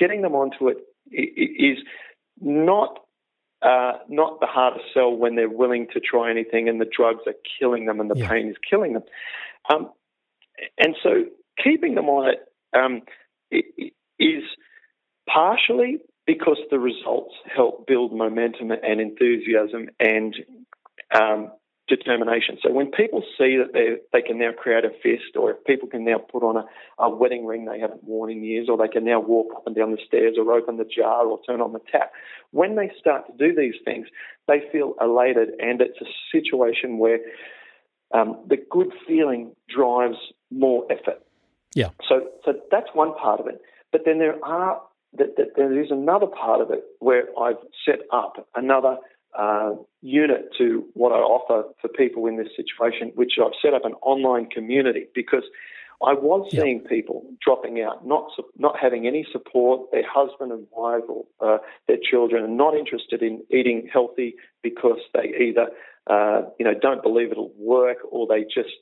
getting 0.00 0.22
them 0.22 0.34
onto 0.34 0.68
it 0.68 0.78
is 1.10 1.78
not 2.40 2.98
uh, 3.62 3.92
not 4.08 4.40
the 4.40 4.46
hardest 4.46 4.84
sell 4.92 5.10
when 5.10 5.36
they're 5.36 5.48
willing 5.48 5.86
to 5.94 6.00
try 6.00 6.30
anything 6.30 6.68
and 6.68 6.80
the 6.80 6.90
drugs 6.96 7.20
are 7.26 7.34
killing 7.58 7.86
them 7.86 7.98
and 7.98 8.10
the 8.10 8.18
yeah. 8.18 8.28
pain 8.28 8.48
is 8.48 8.56
killing 8.68 8.92
them. 8.92 9.04
Um, 9.72 9.90
and 10.78 10.94
so 11.02 11.24
keeping 11.62 11.94
them 11.94 12.08
on 12.08 12.30
it 12.30 12.38
um, 12.76 13.02
is 14.18 14.42
partially 15.28 15.98
because 16.26 16.58
the 16.70 16.78
results 16.78 17.34
help 17.54 17.86
build 17.86 18.12
momentum 18.12 18.70
and 18.70 19.00
enthusiasm 19.00 19.88
and 20.00 20.36
um, 21.14 21.50
determination. 21.86 22.56
So 22.62 22.72
when 22.72 22.90
people 22.90 23.22
see 23.36 23.58
that 23.58 23.72
they 23.74 23.96
they 24.12 24.22
can 24.26 24.38
now 24.38 24.52
create 24.52 24.84
a 24.84 24.90
fist, 25.02 25.36
or 25.36 25.50
if 25.50 25.64
people 25.64 25.88
can 25.88 26.04
now 26.04 26.18
put 26.18 26.42
on 26.42 26.56
a, 26.56 26.64
a 26.98 27.10
wedding 27.10 27.44
ring 27.44 27.66
they 27.66 27.78
haven't 27.78 28.04
worn 28.04 28.30
in 28.30 28.42
years, 28.42 28.68
or 28.70 28.78
they 28.78 28.88
can 28.88 29.04
now 29.04 29.20
walk 29.20 29.48
up 29.54 29.66
and 29.66 29.76
down 29.76 29.90
the 29.90 29.98
stairs, 30.06 30.36
or 30.38 30.50
open 30.52 30.78
the 30.78 30.84
jar, 30.84 31.26
or 31.26 31.38
turn 31.46 31.60
on 31.60 31.72
the 31.72 31.80
tap, 31.92 32.12
when 32.52 32.76
they 32.76 32.90
start 32.98 33.26
to 33.26 33.32
do 33.36 33.54
these 33.54 33.74
things, 33.84 34.06
they 34.48 34.62
feel 34.72 34.94
elated, 35.00 35.50
and 35.58 35.80
it's 35.82 36.00
a 36.00 36.06
situation 36.32 36.98
where 36.98 37.18
um, 38.14 38.44
the 38.48 38.56
good 38.70 38.92
feeling 39.06 39.54
drives 39.68 40.16
more 40.50 40.86
effort. 40.90 41.20
Yeah. 41.74 41.90
So 42.08 42.28
so 42.44 42.54
that's 42.70 42.88
one 42.92 43.14
part 43.14 43.40
of 43.40 43.46
it. 43.46 43.60
But 43.92 44.02
then 44.04 44.18
there 44.18 44.42
are 44.44 44.80
that, 45.16 45.36
that 45.36 45.56
there 45.56 45.80
is 45.80 45.90
another 45.90 46.26
part 46.26 46.60
of 46.60 46.70
it 46.70 46.82
where 46.98 47.24
I've 47.38 47.62
set 47.84 48.00
up 48.12 48.48
another 48.54 48.96
uh, 49.38 49.74
unit 50.00 50.48
to 50.58 50.84
what 50.94 51.12
I 51.12 51.16
offer 51.16 51.68
for 51.80 51.88
people 51.88 52.26
in 52.26 52.36
this 52.36 52.48
situation, 52.56 53.12
which 53.14 53.32
I've 53.42 53.52
set 53.60 53.74
up 53.74 53.84
an 53.84 53.94
online 54.02 54.46
community 54.46 55.06
because 55.14 55.44
I 56.02 56.12
was 56.12 56.48
yep. 56.52 56.62
seeing 56.62 56.80
people 56.80 57.24
dropping 57.44 57.80
out, 57.80 58.06
not 58.06 58.30
not 58.58 58.76
having 58.78 59.06
any 59.06 59.26
support, 59.32 59.90
their 59.92 60.06
husband 60.06 60.52
and 60.52 60.66
wife 60.72 61.04
or 61.08 61.24
uh, 61.40 61.58
their 61.88 61.98
children, 62.10 62.44
and 62.44 62.56
not 62.56 62.76
interested 62.76 63.22
in 63.22 63.42
eating 63.50 63.88
healthy 63.92 64.34
because 64.62 64.98
they 65.14 65.32
either 65.40 65.68
uh, 66.08 66.42
you 66.58 66.64
know 66.64 66.74
don't 66.74 67.02
believe 67.02 67.30
it'll 67.30 67.54
work 67.56 67.98
or 68.10 68.26
they 68.26 68.42
just 68.42 68.74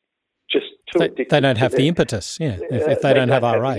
just 0.52 0.66
too 0.92 0.98
they, 0.98 1.04
addicted. 1.06 1.30
They 1.30 1.40
don't 1.40 1.58
have 1.58 1.72
the 1.72 1.88
impetus. 1.88 2.38
Yeah, 2.40 2.58
if, 2.70 2.88
if 2.88 3.02
they, 3.02 3.08
they, 3.08 3.14
don't, 3.14 3.28
have, 3.28 3.42
have 3.42 3.60
RA, 3.60 3.70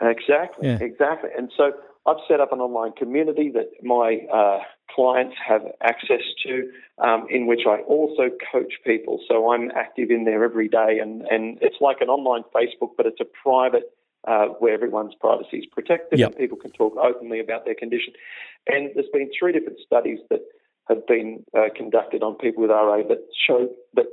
exactly, 0.00 0.68
yeah. 0.68 0.78
exactly. 0.80 1.30
And 1.36 1.52
so 1.56 1.72
I've 2.06 2.16
set 2.26 2.40
up 2.40 2.52
an 2.52 2.60
online 2.60 2.92
community 2.92 3.50
that 3.52 3.70
my 3.82 4.20
uh, 4.32 4.60
clients 4.94 5.36
have 5.46 5.62
access 5.82 6.22
to, 6.44 6.70
um, 6.98 7.26
in 7.30 7.46
which 7.46 7.62
I 7.66 7.80
also 7.82 8.30
coach 8.52 8.74
people. 8.84 9.20
So 9.28 9.52
I'm 9.52 9.70
active 9.76 10.10
in 10.10 10.24
there 10.24 10.44
every 10.44 10.68
day, 10.68 10.98
and, 11.00 11.22
and 11.22 11.58
it's 11.60 11.76
like 11.80 12.00
an 12.00 12.08
online 12.08 12.42
Facebook, 12.54 12.90
but 12.96 13.06
it's 13.06 13.20
a 13.20 13.26
private 13.42 13.92
uh, 14.26 14.46
where 14.58 14.74
everyone's 14.74 15.14
privacy 15.20 15.58
is 15.58 15.66
protected 15.66 16.18
yep. 16.18 16.30
and 16.30 16.38
people 16.38 16.58
can 16.58 16.70
talk 16.72 16.96
openly 16.96 17.40
about 17.40 17.64
their 17.64 17.74
condition. 17.74 18.12
And 18.66 18.90
there's 18.94 19.08
been 19.12 19.30
three 19.38 19.52
different 19.52 19.78
studies 19.84 20.18
that 20.30 20.40
have 20.88 21.06
been 21.06 21.44
uh, 21.56 21.68
conducted 21.76 22.22
on 22.22 22.34
people 22.36 22.62
with 22.62 22.70
RA 22.70 23.02
that 23.08 23.24
show 23.46 23.68
that 23.94 24.06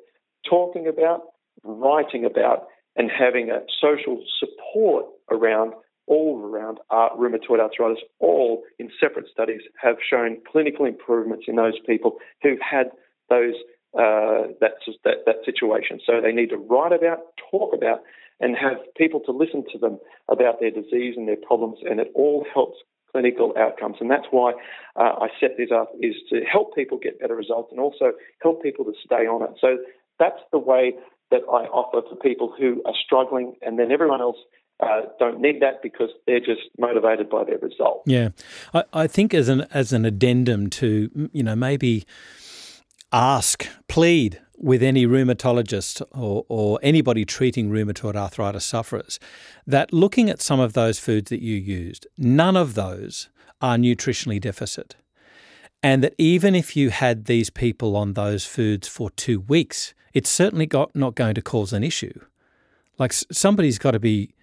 talking 0.48 0.88
about, 0.88 1.22
writing 1.64 2.26
about, 2.26 2.68
and 2.96 3.10
having 3.12 3.50
a 3.50 3.60
social 3.82 4.24
support 4.40 5.06
around 5.30 5.74
all 6.08 6.40
around 6.40 6.78
uh, 6.92 7.10
rheumatoid 7.18 7.60
arthritis, 7.60 8.04
all 8.20 8.64
in 8.78 8.90
separate 9.00 9.26
studies, 9.32 9.62
have 9.82 9.96
shown 10.08 10.38
clinical 10.52 10.86
improvements 10.86 11.46
in 11.48 11.56
those 11.56 11.80
people 11.86 12.18
who've 12.44 12.60
had 12.62 12.88
those 13.30 13.56
uh, 13.98 14.52
that, 14.60 14.74
that, 15.04 15.18
that 15.26 15.38
situation. 15.46 16.00
So 16.06 16.22
they 16.22 16.32
need 16.32 16.50
to 16.50 16.58
write 16.58 16.92
about, 16.92 17.20
talk 17.50 17.74
about, 17.74 18.02
and 18.40 18.56
have 18.56 18.78
people 18.98 19.22
to 19.22 19.32
listen 19.32 19.64
to 19.72 19.80
them 19.80 19.98
about 20.30 20.60
their 20.60 20.72
disease 20.72 21.16
and 21.18 21.28
their 21.28 21.38
problems, 21.38 21.80
and 21.90 22.00
it 22.00 22.12
all 22.14 22.46
helps 22.54 22.78
clinical 23.12 23.54
outcomes. 23.58 23.96
And 24.02 24.12
that's 24.12 24.28
why 24.32 24.52
uh, 24.98 25.14
I 25.22 25.28
set 25.40 25.52
this 25.58 25.70
up 25.74 25.92
is 26.02 26.16
to 26.30 26.42
help 26.42 26.76
people 26.76 27.00
get 27.02 27.20
better 27.20 27.36
results 27.36 27.70
and 27.72 27.80
also 27.80 28.12
help 28.42 28.62
people 28.62 28.84
to 28.86 28.94
stay 29.06 29.26
on 29.26 29.42
it. 29.42 29.56
So 29.62 29.78
that's 30.20 30.42
the 30.52 30.60
way 30.60 30.94
that 31.32 31.42
I 31.50 31.66
offer 31.66 32.08
for 32.08 32.16
people 32.16 32.54
who 32.58 32.82
are 32.86 32.94
struggling, 33.06 33.56
and 33.62 33.80
then 33.80 33.92
everyone 33.92 34.22
else 34.22 34.38
uh, 34.80 35.02
don't 35.20 35.40
need 35.40 35.62
that 35.62 35.82
because 35.82 36.10
they're 36.28 36.40
just 36.40 36.62
motivated 36.78 37.30
by 37.30 37.44
their 37.44 37.58
result. 37.58 38.04
Yeah, 38.06 38.30
I, 38.74 38.84
I 38.94 39.08
think 39.08 39.34
as 39.34 39.50
an 39.50 39.66
as 39.72 39.94
an 39.94 40.06
addendum 40.06 40.70
to 40.72 41.30
you 41.32 41.44
know 41.44 41.56
maybe 41.56 42.06
ask, 43.12 43.68
plead 43.88 44.42
with 44.58 44.82
any 44.82 45.06
rheumatologist 45.06 46.02
or, 46.12 46.46
or 46.48 46.80
anybody 46.82 47.26
treating 47.26 47.70
rheumatoid 47.70 48.16
arthritis 48.16 48.66
sufferers 48.66 49.20
that 49.68 49.94
looking 49.94 50.30
at 50.30 50.42
some 50.42 50.60
of 50.60 50.74
those 50.74 51.00
foods 51.00 51.30
that 51.30 51.42
you 51.42 51.56
used, 51.56 52.08
none 52.18 52.56
of 52.56 52.74
those 52.74 53.30
are 53.62 53.78
nutritionally 53.78 54.40
deficit. 54.40 54.96
And 55.86 56.04
that 56.04 56.16
even 56.18 56.56
if 56.56 56.76
you 56.76 56.90
had 56.90 57.26
these 57.26 57.52
people 57.52 57.96
on 57.96 58.14
those 58.14 58.44
foods 58.44 58.88
for 58.88 59.12
two 59.12 59.42
weeks, 59.42 59.94
it's 60.16 60.32
certainly 60.32 60.66
got, 60.66 60.96
not 60.96 61.14
going 61.14 61.36
to 61.36 61.44
cause 61.44 61.74
an 61.74 61.84
issue. 61.84 62.22
Like 62.98 63.14
somebody's 63.14 63.78
got 63.78 63.92
to 63.92 64.00
be 64.00 64.34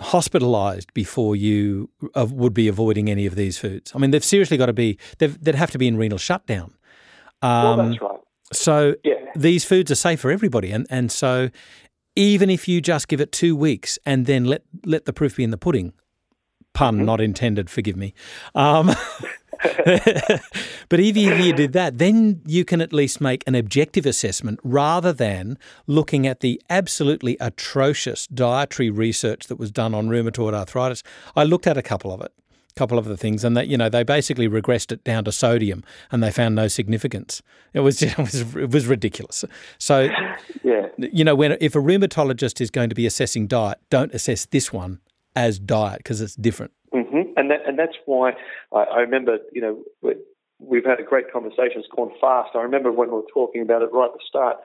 hospitalized 0.00 0.92
before 0.92 1.36
you 1.36 1.88
would 2.16 2.52
be 2.52 2.66
avoiding 2.66 3.08
any 3.08 3.26
of 3.26 3.36
these 3.36 3.58
foods. 3.58 3.92
I 3.94 3.98
mean, 3.98 4.10
they've 4.10 4.24
seriously 4.24 4.56
got 4.56 4.66
to 4.66 4.72
be, 4.72 4.98
they'd 5.18 5.54
have 5.54 5.70
to 5.70 5.78
be 5.78 5.86
in 5.86 5.96
renal 5.96 6.18
shutdown. 6.18 6.74
Um, 7.42 7.78
well, 7.78 7.88
that's 7.88 8.02
right. 8.02 8.20
So 8.52 8.96
yeah. 9.04 9.14
these 9.36 9.64
foods 9.64 9.92
are 9.92 9.94
safe 9.94 10.18
for 10.18 10.32
everybody. 10.32 10.72
And, 10.72 10.84
and 10.90 11.12
so 11.12 11.50
even 12.16 12.50
if 12.50 12.66
you 12.66 12.80
just 12.80 13.06
give 13.06 13.20
it 13.20 13.30
two 13.30 13.54
weeks 13.54 14.00
and 14.04 14.26
then 14.26 14.46
let, 14.46 14.64
let 14.84 15.04
the 15.04 15.12
proof 15.12 15.36
be 15.36 15.44
in 15.44 15.52
the 15.52 15.58
pudding, 15.58 15.92
pun 16.72 16.96
mm-hmm. 16.96 17.04
not 17.04 17.20
intended, 17.20 17.70
forgive 17.70 17.94
me. 17.94 18.14
Um, 18.56 18.90
but 20.88 21.00
even 21.00 21.32
if 21.32 21.44
you 21.44 21.52
did 21.52 21.72
that, 21.72 21.98
then 21.98 22.40
you 22.46 22.64
can 22.64 22.80
at 22.80 22.92
least 22.92 23.20
make 23.20 23.44
an 23.46 23.54
objective 23.54 24.06
assessment 24.06 24.58
rather 24.62 25.12
than 25.12 25.58
looking 25.86 26.26
at 26.26 26.40
the 26.40 26.60
absolutely 26.70 27.36
atrocious 27.40 28.26
dietary 28.28 28.90
research 28.90 29.46
that 29.48 29.56
was 29.56 29.70
done 29.70 29.94
on 29.94 30.08
rheumatoid 30.08 30.54
arthritis. 30.54 31.02
I 31.36 31.44
looked 31.44 31.66
at 31.66 31.76
a 31.76 31.82
couple 31.82 32.12
of 32.12 32.20
it, 32.22 32.32
a 32.70 32.78
couple 32.78 32.98
of 32.98 33.04
the 33.04 33.16
things, 33.16 33.44
and 33.44 33.56
that 33.56 33.68
you 33.68 33.76
know 33.76 33.88
they 33.88 34.02
basically 34.02 34.48
regressed 34.48 34.92
it 34.92 35.04
down 35.04 35.24
to 35.24 35.32
sodium, 35.32 35.84
and 36.10 36.22
they 36.22 36.30
found 36.30 36.54
no 36.54 36.68
significance. 36.68 37.42
It 37.74 37.80
was 37.80 38.02
it 38.02 38.16
was 38.16 38.56
it 38.56 38.70
was 38.70 38.86
ridiculous. 38.86 39.44
So, 39.78 40.08
yeah, 40.64 40.86
you 40.96 41.24
know, 41.24 41.34
when 41.34 41.58
if 41.60 41.74
a 41.74 41.80
rheumatologist 41.80 42.60
is 42.60 42.70
going 42.70 42.88
to 42.88 42.94
be 42.94 43.06
assessing 43.06 43.46
diet, 43.46 43.78
don't 43.90 44.14
assess 44.14 44.46
this 44.46 44.72
one 44.72 45.00
as 45.36 45.58
diet 45.58 45.98
because 45.98 46.20
it's 46.20 46.34
different. 46.34 46.72
Mm-hmm. 47.12 47.32
And 47.36 47.50
that, 47.50 47.60
and 47.66 47.78
that's 47.78 47.96
why 48.06 48.32
I, 48.72 48.84
I 48.84 48.98
remember, 49.00 49.38
you 49.52 49.60
know, 49.60 50.14
we've 50.58 50.84
had 50.84 51.00
a 51.00 51.02
great 51.02 51.32
conversation. 51.32 51.76
It's 51.76 51.88
gone 51.94 52.12
fast. 52.20 52.50
I 52.54 52.62
remember 52.62 52.92
when 52.92 53.08
we 53.08 53.16
were 53.16 53.22
talking 53.32 53.62
about 53.62 53.82
it 53.82 53.90
right 53.92 54.06
at 54.06 54.12
the 54.12 54.20
start. 54.28 54.56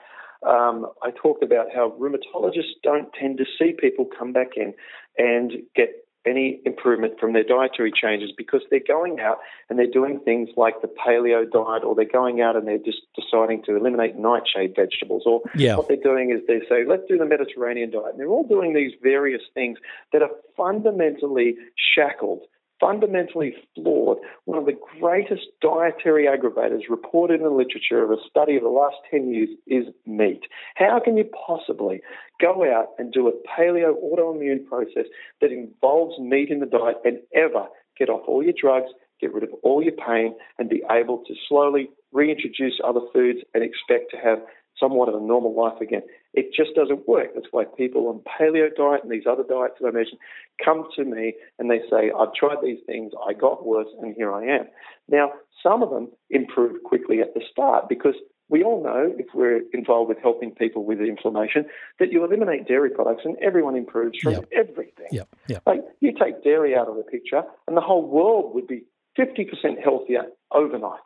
Um, 0.46 0.88
I 1.02 1.12
talked 1.12 1.44
about 1.44 1.68
how 1.74 1.96
rheumatologists 2.00 2.78
don't 2.84 3.12
tend 3.20 3.38
to 3.40 3.46
see 3.58 3.74
people 3.78 4.06
come 4.18 4.32
back 4.32 4.50
in 4.56 4.74
and 5.18 5.54
get 5.76 6.05
any 6.26 6.60
improvement 6.66 7.20
from 7.20 7.34
their 7.34 7.44
dietary 7.44 7.92
changes 7.92 8.32
because 8.36 8.62
they're 8.70 8.80
going 8.88 9.20
out 9.20 9.38
and 9.70 9.78
they're 9.78 9.92
doing 9.92 10.20
things 10.20 10.50
like 10.58 10.82
the 10.82 10.88
paleo 10.88 11.50
diet 11.50 11.84
or 11.84 11.96
they're 11.96 12.06
going 12.06 12.42
out 12.42 12.56
and 12.56 12.68
they're 12.68 12.78
just 12.78 13.02
deciding 13.16 13.64
to 13.64 13.76
eliminate 13.76 14.16
nightshade 14.16 14.74
vegetables 14.76 15.24
or 15.26 15.42
yeah. 15.56 15.76
what 15.76 15.88
they're 15.88 15.98
doing 15.98 16.32
is 16.32 16.42
they 16.48 16.60
say 16.68 16.86
let's 16.88 17.04
do 17.08 17.18
the 17.18 17.26
mediterranean 17.26 17.92
diet 17.92 18.12
and 18.12 18.20
they're 18.20 18.28
all 18.28 18.48
doing 18.48 18.74
these 18.74 18.94
various 19.02 19.42
things 19.54 19.78
that 20.12 20.22
are 20.22 20.32
fundamentally 20.58 21.56
shackled 21.96 22.42
fundamentally 22.80 23.54
flawed. 23.74 24.18
One 24.46 24.58
of 24.58 24.66
the 24.66 24.78
greatest 25.00 25.44
dietary 25.62 26.28
aggravators 26.28 26.90
reported 26.90 27.42
in 27.42 27.44
the 27.44 27.50
literature 27.50 28.04
of 28.04 28.12
a 28.12 28.22
study 28.30 28.56
of 28.56 28.64
the 28.64 28.70
last 28.70 28.98
10 29.10 29.34
years 29.34 29.50
is 29.68 29.86
meat. 30.06 30.42
How 30.76 31.00
can 31.04 31.18
you 31.18 31.26
possibly 31.48 32.02
go 32.42 32.64
out 32.64 32.90
and 32.98 33.12
do 33.12 33.28
a 33.28 33.32
paleo 33.48 33.94
autoimmune 34.04 34.66
process 34.66 35.06
that 35.42 35.52
involves 35.52 36.20
meat 36.20 36.50
in 36.50 36.60
the 36.60 36.66
diet 36.66 36.98
and 37.04 37.20
ever 37.34 37.68
get 37.98 38.10
off 38.10 38.28
all 38.28 38.44
your 38.44 38.54
drugs, 38.60 38.92
get 39.22 39.34
rid 39.34 39.44
of 39.44 39.50
all 39.64 39.82
your 39.82 39.94
pain, 39.94 40.36
and 40.60 40.70
be 40.70 40.84
able 40.92 41.24
to 41.26 41.34
slowly 41.48 41.90
reintroduce 42.12 42.80
other 42.84 43.02
foods 43.14 43.40
and 43.54 43.64
expect 43.64 44.12
to 44.12 44.18
have 44.18 44.40
somewhat 44.80 45.10
of 45.10 45.16
a 45.16 45.26
normal 45.26 45.56
life 45.56 45.80
again. 45.82 46.02
It 46.34 46.48
just 46.56 46.76
doesn't 46.76 47.08
work. 47.08 47.30
That's 47.34 47.48
why 47.52 47.64
people 47.66 48.08
on 48.08 48.20
paleo 48.20 48.74
diet 48.76 49.04
and 49.04 49.12
these 49.12 49.28
other 49.30 49.44
diets 49.44 49.76
that 49.80 49.88
I 49.88 49.92
mentioned 49.92 50.20
come 50.64 50.86
to 50.96 51.04
me 51.06 51.34
and 51.60 51.70
they 51.70 51.80
say, 51.90 52.12
I've 52.18 52.34
tried 52.34 52.58
these 52.64 52.80
things, 52.86 53.14
I 53.28 53.34
got 53.34 53.66
worse, 53.66 53.88
and 54.02 54.14
here 54.16 54.34
I 54.34 54.44
am. 54.44 54.68
Now, 55.10 55.32
some 55.64 55.82
of 55.82 55.90
them 55.90 56.10
improve 56.30 56.84
quickly 56.84 57.22
at 57.22 57.34
the 57.34 57.42
start 57.52 57.88
because 57.90 58.16
we 58.48 58.64
all 58.64 58.84
know 58.84 59.12
if 59.18 59.28
we're 59.34 59.62
involved 59.74 60.10
with 60.10 60.20
helping 60.22 60.52
people 60.52 60.86
with 60.86 61.00
inflammation 61.00 61.66
that 62.00 62.12
you 62.12 62.24
eliminate 62.24 62.68
dairy 62.68 62.92
products 62.92 63.24
and 63.26 63.36
everyone 63.42 63.76
improves 63.76 64.20
from 64.22 64.34
yep. 64.34 64.50
everything. 64.52 65.08
Yep. 65.12 65.28
Yep. 65.48 65.64
Like 65.66 65.82
you 66.00 66.12
take 66.12 66.44
dairy 66.44 66.76
out 66.76 66.88
of 66.88 66.96
the 66.96 67.04
picture 67.04 67.42
and 67.68 67.76
the 67.76 67.82
whole 67.82 68.06
world 68.08 68.54
would 68.54 68.68
be 68.68 68.84
50% 69.18 69.82
healthier 69.84 70.24
overnight. 70.52 71.00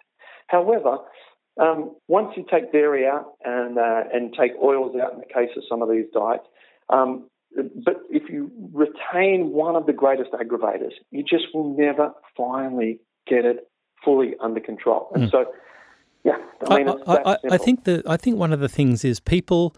However, 0.48 0.98
um, 1.58 1.96
once 2.08 2.30
you 2.38 2.46
take 2.50 2.72
dairy 2.72 3.06
out 3.06 3.34
and 3.44 3.78
uh, 3.78 4.04
and 4.14 4.34
take 4.40 4.52
oils 4.62 4.96
out 5.02 5.14
in 5.14 5.20
the 5.20 5.26
case 5.26 5.50
of 5.58 5.64
some 5.70 5.82
of 5.82 5.90
these 5.90 6.06
diets, 6.14 6.46
um, 6.90 7.30
but 7.56 8.02
if 8.10 8.30
you 8.30 8.52
retain 8.74 9.52
one 9.52 9.76
of 9.76 9.86
the 9.86 9.94
greatest 9.94 10.32
aggravators, 10.32 10.94
you 11.12 11.24
just 11.24 11.46
will 11.54 11.76
never 11.78 12.12
finally 12.38 13.00
get 13.28 13.46
it 13.46 13.68
fully 14.04 14.36
under 14.40 14.60
control. 14.60 15.10
And 15.14 15.26
mm. 15.26 15.32
so, 15.32 15.46
yeah, 16.24 16.38
I 16.68 16.78
mean, 16.78 16.90
I, 16.90 17.16
I, 17.26 17.38
I, 17.52 17.58
think 17.58 17.84
that 17.86 18.08
I 18.08 18.18
think 18.18 18.38
one 18.38 18.54
of 18.54 18.60
the 18.60 18.70
things 18.70 19.04
is 19.04 19.20
people 19.20 19.76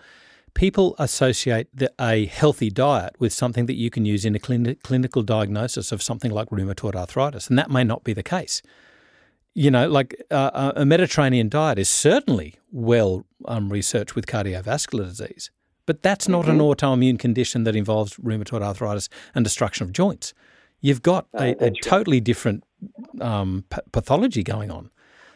people 0.54 0.96
associate 1.00 1.68
the, 1.74 1.92
a 2.00 2.26
healthy 2.26 2.70
diet 2.70 3.16
with 3.20 3.32
something 3.32 3.66
that 3.68 3.76
you 3.76 3.90
can 3.90 4.06
use 4.06 4.26
in 4.26 4.36
a 4.36 4.40
clin- 4.40 4.82
clinical 4.84 5.24
diagnosis 5.24 5.92
of 5.92 6.04
something 6.04 6.32
like 6.32 6.50
rheumatoid 6.50 6.96
arthritis, 6.96 7.48
and 7.48 7.58
that 7.58 7.72
may 7.72 7.84
not 7.84 8.04
be 8.04 8.14
the 8.14 8.24
case 8.24 8.62
you 9.54 9.70
know, 9.70 9.88
like 9.88 10.22
uh, 10.32 10.72
a 10.76 10.86
Mediterranean 10.86 11.50
diet 11.50 11.78
is 11.78 11.90
certainly 11.90 12.56
well 12.72 13.26
um, 13.46 13.72
researched 13.72 14.16
with 14.16 14.26
cardiovascular 14.26 15.06
disease, 15.06 15.52
but 15.86 16.02
that's 16.02 16.28
not 16.28 16.46
mm-hmm. 16.46 16.52
an 16.52 16.60
autoimmune 16.60 17.20
condition 17.20 17.64
that 17.66 17.76
involves 17.76 18.16
rheumatoid 18.16 18.62
arthritis 18.62 19.10
and 19.36 19.44
destruction 19.44 19.86
of 19.86 19.92
joints. 19.92 20.34
You've 20.80 21.02
got 21.02 21.28
a, 21.36 21.64
a 21.64 21.72
totally 21.84 22.20
different 22.20 22.64
um, 23.20 23.66
p- 23.70 23.82
pathology 23.92 24.44
going 24.44 24.72
on. 24.72 24.90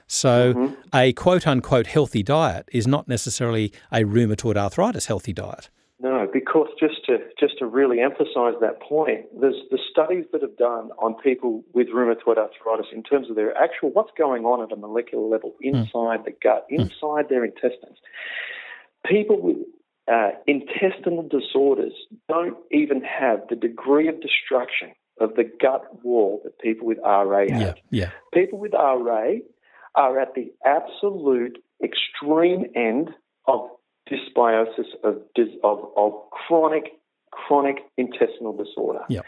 So, 0.07 0.53
mm-hmm. 0.53 0.73
a 0.93 1.13
quote 1.13 1.47
unquote 1.47 1.87
healthy 1.87 2.23
diet 2.23 2.69
is 2.71 2.87
not 2.87 3.07
necessarily 3.07 3.73
a 3.91 4.01
rheumatoid 4.01 4.55
arthritis 4.55 5.07
healthy 5.07 5.33
diet. 5.33 5.69
No, 6.05 6.29
because 6.31 6.67
just 6.79 7.03
to 7.07 7.17
just 7.39 7.57
to 7.57 7.65
really 7.65 7.99
emphasise 7.99 8.53
that 8.61 8.79
point, 8.79 9.25
there's 9.41 9.55
the 9.71 9.79
studies 9.89 10.25
that 10.31 10.43
have 10.43 10.55
done 10.55 10.91
on 10.99 11.15
people 11.15 11.63
with 11.73 11.87
rheumatoid 11.87 12.37
arthritis 12.37 12.85
in 12.93 13.01
terms 13.01 13.27
of 13.27 13.35
their 13.35 13.57
actual 13.57 13.89
what's 13.89 14.11
going 14.15 14.45
on 14.45 14.61
at 14.61 14.71
a 14.71 14.75
molecular 14.75 15.25
level 15.27 15.55
hmm. 15.59 15.75
inside 15.75 16.19
mm. 16.19 16.25
the 16.25 16.35
gut, 16.43 16.67
hmm. 16.69 16.81
inside 16.81 17.25
mm. 17.25 17.29
their 17.29 17.43
intestines. 17.43 17.97
People 19.03 19.41
with 19.41 19.57
uh, 20.07 20.29
intestinal 20.45 21.27
disorders 21.27 21.93
don't 22.29 22.57
even 22.69 23.01
have 23.01 23.39
the 23.49 23.55
degree 23.55 24.07
of 24.07 24.21
destruction 24.21 24.91
of 25.19 25.33
the 25.33 25.49
gut 25.59 26.03
wall 26.03 26.39
that 26.43 26.59
people 26.59 26.85
with 26.85 26.99
RA 27.03 27.45
have. 27.49 27.49
Yeah, 27.49 27.73
yeah. 27.89 28.09
People 28.31 28.59
with 28.59 28.73
RA 28.73 29.31
are 29.95 30.19
at 30.19 30.35
the 30.35 30.53
absolute 30.63 31.57
extreme 31.83 32.65
end 32.75 33.09
of 33.47 33.71
dysbiosis 34.09 34.87
of, 35.03 35.21
of, 35.63 35.89
of 35.97 36.13
chronic 36.31 36.91
chronic 37.35 37.77
intestinal 37.97 38.55
disorder. 38.55 39.01
Yeah. 39.09 39.21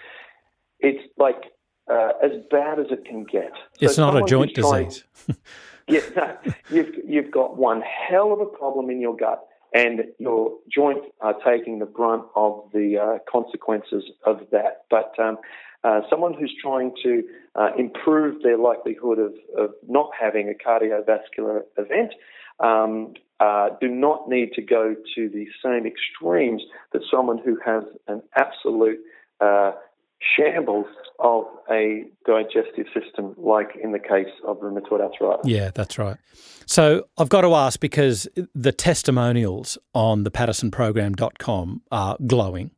It's 0.80 1.03
like 1.17 1.43
uh, 1.91 2.11
as 2.23 2.32
bad 2.49 2.80
as 2.80 2.88
it 2.89 3.05
can 3.05 3.23
get. 3.23 3.51
So 3.80 3.86
it's 3.86 3.97
not 3.97 4.15
a 4.15 4.23
joint 4.25 4.53
disease. 4.53 5.03
yeah, 5.88 6.01
no, 6.15 6.38
you've, 6.69 6.95
you've 7.05 7.32
got 7.32 7.57
one 7.57 7.82
hell 7.82 8.34
of 8.34 8.39
a 8.39 8.45
problem 8.45 8.89
in 8.89 9.01
your 9.01 9.15
gut, 9.15 9.45
and 9.73 10.01
your 10.19 10.53
joints 10.73 11.07
are 11.21 11.36
taking 11.45 11.80
the 11.80 11.86
brunt 11.86 12.23
of 12.36 12.69
the 12.73 12.97
uh, 12.97 13.17
consequences 13.30 14.03
of 14.25 14.41
that. 14.51 14.86
But 14.89 15.13
um, 15.19 15.38
uh, 15.84 16.01
someone 16.09 16.34
who's 16.34 16.53
trying 16.61 16.93
to 17.03 17.23
uh, 17.55 17.69
improve 17.78 18.41
their 18.43 18.57
likelihood 18.57 19.19
of, 19.19 19.34
of 19.57 19.71
not 19.88 20.09
having 20.19 20.49
a 20.49 20.69
cardiovascular 20.69 21.61
event 21.78 22.13
um, 22.59 23.13
uh, 23.39 23.69
do 23.79 23.88
not 23.88 24.27
need 24.27 24.51
to 24.53 24.61
go 24.61 24.95
to 25.15 25.29
the 25.29 25.47
same 25.63 25.85
extremes 25.85 26.63
that 26.93 27.01
someone 27.11 27.38
who 27.38 27.57
has 27.63 27.83
an 28.07 28.21
absolute 28.35 28.99
uh, 29.39 29.71
shambles 30.19 30.88
of 31.19 31.45
a 31.69 32.05
digestive 32.25 32.88
system, 32.93 33.35
like 33.38 33.75
in 33.81 33.91
the 33.91 33.99
case 33.99 34.33
of 34.45 34.57
rheumatoid 34.59 35.01
arthritis. 35.01 35.45
Yeah, 35.45 35.71
that's 35.73 35.97
right. 35.97 36.17
So 36.65 37.07
I've 37.17 37.29
got 37.29 37.41
to 37.41 37.53
ask 37.53 37.79
because 37.79 38.27
the 38.55 38.71
testimonials 38.71 39.77
on 39.93 40.23
the 40.23 40.31
paddisonprogram.com 40.31 41.81
are 41.91 42.17
glowing. 42.25 42.71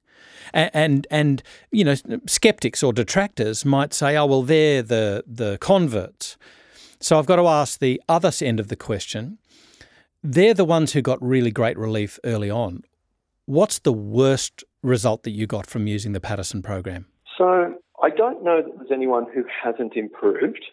And, 0.54 0.72
and, 0.74 1.08
and 1.12 1.44
you 1.72 1.84
know 1.84 1.96
skeptics 2.26 2.82
or 2.82 2.92
detractors 2.92 3.66
might 3.66 3.94
say, 3.94 4.18
oh 4.18 4.26
well, 4.26 4.42
they're 4.42 4.82
the 4.82 5.24
the 5.28 5.58
converts. 5.60 6.38
So 7.00 7.18
I've 7.20 7.26
got 7.26 7.38
to 7.38 7.48
ask 7.48 7.80
the 7.80 8.02
other 8.10 8.32
end 8.42 8.60
of 8.60 8.68
the 8.68 8.76
question 8.76 9.38
they're 10.24 10.54
the 10.54 10.66
ones 10.66 10.94
who 10.94 11.02
got 11.02 11.22
really 11.22 11.52
great 11.52 11.78
relief 11.78 12.20
early 12.24 12.50
on. 12.50 12.84
What's 13.46 13.80
the 13.80 13.94
worst 13.94 14.64
result 14.84 15.24
that 15.24 15.32
you 15.32 15.48
got 15.48 15.66
from 15.66 15.88
using 15.88 16.12
the 16.12 16.20
Paddison 16.20 16.62
program? 16.62 17.08
So 17.38 17.76
I 18.02 18.10
don't 18.10 18.44
know 18.44 18.62
that 18.62 18.72
there's 18.78 18.92
anyone 18.92 19.26
who 19.34 19.44
hasn't 19.64 19.96
improved, 19.96 20.64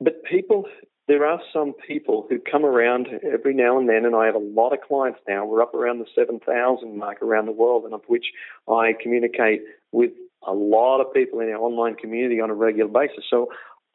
but 0.00 0.22
people, 0.24 0.64
there 1.08 1.26
are 1.26 1.40
some 1.52 1.74
people 1.86 2.26
who 2.28 2.38
come 2.38 2.64
around 2.64 3.08
every 3.22 3.54
now 3.54 3.78
and 3.78 3.88
then, 3.88 4.04
and 4.04 4.14
I 4.14 4.26
have 4.26 4.34
a 4.34 4.38
lot 4.38 4.72
of 4.72 4.80
clients 4.86 5.20
now. 5.26 5.44
We're 5.44 5.62
up 5.62 5.74
around 5.74 5.98
the 5.98 6.06
7,000 6.14 6.96
mark 6.96 7.22
around 7.22 7.46
the 7.46 7.52
world, 7.52 7.84
and 7.84 7.94
of 7.94 8.02
which 8.06 8.26
I 8.68 8.94
communicate 9.02 9.62
with 9.92 10.12
a 10.46 10.52
lot 10.52 11.00
of 11.00 11.12
people 11.12 11.40
in 11.40 11.48
our 11.48 11.58
online 11.58 11.96
community 11.96 12.40
on 12.40 12.50
a 12.50 12.54
regular 12.54 12.90
basis. 12.90 13.24
So 13.28 13.48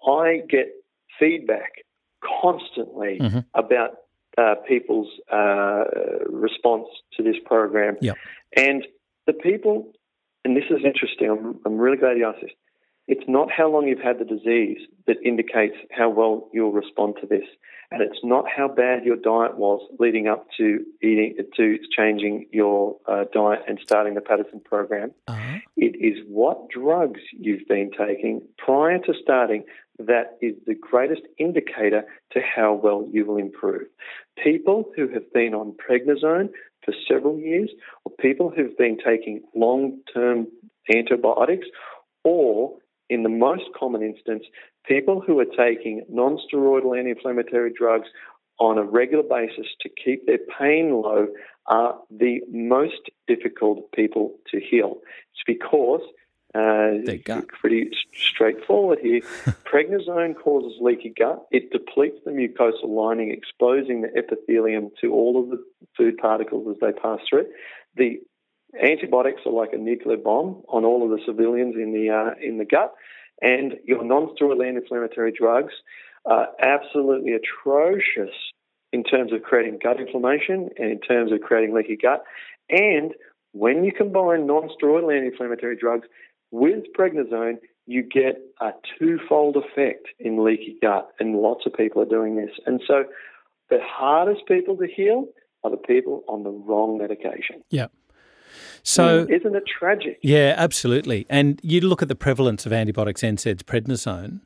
I 0.06 0.42
get 0.50 0.74
feedback 1.20 1.72
constantly 2.42 3.20
mm-hmm. 3.22 3.40
about 3.54 3.98
uh, 4.38 4.56
people's 4.68 5.10
uh, 5.32 5.84
response 6.30 6.88
to 7.18 7.24
this 7.24 7.36
program. 7.46 7.98
Yep. 8.02 8.18
And 8.56 8.88
the 9.28 9.34
people, 9.34 9.92
and 10.44 10.56
this 10.56 10.66
is 10.70 10.84
interesting, 10.86 11.30
I'm, 11.30 11.60
I'm 11.66 11.78
really 11.78 11.98
glad 11.98 12.18
you 12.18 12.28
asked 12.28 12.42
this. 12.42 12.52
It's 13.08 13.28
not 13.28 13.50
how 13.52 13.70
long 13.70 13.88
you've 13.88 14.00
had 14.00 14.20
the 14.20 14.26
disease 14.26 14.80
that 15.08 15.18
indicates 15.26 15.76
how 15.92 16.10
well 16.10 16.50
you'll 16.54 16.72
respond 16.72 17.16
to 17.22 17.28
this. 17.28 17.44
And 17.92 18.02
it's 18.02 18.20
not 18.24 18.46
how 18.50 18.68
bad 18.70 19.04
your 19.04 19.18
diet 19.18 19.58
was 19.58 19.82
leading 20.00 20.28
up 20.28 20.48
to 20.58 20.84
eating 21.02 21.38
to 21.58 21.78
changing 21.96 22.48
your 22.52 22.96
uh, 23.08 23.26
diet 23.32 23.60
and 23.68 23.78
starting 23.84 24.16
the 24.16 24.22
Paddison 24.22 24.64
program. 24.64 25.12
Uh-huh. 25.28 25.58
It 25.76 25.96
is 26.00 26.24
what 26.28 26.70
drugs 26.70 27.20
you've 27.38 27.68
been 27.68 27.92
taking 27.92 28.42
prior 28.58 28.98
to 29.00 29.14
starting 29.22 29.66
that 30.00 30.38
is 30.42 30.56
the 30.66 30.74
greatest 30.74 31.22
indicator 31.38 32.04
to 32.32 32.40
how 32.42 32.74
well 32.74 33.08
you 33.12 33.26
will 33.26 33.38
improve. 33.38 33.84
People 34.44 34.86
who 34.96 35.08
have 35.10 35.32
been 35.34 35.54
on 35.54 35.74
prednisone 35.74 36.50
for 36.84 36.94
several 37.08 37.40
years, 37.40 37.70
or 38.04 38.12
people 38.20 38.52
who've 38.56 38.78
been 38.78 38.98
taking 38.98 39.42
long 39.56 40.00
term 40.14 40.48
antibiotics, 40.94 41.68
or 42.24 42.74
in 43.10 43.24
the 43.24 43.30
most 43.30 43.64
common 43.78 44.02
instance, 44.02 44.44
people 44.86 45.22
who 45.22 45.40
are 45.40 45.46
taking 45.46 46.06
non 46.10 46.38
steroidal 46.38 46.98
anti 46.98 47.12
inflammatory 47.12 47.72
drugs 47.78 48.08
on 48.60 48.78
a 48.78 48.84
regular 48.84 49.24
basis 49.24 49.68
to 49.82 49.90
keep 49.90 50.26
their 50.26 50.40
pain 50.60 50.92
low 50.92 51.28
are 51.68 52.00
the 52.12 52.42
most 52.52 53.10
difficult 53.28 53.92
people 53.94 54.36
to 54.52 54.60
heal. 54.60 54.98
It's 55.34 55.44
because 55.46 56.02
uh, 56.56 56.92
pretty 57.60 57.90
straightforward 58.14 59.00
here. 59.02 59.22
Prednisone 59.66 60.36
causes 60.36 60.78
leaky 60.80 61.14
gut. 61.18 61.44
It 61.52 61.72
depletes 61.72 62.20
the 62.26 62.32
mucosal 62.32 62.90
lining, 62.90 63.32
exposing 63.32 64.02
the 64.02 64.16
epithelium 64.16 64.92
to 65.02 65.12
all 65.12 65.42
of 65.42 65.50
the 65.50 65.64
food 65.98 66.18
particles 66.18 66.68
as 66.70 66.80
they 66.80 66.92
pass 66.92 67.20
through 67.28 67.42
it. 67.42 67.50
The 67.96 68.20
antibiotics 68.82 69.42
are 69.46 69.52
like 69.52 69.74
a 69.74 69.78
nuclear 69.78 70.18
bomb 70.18 70.64
on 70.68 70.86
all 70.86 71.04
of 71.04 71.10
the 71.10 71.24
civilians 71.26 71.76
in 71.76 71.94
the 71.94 72.10
uh, 72.10 72.34
in 72.42 72.58
the 72.58 72.66
gut, 72.66 72.94
and 73.42 73.76
your 73.86 74.04
non-steroidal 74.04 74.66
anti-inflammatory 74.66 75.32
drugs 75.32 75.74
are 76.26 76.48
absolutely 76.60 77.34
atrocious 77.34 78.34
in 78.92 79.04
terms 79.04 79.34
of 79.34 79.44
creating 79.44 79.80
gut 79.84 80.00
inflammation 80.00 80.70
and 80.78 80.92
in 80.92 81.00
terms 81.00 81.32
of 81.32 81.42
creating 81.42 81.74
leaky 81.74 81.98
gut. 81.98 82.24
And 82.70 83.14
when 83.52 83.84
you 83.84 83.92
combine 83.92 84.48
non-steroidal 84.48 85.14
anti-inflammatory 85.14 85.76
drugs 85.76 86.08
with 86.52 86.84
prednisone, 86.98 87.58
you 87.86 88.04
get 88.04 88.40
a 88.62 88.72
twofold 88.98 89.58
effect 89.58 90.08
in 90.20 90.44
leaky 90.44 90.78
gut, 90.82 91.10
and 91.20 91.36
lots 91.36 91.66
of 91.66 91.74
people 91.74 92.02
are 92.02 92.06
doing 92.06 92.36
this. 92.36 92.52
And 92.66 92.82
so, 92.88 93.06
the 93.70 93.80
hardest 93.82 94.46
people 94.48 94.78
to 94.78 94.88
heal 94.88 95.28
are 95.64 95.72
the 95.72 95.78
people 95.78 96.24
on 96.28 96.44
the 96.44 96.50
wrong 96.52 96.98
medication. 96.98 97.64
Yeah. 97.70 97.88
So, 98.84 99.26
mm, 99.26 99.40
isn't 99.40 99.56
it 99.56 99.64
tragic? 99.66 100.20
Yeah, 100.22 100.56
absolutely. 100.58 101.26
And 101.30 101.60
you 101.64 101.82
look 101.82 102.02
at 102.02 102.10
the 102.10 102.16
prevalence 102.16 102.66
of 102.66 102.74
antibiotics, 102.74 103.22
NSAIDs, 103.22 103.64
prednisone. 103.64 104.42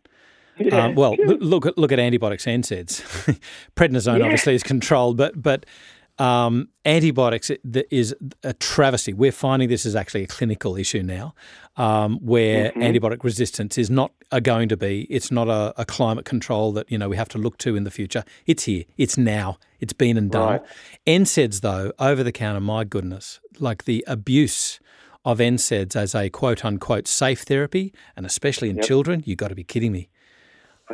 Yeah, 0.59 0.85
um, 0.85 0.95
well, 0.95 1.15
look 1.17 1.65
at 1.65 1.77
look 1.77 1.91
at 1.91 1.99
antibiotics, 1.99 2.45
NSAIDs. 2.45 3.39
prednisone 3.75 4.19
yeah. 4.19 4.25
obviously 4.25 4.55
is 4.55 4.63
controlled, 4.63 5.17
but 5.17 5.41
but 5.41 5.65
um, 6.19 6.69
antibiotics 6.85 7.51
is 7.91 8.15
a 8.43 8.53
travesty. 8.53 9.13
We're 9.13 9.31
finding 9.31 9.69
this 9.69 9.85
is 9.85 9.95
actually 9.95 10.23
a 10.23 10.27
clinical 10.27 10.75
issue 10.75 11.03
now, 11.03 11.35
um, 11.75 12.17
where 12.19 12.71
mm-hmm. 12.71 12.81
antibiotic 12.81 13.23
resistance 13.23 13.77
is 13.77 13.89
not 13.89 14.11
a 14.31 14.41
going 14.41 14.69
to 14.69 14.77
be. 14.77 15.01
It's 15.09 15.31
not 15.31 15.47
a, 15.47 15.73
a, 15.79 15.85
climate 15.85 16.25
control 16.25 16.71
that 16.73 16.91
you 16.91 16.97
know 16.97 17.07
we 17.07 17.17
have 17.17 17.29
to 17.29 17.37
look 17.37 17.57
to 17.59 17.75
in 17.75 17.83
the 17.83 17.91
future. 17.91 18.23
It's 18.45 18.63
here. 18.63 18.85
It's 18.97 19.17
now. 19.17 19.59
It's 19.79 19.93
been 19.93 20.17
and 20.17 20.31
done. 20.31 20.53
Right. 20.53 20.61
NSAIDs, 21.05 21.61
though, 21.61 21.91
over 21.99 22.23
the 22.23 22.31
counter. 22.31 22.61
My 22.61 22.83
goodness, 22.83 23.39
like 23.59 23.85
the 23.85 24.03
abuse 24.07 24.79
of 25.23 25.37
NSAIDs 25.37 25.95
as 25.95 26.15
a 26.15 26.29
quote 26.29 26.65
unquote 26.65 27.07
safe 27.07 27.41
therapy, 27.43 27.93
and 28.15 28.25
especially 28.25 28.69
in 28.69 28.77
yep. 28.77 28.85
children. 28.85 29.21
You've 29.25 29.37
got 29.37 29.49
to 29.49 29.55
be 29.55 29.63
kidding 29.63 29.91
me. 29.91 30.09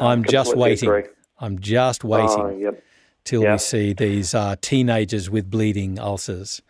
I'm 0.01 0.23
just 0.23 0.57
waiting. 0.57 0.89
Agree. 0.89 1.03
I'm 1.39 1.59
just 1.59 2.03
waiting. 2.03 2.39
Oh, 2.39 2.49
yep 2.49 2.83
till 3.23 3.49
we 3.49 3.57
see 3.57 3.93
these 3.93 4.33
uh, 4.33 4.55
teenagers 4.61 5.29
with 5.29 5.49
bleeding 5.49 5.99
ulcers. 5.99 6.61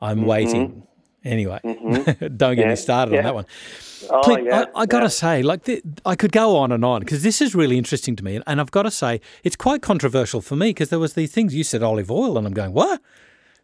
I'm 0.00 0.18
mm-hmm. 0.18 0.26
waiting. 0.26 0.86
Anyway, 1.24 1.58
mm-hmm. 1.64 2.36
don't 2.36 2.54
get 2.54 2.64
yeah. 2.64 2.70
me 2.70 2.76
started 2.76 3.12
yeah. 3.12 3.18
on 3.18 3.24
that 3.24 3.34
one. 3.34 3.46
Oh, 4.10 4.38
yeah. 4.38 4.66
I, 4.74 4.82
I 4.82 4.86
got 4.86 5.00
to 5.00 5.10
say, 5.10 5.42
like, 5.42 5.64
the, 5.64 5.82
I 6.04 6.14
could 6.14 6.30
go 6.30 6.56
on 6.56 6.70
and 6.70 6.84
on 6.84 7.00
because 7.00 7.22
this 7.22 7.40
is 7.40 7.54
really 7.54 7.78
interesting 7.78 8.14
to 8.16 8.24
me. 8.24 8.40
And 8.46 8.60
I've 8.60 8.70
got 8.70 8.82
to 8.82 8.90
say, 8.90 9.20
it's 9.42 9.56
quite 9.56 9.82
controversial 9.82 10.40
for 10.40 10.54
me 10.54 10.70
because 10.70 10.90
there 10.90 10.98
was 10.98 11.14
these 11.14 11.32
things 11.32 11.54
you 11.54 11.64
said 11.64 11.82
olive 11.82 12.10
oil, 12.10 12.38
and 12.38 12.46
I'm 12.46 12.54
going, 12.54 12.72
what? 12.72 13.00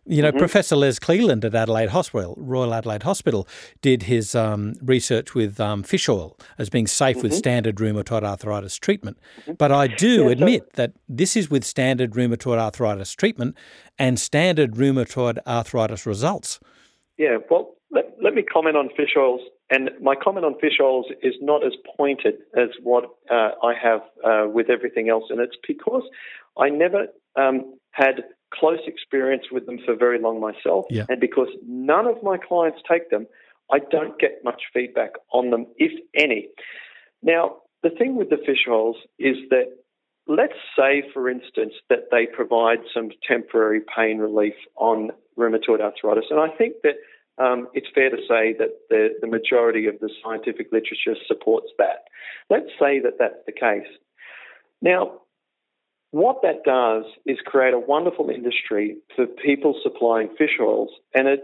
You 0.04 0.20
know, 0.20 0.30
mm-hmm. 0.30 0.38
Professor 0.38 0.74
Les 0.74 0.98
Cleland 0.98 1.44
at 1.44 1.54
Adelaide 1.54 1.90
Hospital, 1.90 2.34
Royal 2.36 2.74
Adelaide 2.74 3.04
Hospital, 3.04 3.46
did 3.82 4.04
his 4.04 4.34
um, 4.34 4.74
research 4.82 5.32
with 5.32 5.60
um, 5.60 5.84
fish 5.84 6.08
oil 6.08 6.36
as 6.58 6.68
being 6.68 6.88
safe 6.88 7.18
mm-hmm. 7.18 7.28
with 7.28 7.34
standard 7.34 7.76
rheumatoid 7.76 8.24
arthritis 8.24 8.76
treatment. 8.76 9.16
Mm-hmm. 9.42 9.52
But 9.52 9.70
I 9.70 9.86
do 9.86 10.24
yeah, 10.24 10.30
admit 10.30 10.62
so- 10.62 10.70
that 10.74 10.92
this 11.08 11.36
is 11.36 11.50
with 11.50 11.64
standard 11.64 12.12
rheumatoid 12.12 12.58
arthritis 12.58 13.12
treatment 13.12 13.56
and 13.96 14.18
standard 14.18 14.72
rheumatoid 14.72 15.38
arthritis 15.46 16.04
results. 16.04 16.58
Yeah, 17.16 17.36
well, 17.48 17.74
let, 17.92 18.06
let 18.20 18.34
me 18.34 18.42
comment 18.42 18.76
on 18.76 18.88
fish 18.96 19.14
oils. 19.16 19.40
And 19.70 19.90
my 20.02 20.14
comment 20.16 20.44
on 20.44 20.58
fish 20.60 20.78
oils 20.82 21.06
is 21.22 21.34
not 21.40 21.64
as 21.64 21.72
pointed 21.96 22.34
as 22.56 22.70
what 22.82 23.04
uh, 23.30 23.50
I 23.62 23.72
have 23.80 24.00
uh, 24.24 24.48
with 24.48 24.68
everything 24.68 25.08
else. 25.08 25.24
And 25.30 25.40
it's 25.40 25.56
because 25.66 26.02
I 26.58 26.70
never 26.70 27.06
um, 27.36 27.76
had 27.92 28.24
close 28.52 28.80
experience 28.86 29.44
with 29.50 29.66
them 29.66 29.78
for 29.84 29.94
very 29.96 30.20
long 30.20 30.40
myself. 30.40 30.86
Yeah. 30.90 31.06
And 31.08 31.20
because 31.20 31.48
none 31.66 32.06
of 32.06 32.22
my 32.22 32.36
clients 32.36 32.80
take 32.90 33.10
them, 33.10 33.26
I 33.72 33.78
don't 33.90 34.18
get 34.18 34.44
much 34.44 34.62
feedback 34.72 35.12
on 35.32 35.50
them, 35.50 35.66
if 35.76 35.92
any. 36.14 36.48
Now, 37.22 37.56
the 37.82 37.90
thing 37.90 38.16
with 38.16 38.30
the 38.30 38.36
fish 38.44 38.66
oils 38.68 38.96
is 39.18 39.36
that 39.50 39.66
let's 40.28 40.58
say, 40.76 41.02
for 41.12 41.28
instance, 41.28 41.74
that 41.88 42.10
they 42.10 42.26
provide 42.26 42.78
some 42.94 43.10
temporary 43.26 43.80
pain 43.96 44.18
relief 44.18 44.54
on 44.76 45.10
rheumatoid 45.38 45.80
arthritis. 45.80 46.26
And 46.30 46.38
I 46.38 46.48
think 46.56 46.76
that 46.82 46.94
um, 47.42 47.68
it's 47.72 47.88
fair 47.94 48.10
to 48.10 48.18
say 48.28 48.54
that 48.58 48.70
the, 48.90 49.08
the 49.20 49.26
majority 49.26 49.86
of 49.86 49.98
the 50.00 50.10
scientific 50.22 50.70
literature 50.70 51.18
supports 51.26 51.68
that. 51.78 52.04
Let's 52.50 52.70
say 52.78 53.00
that 53.00 53.14
that's 53.18 53.42
the 53.46 53.52
case. 53.52 53.88
Now, 54.80 55.22
what 56.12 56.42
that 56.42 56.62
does 56.64 57.04
is 57.26 57.38
create 57.44 57.74
a 57.74 57.78
wonderful 57.78 58.30
industry 58.30 58.96
for 59.16 59.26
people 59.26 59.74
supplying 59.82 60.28
fish 60.36 60.58
oils 60.60 60.90
and 61.14 61.26
a 61.26 61.36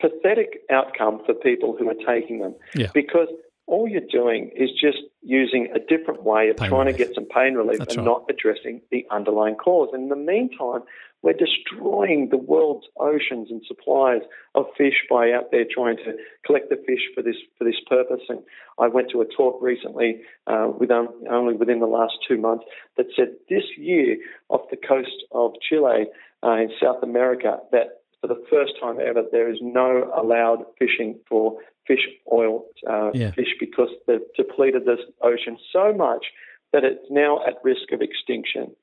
pathetic 0.00 0.60
outcome 0.70 1.20
for 1.26 1.34
people 1.34 1.76
who 1.78 1.88
are 1.88 1.94
taking 2.06 2.38
them. 2.38 2.54
Yeah. 2.74 2.86
Because 2.94 3.28
all 3.66 3.88
you're 3.88 4.00
doing 4.00 4.50
is 4.56 4.70
just 4.70 4.98
using 5.22 5.68
a 5.74 5.78
different 5.78 6.22
way 6.22 6.50
of 6.50 6.56
Pain 6.56 6.68
trying 6.68 6.86
relief. 6.86 6.98
to 6.98 7.04
get 7.04 7.14
some 7.14 7.24
pain 7.26 7.54
relief 7.54 7.78
That's 7.78 7.96
and 7.96 8.06
right. 8.06 8.12
not 8.12 8.24
addressing 8.30 8.80
the 8.90 9.06
underlying 9.10 9.56
cause. 9.56 9.88
And 9.92 10.04
in 10.04 10.08
the 10.08 10.16
meantime, 10.16 10.82
we're 11.22 11.32
destroying 11.34 12.28
the 12.30 12.36
world's 12.36 12.86
oceans 12.98 13.48
and 13.50 13.62
supplies 13.66 14.22
of 14.54 14.66
fish 14.76 15.04
by 15.08 15.30
out 15.30 15.50
there 15.52 15.64
trying 15.70 15.96
to 15.98 16.16
collect 16.44 16.68
the 16.68 16.76
fish 16.86 17.02
for 17.14 17.22
this 17.22 17.36
for 17.56 17.64
this 17.64 17.80
purpose. 17.88 18.22
And 18.28 18.40
I 18.78 18.88
went 18.88 19.10
to 19.10 19.20
a 19.20 19.24
talk 19.26 19.62
recently, 19.62 20.20
uh, 20.46 20.68
with 20.78 20.90
um, 20.90 21.08
only 21.30 21.54
within 21.54 21.80
the 21.80 21.86
last 21.86 22.14
two 22.26 22.38
months, 22.38 22.64
that 22.96 23.06
said 23.16 23.34
this 23.48 23.64
year 23.76 24.16
off 24.48 24.62
the 24.70 24.76
coast 24.76 25.24
of 25.30 25.52
Chile 25.66 26.06
uh, 26.42 26.56
in 26.56 26.70
South 26.82 27.02
America 27.02 27.58
that 27.70 28.00
for 28.20 28.26
the 28.26 28.42
first 28.50 28.72
time 28.80 28.98
ever 29.00 29.22
there 29.30 29.50
is 29.50 29.58
no 29.60 30.10
allowed 30.16 30.64
fishing 30.78 31.18
for 31.28 31.58
fish 31.86 32.06
oil 32.32 32.64
uh, 32.88 33.10
Yeah. 33.14 33.32
fish 33.32 33.54
because 33.58 33.88
they've 34.06 34.20
depleted 34.36 34.84
this 34.84 35.00
ocean 35.22 35.58
so 35.72 35.92
much 35.92 36.26
that 36.72 36.84
it's 36.84 37.04
now 37.10 37.44
at 37.46 37.54
risk 37.62 37.92
of 37.92 38.00
extinction. 38.00 38.74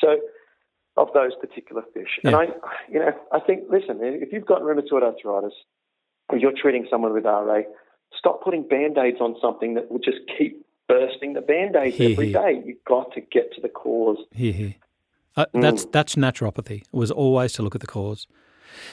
So, 0.00 0.20
of 0.96 1.08
those 1.14 1.32
particular 1.40 1.82
fish, 1.94 2.18
and 2.24 2.34
I, 2.36 2.44
you 2.90 2.98
know, 2.98 3.12
I 3.32 3.40
think, 3.40 3.64
listen, 3.70 3.98
if 4.02 4.32
you've 4.32 4.46
got 4.46 4.62
rheumatoid 4.62 5.02
arthritis, 5.02 5.54
or 6.28 6.38
you're 6.38 6.52
treating 6.60 6.86
someone 6.90 7.12
with 7.12 7.24
RA, 7.24 7.60
stop 8.18 8.42
putting 8.42 8.66
band-aids 8.68 9.18
on 9.20 9.36
something 9.40 9.74
that 9.74 9.90
will 9.90 9.98
just 9.98 10.18
keep 10.38 10.64
bursting 10.88 11.32
the 11.32 11.40
band-aids 11.40 11.96
Hear, 11.96 12.10
every 12.12 12.30
hear. 12.32 12.42
day. 12.42 12.62
You've 12.64 12.84
got 12.86 13.12
to 13.14 13.20
get 13.20 13.52
to 13.54 13.60
the 13.60 13.68
cause. 13.68 14.18
Here. 14.32 14.74
Uh, 15.36 15.46
Mm. 15.54 15.62
That's 15.62 15.86
that's 15.86 16.14
naturopathy. 16.14 16.82
It 16.82 16.86
was 16.92 17.10
always 17.10 17.54
to 17.54 17.62
look 17.62 17.74
at 17.74 17.80
the 17.80 17.86
cause. 17.86 18.26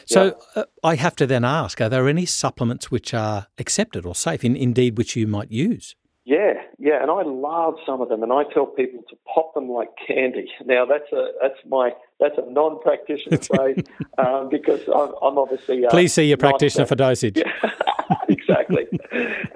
So 0.05 0.37
uh, 0.55 0.63
I 0.83 0.95
have 0.95 1.15
to 1.17 1.27
then 1.27 1.43
ask: 1.43 1.81
Are 1.81 1.89
there 1.89 2.07
any 2.07 2.25
supplements 2.25 2.89
which 2.89 3.13
are 3.13 3.47
accepted 3.57 4.05
or 4.05 4.15
safe, 4.15 4.45
in, 4.45 4.55
indeed, 4.55 4.97
which 4.97 5.17
you 5.17 5.27
might 5.27 5.51
use? 5.51 5.97
Yeah, 6.29 6.61
yeah, 6.77 7.01
and 7.01 7.09
I 7.09 7.23
love 7.23 7.77
some 7.87 8.01
of 8.01 8.09
them, 8.09 8.21
and 8.21 8.31
I 8.31 8.43
tell 8.53 8.67
people 8.67 9.01
to 9.09 9.15
pop 9.33 9.55
them 9.55 9.67
like 9.67 9.89
candy. 10.05 10.47
Now 10.63 10.85
that's 10.85 11.11
a 11.11 11.31
that's 11.41 11.57
my 11.67 11.89
that's 12.19 12.37
a 12.37 12.47
non-practitioner 12.47 13.37
phrase 13.55 13.83
um, 14.19 14.47
because 14.47 14.81
I'm, 14.89 15.11
I'm 15.23 15.39
obviously 15.39 15.83
uh, 15.87 15.89
Please 15.89 16.13
see 16.13 16.25
your 16.25 16.37
practitioner 16.37 16.85
for 16.85 16.93
dosage. 16.93 17.37
Yeah, 17.37 17.71
exactly. 18.29 18.85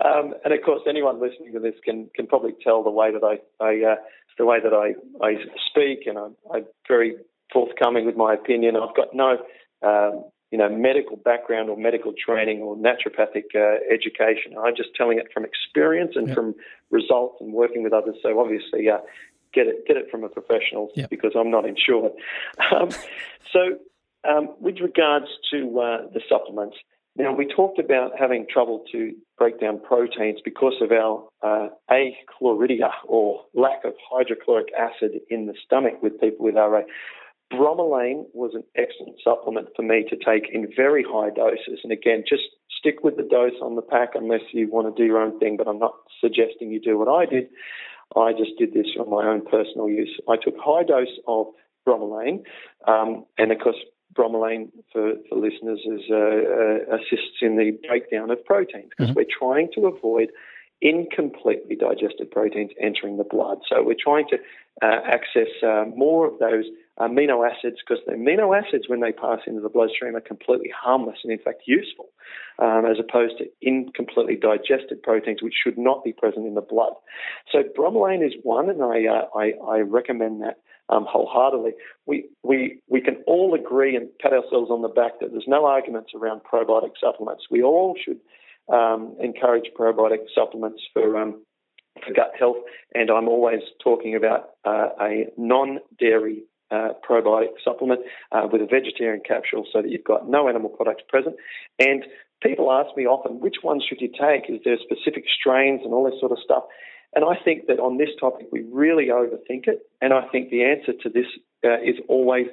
um, 0.03 0.33
and 0.43 0.51
of 0.51 0.63
course, 0.65 0.81
anyone 0.89 1.21
listening 1.21 1.53
to 1.53 1.59
this 1.59 1.75
can 1.85 2.09
can 2.15 2.25
probably 2.25 2.55
tell 2.63 2.81
the 2.81 2.89
way 2.89 3.11
that 3.11 3.23
I, 3.23 3.63
I 3.63 3.91
uh, 3.91 3.95
the 4.39 4.45
way 4.47 4.57
that 4.59 4.73
I, 4.73 4.95
I 5.23 5.35
speak, 5.69 6.07
and 6.07 6.17
I'm, 6.17 6.35
I'm 6.51 6.65
very 6.87 7.17
forthcoming 7.51 8.07
with 8.07 8.15
my 8.15 8.33
opinion. 8.33 8.77
I've 8.77 8.95
got 8.95 9.13
no 9.13 9.37
um, 9.83 10.23
you 10.53 10.59
know 10.59 10.69
medical 10.69 11.17
background 11.17 11.67
or 11.71 11.75
medical 11.75 12.13
training 12.13 12.61
or 12.61 12.77
naturopathic 12.77 13.47
uh, 13.55 13.79
education. 13.91 14.53
I'm 14.63 14.75
just 14.75 14.91
telling 14.95 15.17
it 15.17 15.27
from 15.33 15.43
experience 15.51 16.13
and 16.15 16.27
Yep. 16.27 16.35
from 16.35 16.55
results 16.91 17.37
and 17.41 17.51
working 17.51 17.81
with 17.83 17.93
others. 17.93 18.15
So 18.23 18.39
obviously. 18.39 18.89
Uh, 18.89 18.99
Get 19.55 19.67
it, 19.67 19.85
get 19.85 19.97
it 19.97 20.07
from 20.09 20.23
a 20.23 20.29
professional 20.29 20.89
Yep. 20.95 21.11
because 21.11 21.33
I'm 21.39 21.51
not 21.51 21.63
insured. 21.63 22.13
Um, 22.75 22.89
so, 23.53 23.61
um, 24.27 24.49
with 24.59 24.77
regards 24.79 25.27
to 25.51 25.57
uh, 25.79 25.97
the 26.11 26.21
supplements, 26.27 26.75
now, 27.15 27.31
we 27.35 27.45
talked 27.45 27.77
about 27.77 28.13
having 28.17 28.47
trouble 28.51 28.83
to 28.91 29.13
break 29.37 29.61
down 29.61 29.79
proteins 29.79 30.39
because 30.43 30.73
of 30.81 30.91
our 30.91 31.27
uh, 31.43 31.69
achlorhydria 31.91 32.89
or 33.07 33.45
lack 33.53 33.85
of 33.85 33.93
hydrochloric 34.11 34.69
acid 34.73 35.11
in 35.29 35.45
the 35.45 35.53
stomach 35.63 36.01
with 36.01 36.19
people 36.19 36.45
with 36.45 36.55
RA. 36.55 36.81
Bromelain 37.51 38.25
was 38.33 38.51
an 38.55 38.63
excellent 38.75 39.17
supplement 39.23 39.69
for 39.75 39.83
me 39.83 40.05
to 40.09 40.15
take 40.15 40.49
in 40.51 40.67
very 40.75 41.03
high 41.03 41.29
doses. 41.29 41.79
And 41.83 41.91
again, 41.91 42.23
just 42.27 42.43
stick 42.77 43.03
with 43.03 43.17
the 43.17 43.23
dose 43.23 43.59
on 43.61 43.75
the 43.75 43.81
pack 43.81 44.09
unless 44.15 44.41
you 44.51 44.67
want 44.69 44.93
to 44.93 45.01
do 45.01 45.05
your 45.05 45.21
own 45.21 45.39
thing, 45.39 45.57
but 45.57 45.67
I'm 45.67 45.79
not 45.79 45.93
suggesting 46.19 46.71
you 46.71 46.79
do 46.79 46.97
what 46.97 47.07
I 47.07 47.25
did. 47.25 47.49
I 48.15 48.31
just 48.33 48.51
did 48.57 48.73
this 48.73 48.87
for 48.95 49.05
my 49.05 49.27
own 49.29 49.45
personal 49.45 49.89
use. 49.89 50.19
I 50.29 50.35
took 50.37 50.55
high 50.57 50.83
dose 50.83 51.19
of 51.27 51.47
bromelain, 51.87 52.43
um, 52.87 53.25
and 53.37 53.51
of 53.51 53.59
course, 53.59 53.77
bromelain 54.13 54.69
for, 54.91 55.13
for 55.27 55.35
listeners 55.37 55.79
is, 55.85 56.01
uh, 56.11 56.15
uh, 56.15 56.95
assists 56.97 57.41
in 57.41 57.57
the 57.57 57.71
breakdown 57.87 58.29
of 58.29 58.43
proteins 58.45 58.89
because 58.89 59.11
Mhm. 59.11 59.15
we're 59.15 59.25
trying 59.39 59.69
to 59.73 59.87
avoid 59.87 60.31
incompletely 60.83 61.77
digested 61.77 62.29
proteins 62.29 62.71
entering 62.79 63.17
the 63.17 63.23
blood. 63.23 63.59
So 63.69 63.81
we're 63.81 63.95
trying 63.97 64.27
to 64.31 64.37
uh, 64.81 64.99
access 65.05 65.47
uh, 65.63 65.85
more 65.95 66.27
of 66.27 66.37
those 66.39 66.65
amino 66.99 67.49
acids 67.49 67.77
because 67.79 68.03
the 68.05 68.13
amino 68.13 68.55
acids, 68.55 68.89
when 68.89 68.99
they 68.99 69.13
pass 69.13 69.39
into 69.47 69.61
the 69.61 69.69
bloodstream, 69.69 70.15
are 70.17 70.21
completely 70.21 70.69
harmless 70.77 71.19
and, 71.23 71.31
in 71.31 71.39
fact, 71.39 71.63
useful, 71.65 72.09
um, 72.59 72.85
as 72.85 72.97
opposed 72.99 73.37
to 73.37 73.45
incompletely 73.61 74.35
digested 74.35 75.01
proteins, 75.01 75.41
which 75.41 75.55
should 75.63 75.77
not 75.77 76.03
be 76.03 76.11
present 76.11 76.45
in 76.45 76.53
the 76.53 76.61
blood. 76.61 76.93
So 77.49 77.63
bromelain 77.63 78.25
is 78.25 78.33
one, 78.43 78.69
and 78.69 78.83
I 78.83 79.07
uh, 79.07 79.25
I, 79.33 79.53
I 79.65 79.79
recommend 79.79 80.41
that 80.41 80.57
um, 80.89 81.05
wholeheartedly. 81.07 81.71
We 82.05 82.25
we 82.43 82.81
we 82.89 82.99
can 82.99 83.23
all 83.25 83.55
agree 83.55 83.95
and 83.95 84.09
pat 84.19 84.33
ourselves 84.33 84.69
on 84.69 84.81
the 84.81 84.89
back 84.89 85.21
that 85.21 85.31
there's 85.31 85.47
no 85.47 85.65
arguments 85.65 86.11
around 86.13 86.41
probiotic 86.43 86.91
supplements. 86.99 87.45
We 87.49 87.63
all 87.63 87.95
should 88.03 88.19
um, 88.71 89.15
encourage 89.19 89.65
probiotic 89.77 90.25
supplements 90.33 90.81
for 90.93 91.21
um, 91.21 91.43
for 92.05 92.13
gut 92.13 92.31
health, 92.37 92.57
and 92.93 93.09
I'm 93.11 93.27
always 93.27 93.61
talking 93.83 94.15
about 94.15 94.49
uh, 94.65 94.89
a 94.99 95.27
non-dairy 95.37 96.43
uh, 96.71 96.89
probiotic 97.07 97.53
supplement 97.63 98.01
uh, 98.31 98.47
with 98.51 98.61
a 98.61 98.65
vegetarian 98.65 99.21
capsule, 99.25 99.65
so 99.71 99.81
that 99.81 99.89
you've 99.89 100.03
got 100.03 100.27
no 100.27 100.49
animal 100.49 100.69
products 100.69 101.03
present. 101.07 101.35
And 101.79 102.03
people 102.41 102.71
ask 102.71 102.95
me 102.97 103.05
often, 103.05 103.39
which 103.39 103.57
ones 103.63 103.85
should 103.87 104.01
you 104.01 104.09
take? 104.09 104.49
Is 104.49 104.59
there 104.65 104.77
specific 104.77 105.25
strains 105.39 105.81
and 105.83 105.93
all 105.93 106.03
this 106.09 106.19
sort 106.19 106.31
of 106.31 106.39
stuff? 106.43 106.63
And 107.15 107.23
I 107.23 107.35
think 107.43 107.67
that 107.67 107.79
on 107.79 107.97
this 107.97 108.09
topic, 108.19 108.47
we 108.51 108.63
really 108.71 109.07
overthink 109.07 109.67
it. 109.67 109.81
And 110.01 110.13
I 110.13 110.27
think 110.31 110.49
the 110.49 110.63
answer 110.63 110.93
to 111.03 111.09
this 111.09 111.27
uh, 111.63 111.79
is 111.81 111.95
always 112.09 112.47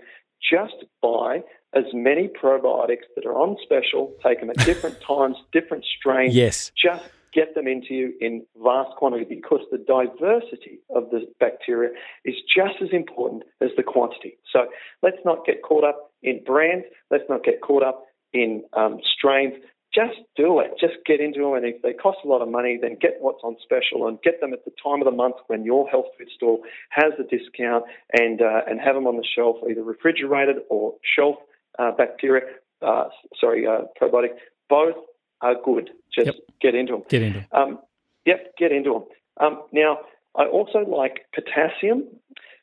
just 0.52 0.84
buy 1.00 1.40
as 1.74 1.84
many 1.92 2.28
probiotics 2.28 3.06
that 3.14 3.24
are 3.24 3.34
on 3.34 3.56
special, 3.62 4.12
take 4.24 4.40
them 4.40 4.50
at 4.50 4.58
different 4.58 5.00
times, 5.06 5.36
different 5.52 5.84
strains. 5.98 6.34
Yes. 6.34 6.72
Just 6.76 7.04
get 7.32 7.54
them 7.54 7.66
into 7.66 7.94
you 7.94 8.12
in 8.20 8.44
vast 8.62 8.96
quantity 8.96 9.24
because 9.24 9.60
the 9.70 9.78
diversity 9.78 10.80
of 10.94 11.10
the 11.10 11.26
bacteria 11.38 11.90
is 12.24 12.34
just 12.54 12.82
as 12.82 12.88
important 12.92 13.44
as 13.60 13.70
the 13.76 13.82
quantity. 13.82 14.36
So 14.52 14.66
let's 15.02 15.18
not 15.24 15.46
get 15.46 15.62
caught 15.62 15.84
up 15.84 16.12
in 16.22 16.42
brands. 16.44 16.86
Let's 17.10 17.24
not 17.28 17.44
get 17.44 17.60
caught 17.60 17.82
up 17.82 18.04
in 18.32 18.64
um, 18.72 18.98
strains. 19.16 19.54
Just 19.94 20.18
do 20.36 20.60
it. 20.60 20.72
Just 20.80 20.94
get 21.04 21.20
into 21.20 21.40
them. 21.40 21.54
And 21.54 21.66
if 21.66 21.82
they 21.82 21.92
cost 21.92 22.18
a 22.24 22.28
lot 22.28 22.42
of 22.42 22.48
money, 22.48 22.78
then 22.80 22.96
get 23.00 23.16
what's 23.20 23.42
on 23.42 23.56
special 23.62 24.06
and 24.06 24.22
get 24.22 24.40
them 24.40 24.52
at 24.52 24.64
the 24.64 24.70
time 24.82 25.00
of 25.00 25.04
the 25.04 25.16
month 25.16 25.36
when 25.48 25.64
your 25.64 25.88
health 25.88 26.06
food 26.16 26.28
store 26.34 26.58
has 26.90 27.12
a 27.18 27.24
discount 27.24 27.84
and, 28.12 28.40
uh, 28.40 28.62
and 28.68 28.80
have 28.80 28.94
them 28.94 29.06
on 29.08 29.16
the 29.16 29.26
shelf, 29.36 29.56
either 29.68 29.82
refrigerated 29.82 30.56
or 30.68 30.94
shelf 31.02 31.36
uh, 31.80 31.92
bacteria, 31.96 32.42
uh, 32.82 33.04
sorry, 33.40 33.66
uh, 33.66 33.82
probiotic. 34.00 34.34
Both 34.68 34.96
are 35.40 35.56
good. 35.64 35.90
Just 36.14 36.26
Yep. 36.26 36.34
get 36.60 36.74
into 36.74 36.92
them. 36.92 37.02
Get 37.08 37.22
into 37.22 37.38
it. 37.40 37.46
Um, 37.52 37.80
yep, 38.26 38.54
get 38.58 38.72
into 38.72 38.92
them. 38.92 39.04
Um, 39.38 39.62
now, 39.72 40.00
I 40.36 40.44
also 40.46 40.80
like 40.80 41.26
potassium 41.34 42.04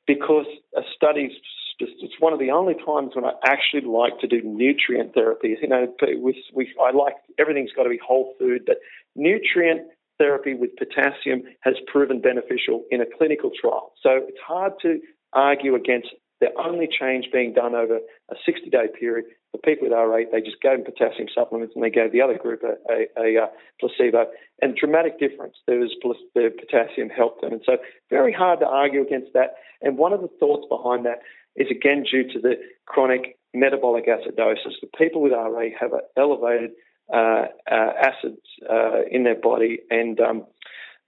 because 0.05 0.45
a 0.75 0.81
study's 0.95 1.31
just, 1.79 1.93
it's 2.01 2.19
one 2.19 2.33
of 2.33 2.39
the 2.39 2.51
only 2.51 2.75
times 2.75 3.15
when 3.15 3.25
I 3.25 3.33
actually 3.45 3.81
like 3.81 4.19
to 4.19 4.27
do 4.27 4.41
nutrient 4.43 5.13
therapy. 5.13 5.57
You 5.61 5.67
know, 5.67 5.93
we, 6.21 6.43
we, 6.53 6.73
I 6.81 6.91
like 6.91 7.15
everything's 7.37 7.71
got 7.71 7.83
to 7.83 7.89
be 7.89 7.99
whole 8.05 8.33
food, 8.39 8.63
but 8.65 8.77
nutrient 9.15 9.81
therapy 10.17 10.53
with 10.55 10.71
potassium 10.77 11.43
has 11.61 11.75
proven 11.85 12.21
beneficial 12.21 12.85
in 12.89 13.01
a 13.01 13.05
clinical 13.17 13.51
trial. 13.59 13.93
So 14.01 14.09
it's 14.27 14.39
hard 14.45 14.73
to 14.81 14.99
argue 15.33 15.75
against 15.75 16.09
the 16.39 16.47
only 16.63 16.87
change 16.87 17.29
being 17.31 17.53
done 17.53 17.73
over 17.73 17.97
a 17.97 18.35
60 18.45 18.69
day 18.69 18.87
period. 18.99 19.25
For 19.51 19.59
people 19.59 19.87
with 19.87 19.93
RA, 19.93 20.19
they 20.31 20.41
just 20.41 20.61
gave 20.61 20.83
them 20.83 20.85
potassium 20.85 21.27
supplements 21.33 21.73
and 21.75 21.83
they 21.83 21.89
gave 21.89 22.11
the 22.11 22.21
other 22.21 22.37
group 22.37 22.61
a, 22.63 22.75
a, 22.91 23.07
a, 23.17 23.43
uh 23.43 23.47
placebo. 23.79 24.25
And 24.61 24.75
dramatic 24.75 25.19
difference. 25.19 25.55
There 25.65 25.79
was 25.79 25.95
the 26.35 26.49
potassium 26.49 27.09
helped 27.09 27.41
them. 27.41 27.53
And 27.53 27.61
so 27.65 27.77
very 28.09 28.33
hard 28.33 28.59
to 28.59 28.67
argue 28.67 29.01
against 29.01 29.33
that. 29.33 29.55
And 29.81 29.97
one 29.97 30.13
of 30.13 30.21
the 30.21 30.29
thoughts 30.39 30.65
behind 30.69 31.05
that 31.05 31.19
is 31.55 31.67
again 31.71 32.03
due 32.09 32.23
to 32.33 32.39
the 32.39 32.55
chronic 32.85 33.37
metabolic 33.53 34.07
acidosis. 34.07 34.79
The 34.81 34.89
people 34.97 35.21
with 35.21 35.31
RA 35.31 35.69
have 35.79 35.93
an 35.93 36.01
elevated 36.15 36.71
uh, 37.11 37.45
uh, 37.69 37.91
acids 38.01 38.41
uh, 38.69 39.01
in 39.09 39.23
their 39.23 39.39
body, 39.39 39.79
and 39.89 40.19
um, 40.19 40.45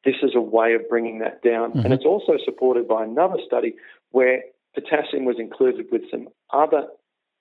this 0.05 0.15
is 0.23 0.31
a 0.35 0.41
way 0.41 0.73
of 0.73 0.87
bringing 0.89 1.19
that 1.19 1.41
down. 1.43 1.73
Mhm. 1.73 1.85
And 1.85 1.93
it's 1.93 2.05
also 2.05 2.37
supported 2.43 2.87
by 2.87 3.03
another 3.03 3.37
study 3.45 3.75
where 4.11 4.43
potassium 4.75 5.25
was 5.25 5.37
included 5.39 5.87
with 5.91 6.03
some 6.11 6.27
other 6.51 6.87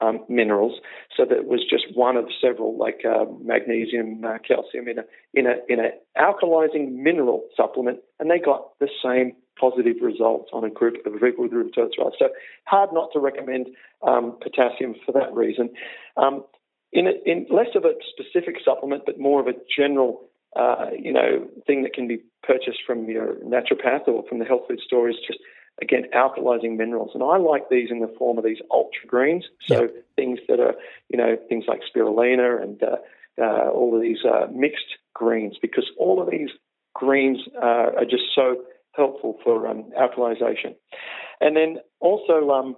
um, 0.01 0.24
minerals, 0.29 0.81
so 1.16 1.24
that 1.24 1.39
it 1.39 1.47
was 1.47 1.61
just 1.68 1.85
one 1.95 2.16
of 2.16 2.26
several, 2.41 2.79
like 2.79 3.01
uh, 3.05 3.24
magnesium, 3.43 4.22
uh, 4.24 4.39
calcium, 4.47 4.87
in 4.87 4.99
a 4.99 5.05
in 5.35 5.47
a 5.47 5.55
in 5.68 5.81
a 5.81 5.91
alkalizing 6.16 6.93
mineral 6.93 7.49
supplement, 7.57 7.99
and 8.20 8.31
they 8.31 8.39
got 8.39 8.79
the 8.79 8.89
same 9.03 9.33
positive 9.59 9.97
results 10.01 10.51
on 10.53 10.64
a 10.64 10.70
group 10.70 10.95
of 11.05 11.12
people 11.20 11.45
with 11.45 11.53
rheumatoid 11.53 11.91
arthritis. 11.99 12.14
So 12.18 12.29
hard 12.66 12.91
not 12.93 13.11
to 13.12 13.18
recommend 13.18 13.66
um, 14.07 14.39
potassium 14.41 14.95
for 15.05 15.12
that 15.12 15.33
reason. 15.35 15.70
Um, 16.16 16.45
in, 16.93 17.07
a, 17.07 17.12
in 17.26 17.47
less 17.51 17.74
of 17.74 17.85
a 17.85 17.93
specific 18.09 18.57
supplement, 18.64 19.03
but 19.05 19.18
more 19.18 19.41
of 19.41 19.47
a 19.47 19.53
general, 19.76 20.22
uh, 20.57 20.87
you 20.99 21.12
know, 21.12 21.49
thing 21.66 21.83
that 21.83 21.93
can 21.93 22.09
be 22.09 22.18
purchased 22.43 22.79
from 22.87 23.09
your 23.09 23.35
naturopath 23.45 24.07
or 24.09 24.24
from 24.29 24.39
the 24.39 24.45
health 24.45 24.62
food 24.68 24.81
store 24.85 25.09
is 25.11 25.16
just 25.26 25.39
again, 25.81 26.05
alkalizing 26.14 26.76
minerals. 26.76 27.11
And 27.14 27.22
I 27.22 27.37
like 27.37 27.68
these 27.68 27.91
in 27.91 28.01
the 28.01 28.14
form 28.18 28.39
of 28.39 28.45
these 28.45 28.59
ultra 28.70 29.07
greens. 29.07 29.45
So 29.66 29.83
yep. 29.83 29.95
things 30.16 30.39
that 30.49 30.61
are, 30.61 30.74
you 31.09 31.18
know, 31.18 31.37
things 31.49 31.64
like 31.68 31.81
spirulina 31.83 32.62
and 32.62 32.83
uh, 32.83 32.97
uh, 33.41 33.70
all 33.70 33.95
of 33.95 34.03
these 34.03 34.24
uh, 34.24 34.47
mixed 34.53 34.97
greens, 35.14 35.57
because 35.61 35.89
all 35.99 36.20
of 36.20 36.31
these 36.31 36.51
greens 36.95 37.39
uh, 37.62 37.91
are 37.99 38.05
just 38.05 38.24
so 38.35 38.57
helpful 38.93 39.39
for 39.45 39.66
um, 39.68 39.85
alkalization. 39.99 40.74
And 41.41 41.57
then 41.57 41.79
also, 42.01 42.51
um, 42.51 42.76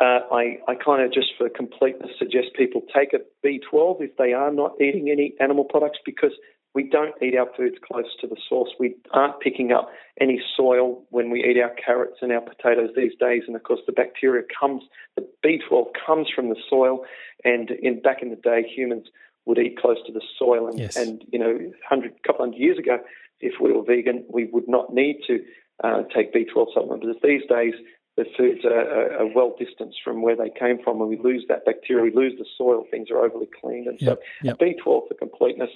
uh, 0.00 0.20
I, 0.32 0.58
I 0.68 0.74
kind 0.74 1.02
of 1.02 1.12
just 1.12 1.28
for 1.36 1.48
completeness 1.48 2.10
suggest 2.18 2.48
people 2.56 2.82
take 2.94 3.12
a 3.12 3.18
B12 3.46 4.00
if 4.00 4.16
they 4.16 4.32
are 4.32 4.52
not 4.52 4.80
eating 4.80 5.10
any 5.10 5.34
animal 5.40 5.64
products 5.64 5.98
because 6.04 6.32
we 6.74 6.84
don't 6.84 7.14
eat 7.22 7.36
our 7.36 7.48
foods 7.56 7.76
close 7.86 8.06
to 8.20 8.26
the 8.26 8.36
source. 8.48 8.70
We 8.80 8.96
aren't 9.12 9.40
picking 9.40 9.72
up 9.72 9.90
any 10.18 10.40
soil 10.56 11.04
when 11.10 11.30
we 11.30 11.44
eat 11.44 11.60
our 11.60 11.74
carrots 11.74 12.18
and 12.22 12.32
our 12.32 12.40
potatoes 12.40 12.90
these 12.96 13.12
days. 13.20 13.42
And 13.46 13.54
of 13.54 13.62
course, 13.62 13.80
the 13.86 13.92
bacteria 13.92 14.42
comes, 14.58 14.82
the 15.16 15.28
B12 15.44 15.88
comes 16.06 16.28
from 16.34 16.48
the 16.48 16.56
soil. 16.70 17.04
And 17.44 17.70
in 17.70 18.00
back 18.00 18.22
in 18.22 18.30
the 18.30 18.36
day, 18.36 18.62
humans 18.62 19.08
would 19.44 19.58
eat 19.58 19.78
close 19.78 19.98
to 20.06 20.12
the 20.12 20.22
soil. 20.38 20.66
And, 20.68 20.78
yes. 20.78 20.96
and 20.96 21.22
you 21.30 21.38
know, 21.38 21.58
hundred 21.86 22.14
couple 22.22 22.44
hundred 22.44 22.58
years 22.58 22.78
ago, 22.78 22.98
if 23.40 23.54
we 23.60 23.72
were 23.72 23.84
vegan, 23.84 24.24
we 24.30 24.46
would 24.46 24.68
not 24.68 24.94
need 24.94 25.20
to 25.26 25.40
uh, 25.84 26.02
take 26.14 26.32
B12 26.32 26.72
supplements. 26.72 27.06
But 27.06 27.28
these 27.28 27.42
days, 27.50 27.74
the 28.16 28.24
foods 28.36 28.64
are, 28.64 29.22
are, 29.22 29.26
well 29.34 29.54
distanced 29.58 29.98
from 30.04 30.22
where 30.22 30.36
they 30.36 30.50
came 30.50 30.82
from. 30.82 31.00
and 31.00 31.08
we 31.08 31.16
lose 31.16 31.44
that 31.48 31.64
bacteria, 31.64 32.04
we 32.04 32.14
lose 32.14 32.34
the 32.38 32.44
soil. 32.58 32.84
Things 32.90 33.10
are 33.10 33.24
overly 33.24 33.48
cleaned, 33.60 33.86
and 33.86 33.98
so 34.00 34.18
yep. 34.42 34.58
B12 34.58 34.84
for 34.84 35.14
completeness. 35.18 35.70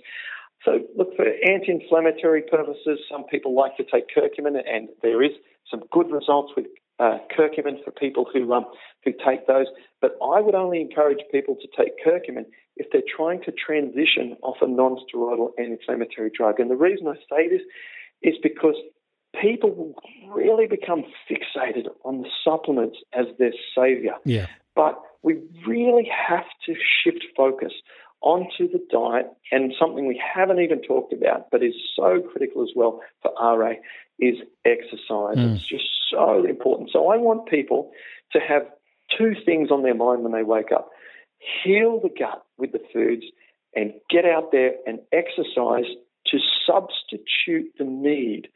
So, 0.64 0.80
look, 0.96 1.14
for 1.16 1.24
anti 1.24 1.72
inflammatory 1.72 2.42
purposes, 2.42 3.00
some 3.10 3.24
people 3.24 3.54
like 3.54 3.76
to 3.76 3.84
take 3.84 4.04
curcumin, 4.14 4.56
and 4.66 4.88
there 5.02 5.22
is 5.22 5.32
some 5.70 5.82
good 5.92 6.10
results 6.10 6.52
with 6.56 6.66
uh, 6.98 7.18
curcumin 7.36 7.82
for 7.84 7.90
people 7.90 8.26
who, 8.32 8.52
um, 8.52 8.64
who 9.04 9.12
take 9.12 9.46
those. 9.46 9.66
But 10.00 10.12
I 10.22 10.40
would 10.40 10.54
only 10.54 10.80
encourage 10.80 11.20
people 11.30 11.56
to 11.56 11.68
take 11.76 11.92
curcumin 12.04 12.46
if 12.76 12.86
they're 12.92 13.02
trying 13.16 13.42
to 13.44 13.52
transition 13.52 14.36
off 14.42 14.56
a 14.60 14.66
non 14.66 14.96
steroidal 14.96 15.50
anti 15.58 15.72
inflammatory 15.72 16.30
drug. 16.36 16.60
And 16.60 16.70
the 16.70 16.76
reason 16.76 17.06
I 17.06 17.14
say 17.30 17.48
this 17.48 17.62
is 18.22 18.34
because 18.42 18.76
people 19.40 19.74
will 19.74 19.94
really 20.34 20.66
become 20.66 21.04
fixated 21.30 21.86
on 22.04 22.22
the 22.22 22.28
supplements 22.44 22.98
as 23.12 23.26
their 23.38 23.52
savior. 23.76 24.14
Yeah. 24.24 24.46
But 24.74 25.00
we 25.22 25.40
really 25.66 26.10
have 26.28 26.44
to 26.66 26.74
shift 26.74 27.24
focus 27.36 27.72
onto 28.22 28.68
the 28.70 28.80
diet, 28.90 29.26
and 29.52 29.72
something 29.78 30.06
we 30.06 30.20
haven't 30.34 30.58
even 30.58 30.80
talked 30.82 31.12
about, 31.12 31.50
but 31.50 31.62
is 31.62 31.74
so 31.94 32.20
critical 32.20 32.62
as 32.62 32.70
well 32.74 33.00
for 33.22 33.30
RA, 33.40 33.74
is 34.18 34.36
exercise. 34.64 35.36
Mm. 35.36 35.56
It's 35.56 35.66
just 35.66 35.84
so 36.10 36.44
important. 36.44 36.90
So 36.92 37.10
I 37.10 37.18
want 37.18 37.48
people 37.48 37.92
to 38.32 38.40
have 38.40 38.62
two 39.16 39.34
things 39.44 39.70
on 39.70 39.82
their 39.82 39.94
mind 39.94 40.22
when 40.22 40.32
they 40.32 40.42
wake 40.42 40.72
up 40.72 40.90
heal 41.38 42.00
the 42.00 42.08
gut 42.08 42.44
with 42.58 42.72
the 42.72 42.80
foods 42.92 43.24
and 43.74 43.92
get 44.08 44.24
out 44.24 44.52
there 44.52 44.72
and 44.86 45.00
exercise 45.12 45.90
to 46.26 46.38
substitute 46.66 47.72
the 47.78 47.84
need 47.84 48.48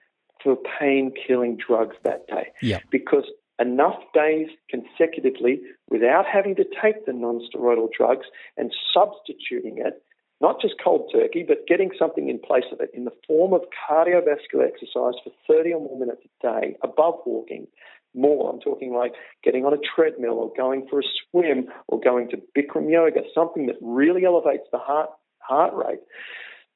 for 0.43 0.57
pain 0.79 1.13
killing 1.27 1.57
drugs 1.57 1.97
that 2.05 2.27
day. 2.27 2.49
Yeah. 2.63 2.81
Because 2.91 3.25
enough 3.61 3.99
days 4.15 4.49
consecutively 4.69 5.61
without 5.89 6.25
having 6.27 6.57
to 6.57 6.65
take 6.65 7.07
the 7.07 7.13
non-steroidal 7.13 7.89
drugs 7.97 8.27
and 8.57 8.73
substituting 8.95 9.79
it, 9.79 10.03
not 10.41 10.61
just 10.61 10.75
cold 10.83 11.11
turkey, 11.13 11.45
but 11.47 11.67
getting 11.69 11.91
something 11.99 12.31
in 12.31 12.39
place 12.39 12.65
of 12.73 12.81
it 12.81 12.91
in 12.95 13.05
the 13.05 13.13
form 13.27 13.53
of 13.53 13.61
cardiovascular 13.89 14.67
exercise 14.67 15.15
for 15.23 15.33
30 15.47 15.75
or 15.75 15.81
more 15.81 15.99
minutes 15.99 16.23
a 16.25 16.47
day 16.47 16.77
above 16.83 17.15
walking. 17.27 17.67
More, 18.15 18.53
I'm 18.53 18.61
talking 18.61 18.93
like 18.93 19.13
getting 19.45 19.65
on 19.65 19.75
a 19.75 19.79
treadmill 19.95 20.33
or 20.33 20.53
going 20.57 20.87
for 20.89 20.99
a 20.99 21.03
swim 21.31 21.69
or 21.87 22.01
going 22.01 22.29
to 22.31 22.43
Bikram 22.57 22.91
yoga, 22.91 23.21
something 23.33 23.67
that 23.67 23.77
really 23.81 24.25
elevates 24.25 24.65
the 24.73 24.79
heart 24.79 25.11
heart 25.39 25.75
rate. 25.75 26.01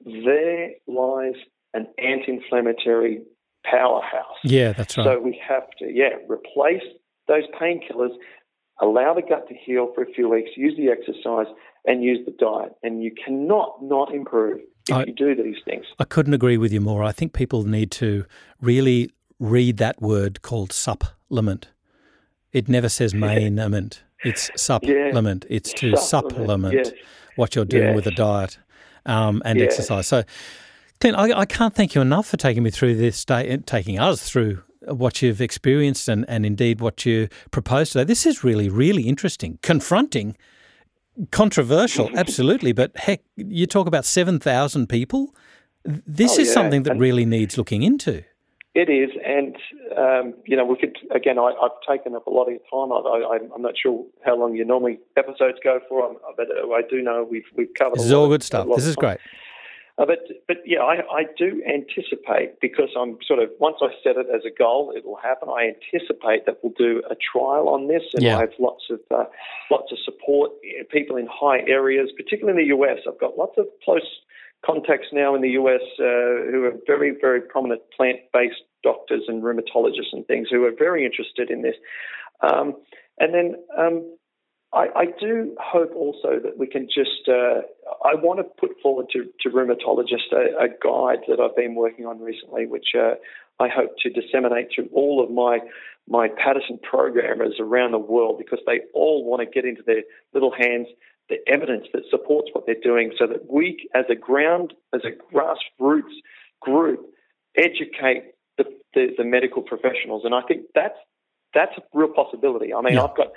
There 0.04 0.70
lies 0.86 1.34
an 1.72 1.88
anti-inflammatory 1.98 3.22
powerhouse. 3.70 4.36
Yeah, 4.42 4.72
that's 4.72 4.96
right. 4.96 5.04
So 5.04 5.20
we 5.20 5.40
have 5.46 5.64
to, 5.78 5.86
yeah, 5.90 6.16
replace 6.28 6.82
those 7.28 7.44
painkillers, 7.60 8.10
allow 8.80 9.14
the 9.14 9.22
gut 9.22 9.48
to 9.48 9.54
heal 9.54 9.92
for 9.94 10.02
a 10.02 10.12
few 10.12 10.28
weeks, 10.28 10.50
use 10.56 10.76
the 10.76 10.88
exercise, 10.88 11.46
and 11.86 12.02
use 12.02 12.18
the 12.26 12.32
diet. 12.32 12.72
And 12.82 13.02
you 13.02 13.12
cannot 13.24 13.82
not 13.82 14.14
improve 14.14 14.60
if 14.88 14.94
I, 14.94 15.04
you 15.04 15.12
do 15.12 15.34
these 15.34 15.56
things. 15.64 15.86
I 15.98 16.04
couldn't 16.04 16.34
agree 16.34 16.56
with 16.56 16.72
you 16.72 16.80
more. 16.80 17.02
I 17.02 17.12
think 17.12 17.32
people 17.32 17.64
need 17.64 17.90
to 17.92 18.24
really 18.60 19.10
read 19.38 19.78
that 19.78 20.00
word 20.00 20.42
called 20.42 20.72
supplement. 20.72 21.68
It 22.52 22.68
never 22.68 22.88
says 22.88 23.14
mainament. 23.14 24.02
It's 24.24 24.50
supplement. 24.56 25.46
Yeah. 25.48 25.56
It's 25.56 25.72
to 25.74 25.96
supplement, 25.96 26.06
supplement 26.06 26.74
yes. 26.74 26.92
what 27.36 27.54
you're 27.54 27.64
doing 27.64 27.88
yes. 27.88 27.94
with 27.94 28.04
the 28.04 28.12
diet 28.12 28.58
um, 29.06 29.42
and 29.44 29.58
yes. 29.58 29.72
exercise. 29.72 30.06
So 30.06 30.22
I, 31.12 31.40
I, 31.40 31.44
can't 31.44 31.74
thank 31.74 31.94
you 31.94 32.00
enough 32.00 32.26
for 32.26 32.36
taking 32.36 32.62
me 32.62 32.70
through 32.70 32.94
this 32.96 33.24
day, 33.24 33.56
taking 33.66 33.98
us 33.98 34.28
through 34.28 34.62
what 34.86 35.22
you've 35.22 35.40
experienced 35.40 36.08
and, 36.08 36.24
and 36.28 36.46
indeed 36.46 36.80
what 36.80 37.04
you 37.04 37.28
proposed 37.50 37.92
today. 37.92 38.04
This 38.04 38.26
is 38.26 38.44
really, 38.44 38.68
really 38.68 39.02
interesting, 39.02 39.58
confronting, 39.62 40.36
controversial, 41.30 42.10
absolutely. 42.16 42.72
But 42.72 42.96
heck, 42.96 43.22
you 43.36 43.66
talk 43.66 43.86
about 43.86 44.04
7,000 44.04 44.88
people. 44.88 45.34
This 45.84 46.38
oh, 46.38 46.42
is 46.42 46.48
yeah. 46.48 46.54
something 46.54 46.82
that 46.84 46.92
and 46.92 47.00
really 47.00 47.24
needs 47.24 47.58
looking 47.58 47.82
into. 47.82 48.24
It 48.74 48.90
is, 48.90 49.10
and 49.24 49.54
um, 49.96 50.34
you 50.46 50.56
know, 50.56 50.64
we 50.64 50.76
could 50.76 50.96
again. 51.14 51.38
I, 51.38 51.52
have 51.62 51.70
taken 51.88 52.16
up 52.16 52.26
a 52.26 52.30
lot 52.30 52.48
of 52.48 52.54
your 52.54 52.60
time. 52.68 52.90
I, 52.92 53.54
am 53.54 53.62
not 53.62 53.74
sure 53.80 54.04
how 54.26 54.36
long 54.36 54.56
your 54.56 54.66
normally 54.66 54.98
episodes 55.16 55.58
go 55.62 55.78
for, 55.88 56.12
but 56.36 56.48
I 56.50 56.80
do 56.90 57.00
know 57.00 57.24
we've 57.30 57.44
we've 57.56 57.72
covered. 57.78 57.98
This 57.98 58.06
is 58.06 58.12
all 58.12 58.26
good 58.26 58.42
stuff. 58.42 58.66
This 58.74 58.86
is 58.86 58.96
great. 58.96 59.18
Uh, 59.96 60.06
but 60.06 60.18
but 60.48 60.56
yeah, 60.66 60.80
I, 60.80 60.96
I 61.08 61.22
do 61.38 61.62
anticipate 61.68 62.60
because 62.60 62.90
I'm 62.98 63.16
sort 63.26 63.38
of 63.38 63.50
once 63.60 63.76
I 63.80 63.88
set 64.02 64.16
it 64.16 64.26
as 64.34 64.42
a 64.44 64.50
goal, 64.50 64.92
it 64.94 65.06
will 65.06 65.18
happen. 65.22 65.48
I 65.48 65.70
anticipate 65.70 66.46
that 66.46 66.58
we'll 66.62 66.72
do 66.76 67.00
a 67.08 67.14
trial 67.14 67.68
on 67.68 67.86
this, 67.86 68.02
and 68.14 68.24
yeah. 68.24 68.36
I 68.36 68.40
have 68.40 68.54
lots 68.58 68.84
of 68.90 68.98
uh, 69.14 69.24
lots 69.70 69.92
of 69.92 69.98
support. 70.04 70.50
People 70.90 71.16
in 71.16 71.28
high 71.30 71.60
areas, 71.68 72.10
particularly 72.16 72.60
in 72.60 72.68
the 72.68 72.76
US, 72.76 72.98
I've 73.06 73.20
got 73.20 73.38
lots 73.38 73.56
of 73.56 73.66
close 73.84 74.08
contacts 74.66 75.08
now 75.12 75.34
in 75.36 75.42
the 75.42 75.50
US 75.50 75.82
uh, 76.00 76.50
who 76.50 76.64
are 76.64 76.72
very 76.88 77.14
very 77.20 77.40
prominent 77.40 77.82
plant 77.96 78.18
based 78.32 78.62
doctors 78.82 79.22
and 79.28 79.44
rheumatologists 79.44 80.12
and 80.12 80.26
things 80.26 80.48
who 80.50 80.64
are 80.64 80.72
very 80.76 81.06
interested 81.06 81.50
in 81.50 81.62
this. 81.62 81.76
Um, 82.40 82.74
and 83.18 83.32
then 83.32 83.54
um, 83.78 84.16
I, 84.74 84.88
I, 84.96 85.04
do 85.20 85.54
hope 85.60 85.94
also 85.94 86.40
that 86.42 86.58
we 86.58 86.66
can 86.66 86.88
just, 86.88 87.28
uh, 87.28 87.62
I 88.04 88.16
want 88.16 88.40
to 88.40 88.44
put 88.44 88.70
forward 88.82 89.06
to, 89.12 89.26
to 89.42 89.48
rheumatologists 89.48 90.32
a, 90.32 90.64
a, 90.64 90.68
guide 90.68 91.24
that 91.28 91.38
I've 91.40 91.54
been 91.54 91.76
working 91.76 92.06
on 92.06 92.20
recently, 92.20 92.66
which 92.66 92.88
uh, 92.98 93.14
I 93.60 93.68
hope 93.68 93.90
to 94.02 94.10
disseminate 94.10 94.72
to 94.72 94.88
all 94.92 95.22
of 95.22 95.30
my, 95.30 95.60
my 96.08 96.28
Paddison 96.28 96.82
programmers 96.82 97.54
around 97.60 97.92
the 97.92 97.98
world 97.98 98.38
because 98.38 98.58
they 98.66 98.80
all 98.92 99.24
want 99.24 99.40
to 99.40 99.46
get 99.46 99.64
into 99.64 99.82
their 99.86 100.02
little 100.32 100.52
hands 100.52 100.88
the 101.28 101.36
evidence 101.46 101.86
that 101.92 102.02
supports 102.10 102.50
what 102.52 102.66
they're 102.66 102.74
doing 102.82 103.12
so 103.18 103.26
that 103.26 103.50
we, 103.50 103.88
as 103.94 104.04
a 104.10 104.14
ground, 104.14 104.74
as 104.92 105.02
a 105.04 105.34
grassroots 105.34 106.12
group, 106.60 107.00
educate 107.56 108.34
the, 108.58 108.64
the, 108.92 109.14
the 109.16 109.24
medical 109.24 109.62
professionals. 109.62 110.22
And 110.24 110.34
I 110.34 110.42
think 110.42 110.62
that's, 110.74 110.98
that's 111.54 111.72
a 111.78 111.82
real 111.96 112.08
possibility. 112.08 112.74
I 112.74 112.82
mean, 112.82 112.94
yeah. 112.94 113.04
I've 113.04 113.16
got 113.16 113.28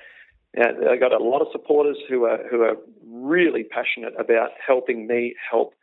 I 0.57 0.97
got 0.97 1.13
a 1.13 1.23
lot 1.23 1.41
of 1.41 1.47
supporters 1.51 1.97
who 2.09 2.25
are 2.25 2.39
who 2.49 2.61
are 2.61 2.75
really 3.05 3.63
passionate 3.63 4.13
about 4.19 4.49
helping 4.65 5.07
me 5.07 5.35
help 5.51 5.73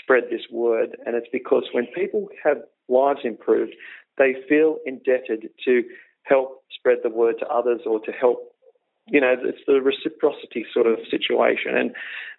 spread 0.00 0.24
this 0.30 0.42
word, 0.50 0.96
and 1.06 1.14
it's 1.14 1.28
because 1.32 1.64
when 1.72 1.86
people 1.94 2.28
have 2.42 2.58
lives 2.88 3.20
improved, 3.24 3.74
they 4.18 4.34
feel 4.48 4.78
indebted 4.84 5.48
to 5.64 5.82
help 6.24 6.62
spread 6.70 6.98
the 7.02 7.10
word 7.10 7.36
to 7.40 7.46
others 7.46 7.82
or 7.86 8.00
to 8.00 8.12
help. 8.12 8.38
You 9.06 9.20
know, 9.20 9.34
it's 9.38 9.58
the 9.66 9.80
reciprocity 9.82 10.64
sort 10.72 10.86
of 10.86 10.98
situation, 11.10 11.76
and 11.76 11.90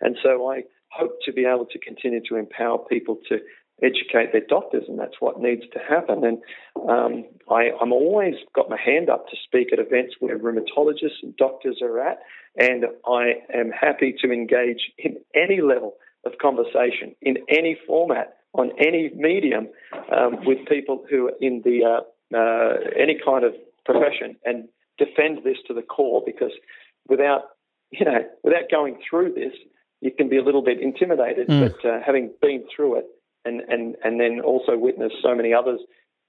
and 0.01 0.17
so 0.21 0.49
I 0.49 0.63
hope 0.91 1.17
to 1.25 1.33
be 1.33 1.45
able 1.45 1.65
to 1.65 1.79
continue 1.79 2.21
to 2.29 2.35
empower 2.35 2.79
people 2.89 3.19
to 3.29 3.39
educate 3.83 4.31
their 4.31 4.45
doctors, 4.47 4.83
and 4.87 4.97
that's 4.97 5.19
what 5.19 5.41
needs 5.41 5.63
to 5.73 5.79
happen. 5.79 6.23
And 6.23 6.37
um, 6.89 7.25
I, 7.49 7.71
I'm 7.81 7.91
always 7.91 8.35
got 8.53 8.69
my 8.69 8.79
hand 8.79 9.09
up 9.09 9.27
to 9.27 9.35
speak 9.43 9.73
at 9.73 9.79
events 9.79 10.15
where 10.19 10.39
rheumatologists 10.39 11.21
and 11.23 11.35
doctors 11.35 11.79
are 11.81 11.99
at, 11.99 12.19
and 12.57 12.85
I 13.05 13.33
am 13.53 13.71
happy 13.71 14.15
to 14.21 14.31
engage 14.31 14.91
in 14.97 15.17
any 15.35 15.61
level 15.61 15.95
of 16.25 16.33
conversation 16.41 17.15
in 17.21 17.37
any 17.49 17.77
format 17.85 18.37
on 18.53 18.71
any 18.79 19.11
medium 19.15 19.67
um, 20.15 20.37
with 20.45 20.57
people 20.67 21.05
who 21.09 21.27
are 21.27 21.33
in 21.39 21.61
the 21.63 21.83
uh, 21.83 22.35
uh, 22.35 22.77
any 22.97 23.19
kind 23.23 23.43
of 23.43 23.53
profession 23.85 24.35
and 24.43 24.67
defend 24.97 25.39
this 25.43 25.57
to 25.67 25.73
the 25.73 25.81
core 25.81 26.23
because 26.25 26.51
without 27.07 27.43
you 27.91 28.05
know 28.05 28.19
without 28.43 28.63
going 28.71 28.97
through 29.07 29.33
this 29.33 29.53
you 30.01 30.11
can 30.11 30.29
be 30.29 30.37
a 30.37 30.43
little 30.43 30.63
bit 30.63 30.81
intimidated 30.81 31.47
mm. 31.47 31.59
but 31.59 31.87
uh, 31.87 31.99
having 32.03 32.31
been 32.41 32.63
through 32.75 32.97
it 32.97 33.05
and, 33.45 33.61
and, 33.61 33.95
and 34.03 34.19
then 34.19 34.41
also 34.41 34.77
witness 34.77 35.13
so 35.23 35.35
many 35.35 35.53
others 35.53 35.79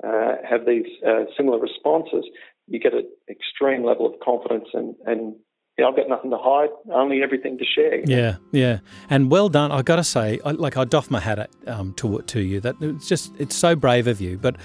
uh, 0.04 0.34
have 0.48 0.66
these 0.66 0.86
uh, 1.06 1.24
similar 1.36 1.58
responses, 1.58 2.24
you 2.66 2.78
get 2.78 2.92
an 2.92 3.08
extreme 3.30 3.84
level 3.84 4.06
of 4.06 4.14
confidence 4.20 4.68
and, 4.74 4.94
and 5.06 5.34
you 5.78 5.84
know, 5.84 5.90
I've 5.90 5.96
got 5.96 6.08
nothing 6.08 6.30
to 6.30 6.38
hide, 6.38 6.70
only 6.92 7.22
everything 7.22 7.58
to 7.58 7.64
share. 7.64 8.00
Yeah, 8.06 8.36
yeah, 8.50 8.78
and 9.10 9.30
well 9.30 9.50
done. 9.50 9.70
I 9.70 9.82
got 9.82 9.96
to 9.96 10.04
say, 10.04 10.40
I, 10.42 10.52
like 10.52 10.78
I 10.78 10.84
doff 10.84 11.10
my 11.10 11.20
hat 11.20 11.38
at, 11.38 11.50
um, 11.66 11.92
to 11.94 12.22
to 12.22 12.40
you. 12.40 12.60
That 12.60 12.76
it's 12.80 13.06
just 13.06 13.32
it's 13.38 13.54
so 13.54 13.76
brave 13.76 14.06
of 14.06 14.18
you, 14.18 14.38
but 14.38 14.56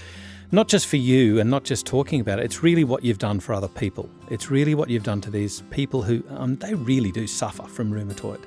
not 0.54 0.70
just 0.70 0.88
for 0.88 0.96
you 0.96 1.38
and 1.42 1.50
not 1.50 1.66
just 1.66 1.86
talking 1.86 2.22
about 2.22 2.40
it. 2.40 2.46
It's 2.46 2.64
really 2.64 2.86
what 2.86 3.04
you've 3.04 3.18
done 3.18 3.42
for 3.42 3.54
other 3.54 3.68
people. 3.68 4.10
It's 4.30 4.50
really 4.50 4.74
what 4.74 4.90
you've 4.90 5.04
done 5.04 5.20
to 5.22 5.30
these 5.30 5.64
people 5.70 6.02
who 6.02 6.24
um, 6.30 6.56
they 6.58 6.76
really 6.76 7.12
do 7.12 7.28
suffer 7.28 7.64
from 7.64 7.92
rheumatoid 7.92 8.42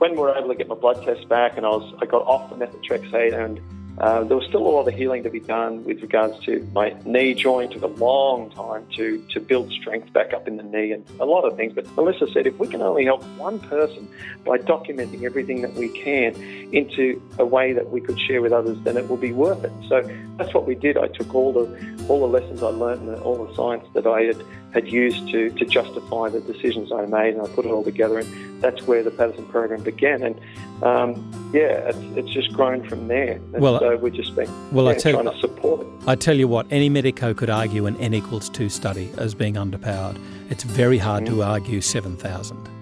when 0.00 0.12
we 0.12 0.18
were 0.18 0.34
able 0.34 0.48
to 0.48 0.54
get 0.54 0.66
my 0.66 0.74
blood 0.74 1.04
test 1.04 1.28
back 1.28 1.58
and 1.58 1.66
I 1.66 1.68
was 1.68 1.94
I 2.00 2.06
got 2.06 2.22
off 2.22 2.48
the 2.48 2.56
methotrexate 2.56 3.34
and 3.34 3.60
uh, 3.98 4.24
there 4.24 4.36
was 4.36 4.46
still 4.46 4.62
a 4.62 4.66
lot 4.66 4.88
of 4.88 4.94
healing 4.94 5.22
to 5.22 5.28
be 5.28 5.40
done 5.40 5.84
with 5.84 6.00
regards 6.00 6.42
to 6.46 6.66
my 6.72 6.96
knee 7.04 7.34
joint. 7.34 7.72
It 7.72 7.80
took 7.80 7.82
a 7.82 8.02
long 8.02 8.50
time 8.50 8.86
to, 8.96 9.22
to 9.32 9.40
build 9.40 9.70
strength 9.72 10.10
back 10.14 10.32
up 10.32 10.48
in 10.48 10.56
the 10.56 10.62
knee 10.62 10.92
and 10.92 11.04
a 11.20 11.26
lot 11.26 11.42
of 11.42 11.54
things. 11.54 11.74
But 11.74 11.86
Melissa 11.96 12.26
said 12.32 12.46
if 12.46 12.58
we 12.58 12.66
can 12.66 12.80
only 12.80 13.04
help 13.04 13.22
one 13.36 13.60
person 13.60 14.08
by 14.46 14.56
documenting 14.56 15.24
everything 15.24 15.60
that 15.60 15.74
we 15.74 15.90
can 15.90 16.34
into 16.72 17.20
a 17.38 17.44
way 17.44 17.74
that 17.74 17.90
we 17.90 18.00
could 18.00 18.18
share 18.18 18.40
with 18.40 18.52
others, 18.52 18.78
then 18.84 18.96
it 18.96 19.06
will 19.06 19.18
be 19.18 19.32
worth 19.32 19.64
it. 19.64 19.72
So 19.90 20.00
that's 20.38 20.54
what 20.54 20.66
we 20.66 20.76
did. 20.76 20.96
I 20.96 21.08
took 21.08 21.34
all 21.34 21.52
the 21.52 22.06
all 22.08 22.20
the 22.20 22.40
lessons 22.40 22.62
I 22.62 22.68
learned 22.68 23.06
and 23.06 23.20
all 23.20 23.44
the 23.44 23.54
science 23.54 23.86
that 23.92 24.06
I 24.06 24.22
had, 24.22 24.42
had 24.72 24.90
used 24.90 25.28
to, 25.30 25.50
to 25.50 25.64
justify 25.64 26.28
the 26.28 26.40
decisions 26.40 26.92
I 26.92 27.06
made 27.06 27.34
and 27.34 27.42
I 27.42 27.48
put 27.48 27.64
it 27.64 27.70
all 27.70 27.84
together. 27.84 28.18
And 28.18 28.62
that's 28.62 28.82
where 28.82 29.02
the 29.02 29.10
Paddison 29.10 29.48
program 29.48 29.82
began. 29.82 30.22
And 30.22 30.40
um, 30.82 31.50
yeah, 31.52 31.88
it's, 31.88 31.98
it's 32.16 32.30
just 32.30 32.52
grown 32.52 32.88
from 32.88 33.08
there. 33.08 33.32
And 33.32 33.60
well, 33.60 33.78
so 33.78 33.96
we've 33.96 34.12
just 34.12 34.34
been 34.34 34.48
well, 34.72 34.86
yeah, 34.86 34.92
I 34.92 34.94
tell, 34.94 35.12
trying 35.12 35.32
to 35.32 35.40
support 35.40 35.80
it. 35.82 35.86
I 36.06 36.14
tell 36.14 36.36
you 36.36 36.48
what, 36.48 36.66
any 36.70 36.88
medico 36.88 37.34
could 37.34 37.50
argue 37.50 37.86
an 37.86 37.96
N 37.96 38.14
equals 38.14 38.48
2 38.48 38.68
study 38.68 39.10
as 39.16 39.34
being 39.34 39.54
underpowered. 39.54 40.18
It's 40.50 40.64
very 40.64 40.98
hard 40.98 41.24
mm-hmm. 41.24 41.36
to 41.36 41.42
argue 41.42 41.80
7,000. 41.80 42.56
Mm-hmm. 42.56 42.79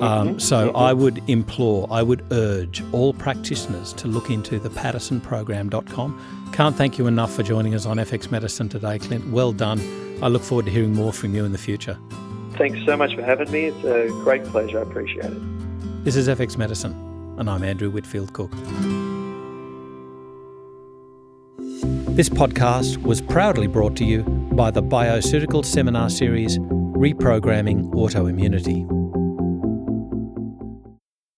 Um, 0.00 0.40
so 0.40 0.68
mm-hmm. 0.68 0.76
I 0.76 0.92
would 0.92 1.22
implore, 1.28 1.86
I 1.90 2.02
would 2.02 2.24
urge 2.32 2.82
all 2.92 3.12
practitioners 3.12 3.92
to 3.94 4.08
look 4.08 4.30
into 4.30 4.58
the 4.58 4.70
paddisonprogram.com. 4.70 6.50
Can't 6.52 6.76
thank 6.76 6.98
you 6.98 7.06
enough 7.06 7.32
for 7.32 7.42
joining 7.42 7.74
us 7.74 7.86
on 7.86 7.98
FX 7.98 8.30
Medicine 8.30 8.68
today, 8.68 8.98
Clint. 8.98 9.30
Well 9.30 9.52
done. 9.52 9.80
I 10.22 10.28
look 10.28 10.42
forward 10.42 10.66
to 10.66 10.72
hearing 10.72 10.94
more 10.94 11.12
from 11.12 11.34
you 11.34 11.44
in 11.44 11.52
the 11.52 11.58
future. 11.58 11.98
Thanks 12.56 12.78
so 12.84 12.96
much 12.96 13.14
for 13.14 13.22
having 13.22 13.50
me. 13.50 13.66
It's 13.66 13.84
a 13.84 14.08
great 14.22 14.44
pleasure. 14.44 14.78
I 14.78 14.82
appreciate 14.82 15.24
it. 15.24 16.04
This 16.04 16.16
is 16.16 16.28
FX 16.28 16.56
Medicine, 16.56 16.92
and 17.38 17.48
I'm 17.48 17.62
Andrew 17.62 17.90
Whitfield 17.90 18.32
Cook. 18.32 18.50
This 22.14 22.28
podcast 22.28 22.98
was 22.98 23.22
proudly 23.22 23.66
brought 23.66 23.96
to 23.96 24.04
you 24.04 24.22
by 24.52 24.70
the 24.70 24.82
Bioceutical 24.82 25.64
Seminar 25.64 26.10
Series 26.10 26.58
Reprogramming 26.58 27.90
Autoimmunity. 27.94 29.01